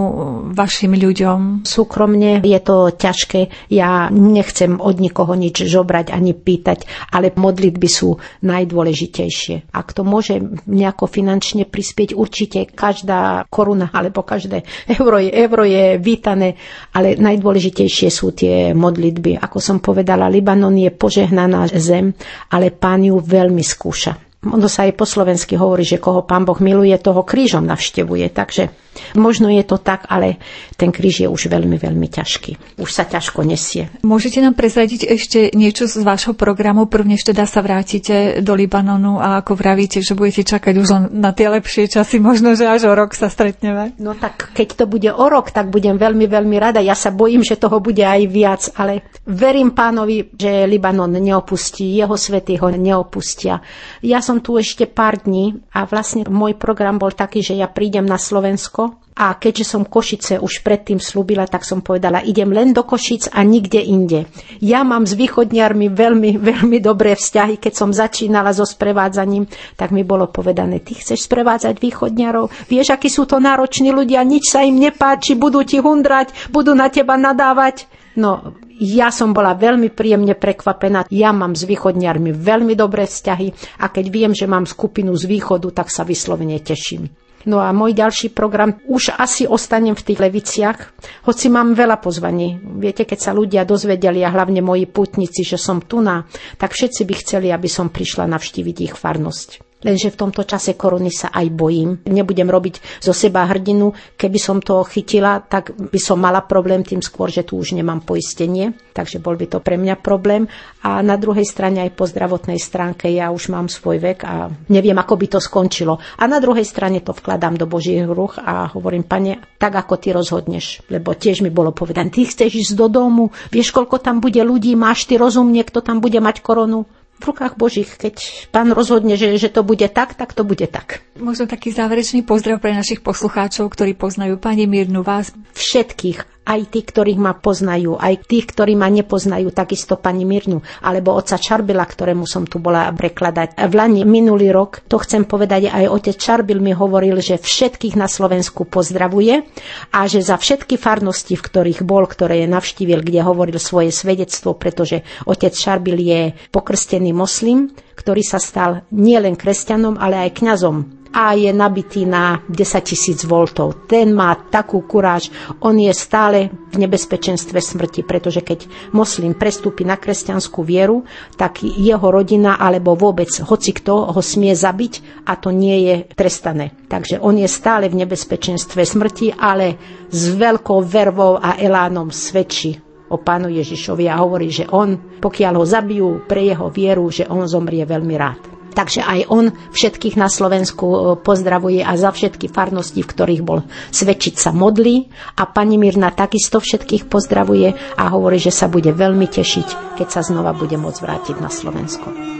vašim 0.54 0.94
ľuďom? 0.94 1.66
Súkromne 1.66 2.38
je 2.46 2.60
to 2.62 2.94
ťažké. 2.94 3.74
Ja 3.74 4.06
nechcem 4.06 4.78
od 4.78 5.02
nikoho 5.02 5.34
nič 5.34 5.66
žobrať 5.66 6.14
ani 6.14 6.30
pýtať, 6.30 6.86
ale 7.10 7.34
modlitby 7.34 7.90
sú 7.90 8.22
najdôležitejšie. 8.46 9.74
Ak 9.74 9.98
to 9.98 10.06
môže 10.06 10.38
nejako 10.70 11.10
finančne 11.10 11.66
prispieť, 11.66 12.14
určite 12.14 12.70
každá 12.70 13.50
koruna 13.50 13.90
alebo 13.90 14.22
každé 14.22 14.62
euro 15.02 15.18
je, 15.18 15.34
euro 15.34 15.66
je 15.66 15.98
vítané, 15.98 16.54
ale 16.94 17.18
najdôležitejšie 17.18 18.14
sú 18.14 18.30
tie 18.30 18.78
modlitby. 18.78 19.42
Ako 19.42 19.58
som 19.58 19.82
povedala, 19.82 20.30
Libanon 20.30 20.78
je 20.78 20.94
požehnaná 20.94 21.66
zem, 21.66 22.14
ale 22.54 22.70
pán 22.70 23.02
ju 23.02 23.18
veľmi 23.18 23.66
skúša. 23.66 24.27
Ono 24.46 24.70
sa 24.70 24.86
aj 24.86 24.94
po 24.94 25.02
slovensky 25.02 25.58
hovorí, 25.58 25.82
že 25.82 25.98
koho 25.98 26.22
pán 26.22 26.46
Boh 26.46 26.62
miluje, 26.62 26.94
toho 27.02 27.26
krížom 27.26 27.66
navštevuje. 27.66 28.30
Takže 28.30 28.70
možno 29.18 29.50
je 29.50 29.66
to 29.66 29.82
tak, 29.82 30.06
ale 30.06 30.38
ten 30.78 30.94
kríž 30.94 31.26
je 31.26 31.28
už 31.28 31.50
veľmi, 31.50 31.74
veľmi 31.74 32.06
ťažký. 32.06 32.78
Už 32.78 32.86
sa 32.86 33.02
ťažko 33.02 33.42
nesie. 33.42 33.90
Môžete 34.06 34.38
nám 34.38 34.54
prezradiť 34.54 35.10
ešte 35.10 35.50
niečo 35.58 35.90
z 35.90 36.06
vášho 36.06 36.38
programu, 36.38 36.86
prvnež 36.86 37.26
teda 37.26 37.50
sa 37.50 37.66
vrátite 37.66 38.38
do 38.38 38.54
Libanonu 38.54 39.18
a 39.18 39.42
ako 39.42 39.58
vravíte, 39.58 40.06
že 40.06 40.14
budete 40.14 40.46
čakať 40.46 40.74
už 40.78 40.86
len 40.86 41.02
na 41.18 41.34
tie 41.34 41.50
lepšie 41.50 41.90
časy, 41.90 42.22
možno, 42.22 42.54
že 42.54 42.70
až 42.70 42.86
o 42.86 42.94
rok 42.94 43.18
sa 43.18 43.26
stretneme. 43.26 43.98
No 43.98 44.14
tak 44.14 44.54
keď 44.54 44.68
to 44.78 44.84
bude 44.86 45.10
o 45.10 45.26
rok, 45.26 45.50
tak 45.50 45.66
budem 45.66 45.98
veľmi, 45.98 46.30
veľmi 46.30 46.56
rada. 46.62 46.78
Ja 46.78 46.94
sa 46.94 47.10
bojím, 47.10 47.42
že 47.42 47.58
toho 47.58 47.82
bude 47.82 48.06
aj 48.06 48.22
viac, 48.30 48.62
ale 48.78 49.02
verím 49.26 49.74
pánovi, 49.74 50.30
že 50.30 50.62
Libanon 50.70 51.10
neopustí, 51.10 51.98
jeho 51.98 52.14
svety 52.14 52.54
ho 52.62 52.70
neopustia. 52.70 53.58
Ja 53.98 54.22
som 54.28 54.44
tu 54.44 54.60
ešte 54.60 54.84
pár 54.84 55.24
dní 55.24 55.64
a 55.72 55.88
vlastne 55.88 56.28
môj 56.28 56.60
program 56.60 57.00
bol 57.00 57.16
taký, 57.16 57.40
že 57.40 57.56
ja 57.56 57.64
prídem 57.64 58.04
na 58.04 58.20
Slovensko 58.20 59.00
a 59.18 59.34
keďže 59.34 59.64
som 59.66 59.82
Košice 59.88 60.38
už 60.38 60.62
predtým 60.62 61.02
slúbila, 61.02 61.48
tak 61.48 61.64
som 61.64 61.80
povedala, 61.80 62.22
idem 62.22 62.52
len 62.52 62.76
do 62.76 62.84
Košic 62.84 63.32
a 63.32 63.42
nikde 63.42 63.82
inde. 63.82 64.30
Ja 64.62 64.84
mám 64.84 65.08
s 65.08 65.16
východniarmi 65.16 65.90
veľmi, 65.90 66.38
veľmi 66.54 66.78
dobré 66.78 67.16
vzťahy. 67.16 67.56
Keď 67.58 67.72
som 67.72 67.90
začínala 67.90 68.54
so 68.54 68.68
sprevádzaním, 68.68 69.48
tak 69.74 69.90
mi 69.90 70.04
bolo 70.04 70.28
povedané, 70.30 70.84
ty 70.84 70.94
chceš 70.94 71.24
sprevádzať 71.24 71.80
východniarov? 71.80 72.52
Vieš, 72.70 72.94
akí 72.94 73.08
sú 73.10 73.26
to 73.26 73.42
nároční 73.42 73.90
ľudia, 73.90 74.22
nič 74.22 74.52
sa 74.52 74.62
im 74.62 74.78
nepáči, 74.78 75.34
budú 75.34 75.64
ti 75.64 75.80
hundrať, 75.80 76.52
budú 76.52 76.76
na 76.76 76.86
teba 76.86 77.16
nadávať. 77.18 77.90
No, 78.14 78.54
ja 78.78 79.10
som 79.10 79.34
bola 79.34 79.58
veľmi 79.58 79.90
príjemne 79.90 80.38
prekvapená. 80.38 81.10
Ja 81.10 81.34
mám 81.34 81.58
s 81.58 81.66
východniarmi 81.66 82.30
veľmi 82.30 82.78
dobré 82.78 83.04
vzťahy 83.04 83.80
a 83.82 83.90
keď 83.90 84.04
viem, 84.08 84.32
že 84.32 84.46
mám 84.46 84.64
skupinu 84.64 85.12
z 85.18 85.26
východu, 85.26 85.68
tak 85.74 85.90
sa 85.90 86.06
vyslovene 86.06 86.62
teším. 86.62 87.10
No 87.46 87.62
a 87.62 87.70
môj 87.70 87.94
ďalší 87.94 88.34
program 88.34 88.82
už 88.90 89.14
asi 89.14 89.46
ostanem 89.46 89.94
v 89.94 90.04
tých 90.04 90.18
leviciach, 90.18 90.78
hoci 91.22 91.46
mám 91.46 91.78
veľa 91.78 92.02
pozvaní. 92.02 92.58
Viete, 92.82 93.06
keď 93.06 93.18
sa 93.18 93.32
ľudia 93.32 93.62
dozvedeli 93.62 94.26
a 94.26 94.34
hlavne 94.34 94.58
moji 94.58 94.90
putníci, 94.90 95.46
že 95.46 95.54
som 95.54 95.78
tu 95.78 96.02
na, 96.02 96.26
tak 96.58 96.74
všetci 96.74 97.06
by 97.06 97.14
chceli, 97.14 97.48
aby 97.54 97.70
som 97.70 97.94
prišla 97.94 98.26
navštíviť 98.26 98.76
ich 98.90 98.94
farnosť. 98.98 99.67
Lenže 99.78 100.10
v 100.10 100.20
tomto 100.26 100.42
čase 100.42 100.74
korony 100.74 101.14
sa 101.14 101.30
aj 101.30 101.46
bojím. 101.54 102.02
Nebudem 102.10 102.50
robiť 102.50 102.98
zo 102.98 103.14
seba 103.14 103.46
hrdinu. 103.46 103.94
Keby 104.18 104.38
som 104.42 104.58
to 104.58 104.82
chytila, 104.82 105.38
tak 105.38 105.70
by 105.70 106.00
som 106.02 106.18
mala 106.18 106.42
problém 106.42 106.82
tým 106.82 106.98
skôr, 106.98 107.30
že 107.30 107.46
tu 107.46 107.62
už 107.62 107.78
nemám 107.78 108.02
poistenie. 108.02 108.74
Takže 108.90 109.22
bol 109.22 109.38
by 109.38 109.46
to 109.46 109.58
pre 109.62 109.78
mňa 109.78 110.02
problém. 110.02 110.50
A 110.82 110.98
na 110.98 111.14
druhej 111.14 111.46
strane 111.46 111.86
aj 111.86 111.94
po 111.94 112.10
zdravotnej 112.10 112.58
stránke 112.58 113.06
ja 113.06 113.30
už 113.30 113.54
mám 113.54 113.70
svoj 113.70 114.02
vek 114.02 114.18
a 114.26 114.50
neviem, 114.66 114.98
ako 114.98 115.14
by 115.14 115.26
to 115.30 115.38
skončilo. 115.38 116.02
A 116.18 116.26
na 116.26 116.42
druhej 116.42 116.66
strane 116.66 116.98
to 116.98 117.14
vkladám 117.14 117.54
do 117.54 117.70
Božích 117.70 118.02
ruch 118.02 118.42
a 118.42 118.66
hovorím, 118.74 119.06
pane, 119.06 119.38
tak 119.62 119.78
ako 119.78 119.94
ty 120.02 120.10
rozhodneš. 120.10 120.90
Lebo 120.90 121.14
tiež 121.14 121.46
mi 121.46 121.54
bolo 121.54 121.70
povedané, 121.70 122.10
ty 122.10 122.26
chceš 122.26 122.66
ísť 122.66 122.74
do 122.74 122.90
domu, 122.90 123.30
vieš, 123.54 123.70
koľko 123.70 124.02
tam 124.02 124.18
bude 124.18 124.42
ľudí, 124.42 124.74
máš 124.74 125.06
ty 125.06 125.14
rozum, 125.14 125.54
niekto 125.54 125.78
tam 125.86 126.02
bude 126.02 126.18
mať 126.18 126.42
koronu 126.42 126.82
v 127.18 127.22
rukách 127.26 127.58
Božích. 127.58 127.90
Keď 127.98 128.48
pán 128.54 128.70
rozhodne, 128.70 129.18
že, 129.18 129.34
že 129.36 129.50
to 129.50 129.66
bude 129.66 129.84
tak, 129.90 130.14
tak 130.14 130.32
to 130.32 130.46
bude 130.46 130.64
tak. 130.70 131.02
Možno 131.18 131.50
taký 131.50 131.74
záverečný 131.74 132.22
pozdrav 132.22 132.62
pre 132.62 132.72
našich 132.72 133.02
poslucháčov, 133.02 133.68
ktorí 133.68 133.98
poznajú 133.98 134.38
pani 134.38 134.70
Mirnu 134.70 135.02
vás. 135.02 135.34
Všetkých 135.52 136.37
aj 136.48 136.72
tí, 136.72 136.80
ktorých 136.80 137.20
ma 137.20 137.36
poznajú, 137.36 138.00
aj 138.00 138.24
tých, 138.24 138.48
ktorí 138.56 138.72
ma 138.72 138.88
nepoznajú, 138.88 139.52
takisto 139.52 140.00
pani 140.00 140.24
Mirnu, 140.24 140.64
alebo 140.80 141.12
oca 141.12 141.36
Čarbila, 141.36 141.84
ktorému 141.84 142.24
som 142.24 142.48
tu 142.48 142.56
bola 142.56 142.88
prekladať. 142.88 143.60
V 143.60 143.74
Lani 143.76 144.08
minulý 144.08 144.48
rok, 144.48 144.80
to 144.88 144.96
chcem 144.96 145.28
povedať, 145.28 145.68
aj 145.68 145.92
otec 145.92 146.16
Čarbil 146.16 146.64
mi 146.64 146.72
hovoril, 146.72 147.20
že 147.20 147.36
všetkých 147.36 148.00
na 148.00 148.08
Slovensku 148.08 148.64
pozdravuje 148.64 149.44
a 149.92 150.08
že 150.08 150.24
za 150.24 150.40
všetky 150.40 150.80
farnosti, 150.80 151.36
v 151.36 151.44
ktorých 151.44 151.84
bol, 151.84 152.08
ktoré 152.08 152.42
je 152.42 152.48
navštívil, 152.48 153.04
kde 153.04 153.20
hovoril 153.20 153.60
svoje 153.60 153.92
svedectvo, 153.92 154.56
pretože 154.56 155.04
otec 155.28 155.52
Čarbil 155.52 156.00
je 156.00 156.20
pokrstený 156.48 157.12
moslim, 157.12 157.68
ktorý 157.98 158.22
sa 158.22 158.38
stal 158.40 158.86
nielen 158.94 159.34
kresťanom, 159.34 159.98
ale 159.98 160.22
aj 160.24 160.38
kňazom 160.38 160.97
a 161.12 161.32
je 161.34 161.50
nabitý 161.52 162.04
na 162.04 162.40
10 162.48 162.84
tisíc 162.84 163.24
voltov. 163.24 163.88
Ten 163.88 164.12
má 164.12 164.34
takú 164.36 164.84
kuráž, 164.84 165.32
on 165.64 165.76
je 165.80 165.92
stále 165.94 166.52
v 166.72 166.76
nebezpečenstve 166.84 167.58
smrti, 167.58 168.04
pretože 168.04 168.44
keď 168.44 168.68
moslim 168.92 169.32
prestúpi 169.32 169.84
na 169.84 169.96
kresťanskú 169.96 170.60
vieru, 170.64 171.04
tak 171.36 171.64
jeho 171.64 172.08
rodina 172.08 172.60
alebo 172.60 172.94
vôbec 172.98 173.28
hoci 173.44 173.72
kto 173.72 174.12
ho 174.12 174.20
smie 174.20 174.52
zabiť 174.52 175.24
a 175.24 175.36
to 175.36 175.54
nie 175.54 175.88
je 175.88 175.96
trestané. 176.12 176.74
Takže 176.88 177.20
on 177.20 177.36
je 177.36 177.48
stále 177.48 177.88
v 177.88 178.04
nebezpečenstve 178.04 178.84
smrti, 178.84 179.36
ale 179.36 179.76
s 180.08 180.32
veľkou 180.32 180.80
vervou 180.84 181.36
a 181.36 181.56
elánom 181.60 182.12
svedčí 182.12 182.88
o 183.08 183.16
pánu 183.16 183.48
Ježišovi 183.48 184.04
a 184.08 184.20
hovorí, 184.20 184.52
že 184.52 184.68
on, 184.68 185.20
pokiaľ 185.20 185.52
ho 185.56 185.64
zabijú 185.64 186.08
pre 186.28 186.44
jeho 186.44 186.68
vieru, 186.68 187.08
že 187.08 187.24
on 187.24 187.48
zomrie 187.48 187.84
veľmi 187.88 188.14
rád. 188.16 188.57
Takže 188.78 189.02
aj 189.02 189.20
on 189.26 189.50
všetkých 189.74 190.14
na 190.14 190.30
Slovensku 190.30 190.86
e, 190.86 190.98
pozdravuje 191.18 191.82
a 191.82 191.98
za 191.98 192.14
všetky 192.14 192.46
farnosti, 192.46 193.02
v 193.02 193.10
ktorých 193.10 193.42
bol 193.42 193.66
svedčiť 193.90 194.38
sa 194.38 194.54
modlí. 194.54 195.10
A 195.34 195.50
pani 195.50 195.74
Mirna 195.74 196.14
takisto 196.14 196.62
všetkých 196.62 197.10
pozdravuje 197.10 197.74
a 197.74 198.04
hovorí, 198.14 198.38
že 198.38 198.54
sa 198.54 198.70
bude 198.70 198.94
veľmi 198.94 199.26
tešiť, 199.26 199.98
keď 199.98 200.06
sa 200.06 200.22
znova 200.22 200.54
bude 200.54 200.78
môcť 200.78 201.00
vrátiť 201.02 201.36
na 201.42 201.50
Slovensko. 201.50 202.37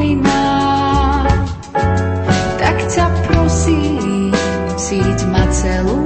Iná. 0.00 1.24
Tak 2.60 2.76
ťa 2.88 3.06
prosím, 3.28 4.32
síť 4.76 5.18
ma 5.28 5.44
celú 5.50 6.04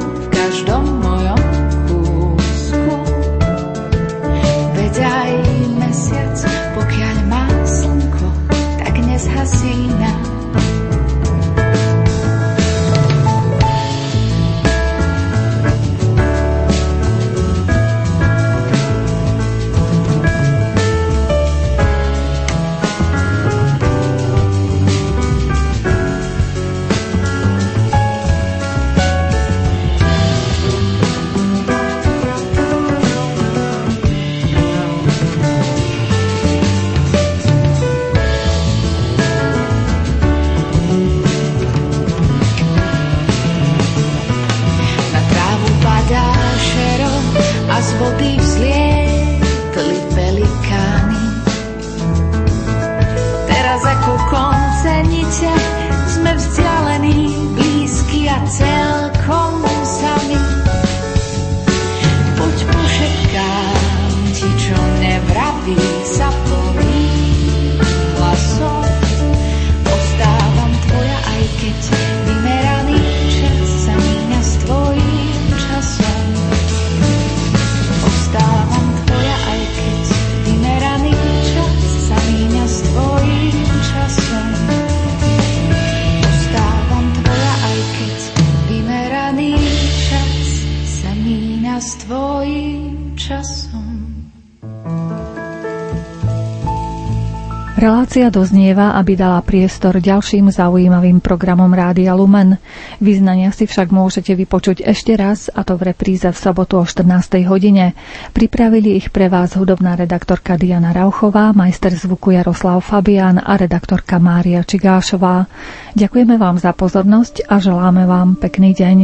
Relácia 98.11 98.35
doznieva, 98.35 98.99
aby 98.99 99.15
dala 99.15 99.39
priestor 99.39 100.03
ďalším 100.03 100.51
zaujímavým 100.51 101.23
programom 101.23 101.71
Rádia 101.71 102.11
Lumen. 102.11 102.59
Vyznania 102.99 103.55
si 103.55 103.71
však 103.71 103.95
môžete 103.95 104.35
vypočuť 104.35 104.83
ešte 104.83 105.15
raz, 105.15 105.47
a 105.47 105.63
to 105.63 105.79
v 105.79 105.95
repríze 105.95 106.27
v 106.27 106.35
sobotu 106.35 106.83
o 106.83 106.85
14. 106.91 107.07
hodine. 107.47 107.95
Pripravili 108.35 108.99
ich 108.99 109.15
pre 109.15 109.31
vás 109.31 109.55
hudobná 109.55 109.95
redaktorka 109.95 110.59
Diana 110.59 110.91
Rauchová, 110.91 111.55
majster 111.55 111.95
zvuku 111.95 112.35
Jaroslav 112.35 112.83
Fabian 112.83 113.39
a 113.39 113.55
redaktorka 113.55 114.19
Mária 114.19 114.67
Čigášová. 114.67 115.47
Ďakujeme 115.95 116.35
vám 116.35 116.59
za 116.59 116.75
pozornosť 116.75 117.47
a 117.47 117.63
želáme 117.63 118.11
vám 118.11 118.35
pekný 118.35 118.75
deň. 118.75 118.99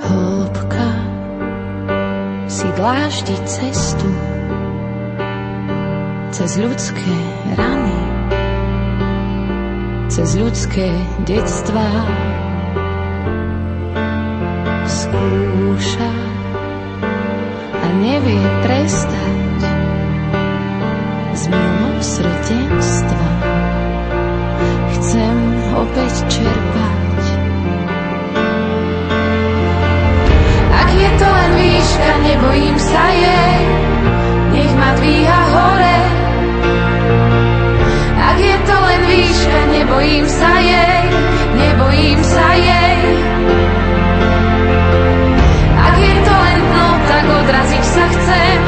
Hĺbka 0.00 0.88
si 2.48 2.64
dláždi 2.72 3.36
cestu 3.44 4.08
cez 6.32 6.56
ľudské 6.56 7.12
rany, 7.52 8.09
cez 10.10 10.34
ľudské 10.34 10.90
detstva. 11.22 11.86
Skúša 14.90 16.12
a 17.78 17.86
nevie 17.94 18.42
prestať 18.66 19.60
z 21.38 21.42
milosrdenstva. 21.46 23.28
Chcem 24.98 25.36
opäť 25.78 26.14
čerpať 26.26 27.22
Ak 30.74 30.88
je 30.90 31.10
to 31.22 31.26
len 31.30 31.50
výška, 31.54 32.10
nebojím 32.26 32.76
sa 32.82 33.04
jej, 33.14 33.58
nech 34.58 34.72
ma 34.74 34.90
dvíha 34.98 35.40
hore. 35.54 35.98
Ak 38.20 38.38
je 38.42 38.56
to 38.66 38.74
len 38.74 38.89
výška, 39.10 39.60
nebojím 39.74 40.26
sa 40.30 40.52
jej, 40.62 41.02
nebojím 41.58 42.20
sa 42.22 42.46
jej. 42.54 43.00
Ak 45.80 45.96
je 45.98 46.16
to 46.22 46.34
len 46.34 46.58
dno, 46.70 46.88
tak 47.10 47.24
odraziť 47.26 47.84
sa 47.84 48.04
chcem, 48.06 48.58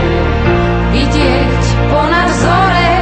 vidieť 0.90 1.62
ponad 1.90 2.28
zore. 2.42 2.92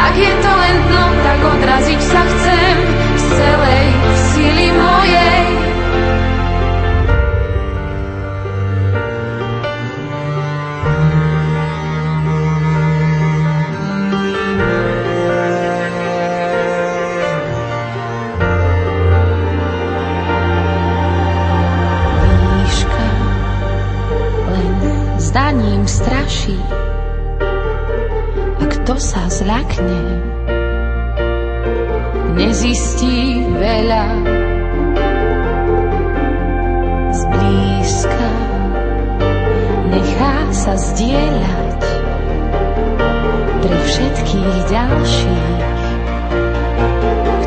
Ak 0.00 0.14
je 0.18 0.32
to 0.42 0.50
len 0.50 0.76
dno, 0.90 1.04
tak 1.22 1.38
odraziť 1.54 2.00
sa 2.02 2.22
chcem 2.26 2.59
straší. 26.50 26.58
A 28.60 28.64
kto 28.66 28.94
sa 28.98 29.22
zľakne, 29.30 30.02
nezistí 32.34 33.44
veľa. 33.54 34.06
Zblízka 37.10 38.30
nechá 39.90 40.36
sa 40.54 40.74
zdieľať 40.78 41.80
pre 43.60 43.76
všetkých 43.84 44.56
ďalších, 44.70 45.58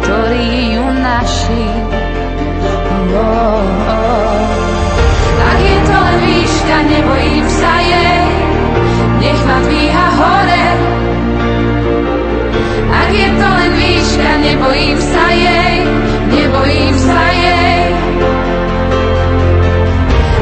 ktorí 0.02 0.48
ju 0.78 0.86
naši. 1.02 1.66
Oh, 2.94 3.02
no, 3.10 3.24
oh. 3.24 3.84
No. 3.88 4.04
Ak 5.44 5.60
je 5.62 5.78
to 5.86 5.96
len 5.96 6.18
výška, 6.26 6.78
nebojím 6.90 7.43
nadvíha 9.54 10.08
hore. 10.18 10.66
Ak 12.90 13.10
je 13.14 13.30
to 13.38 13.48
len 13.60 13.72
výška, 13.78 14.32
nebojím 14.42 14.98
sa 14.98 15.26
jej, 15.30 15.76
nebojím 16.34 16.96
sa 16.98 17.24
jej. 17.38 17.86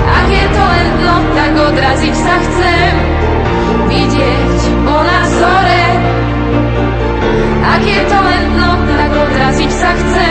Ak 0.07 0.27
je 0.31 0.45
to 0.55 0.63
len 0.63 0.87
dno, 0.99 1.15
tak 1.35 1.51
odraziť 1.59 2.15
sa 2.15 2.35
chcem, 2.39 2.93
vidieť 3.91 4.59
ona 4.87 5.19
zore. 5.27 5.85
Ak 7.67 7.83
je 7.83 8.01
to 8.07 8.17
len 8.19 8.43
dno, 8.55 8.71
tak 8.95 9.11
odraziť 9.11 9.71
sa 9.75 9.91
chcem, 9.91 10.30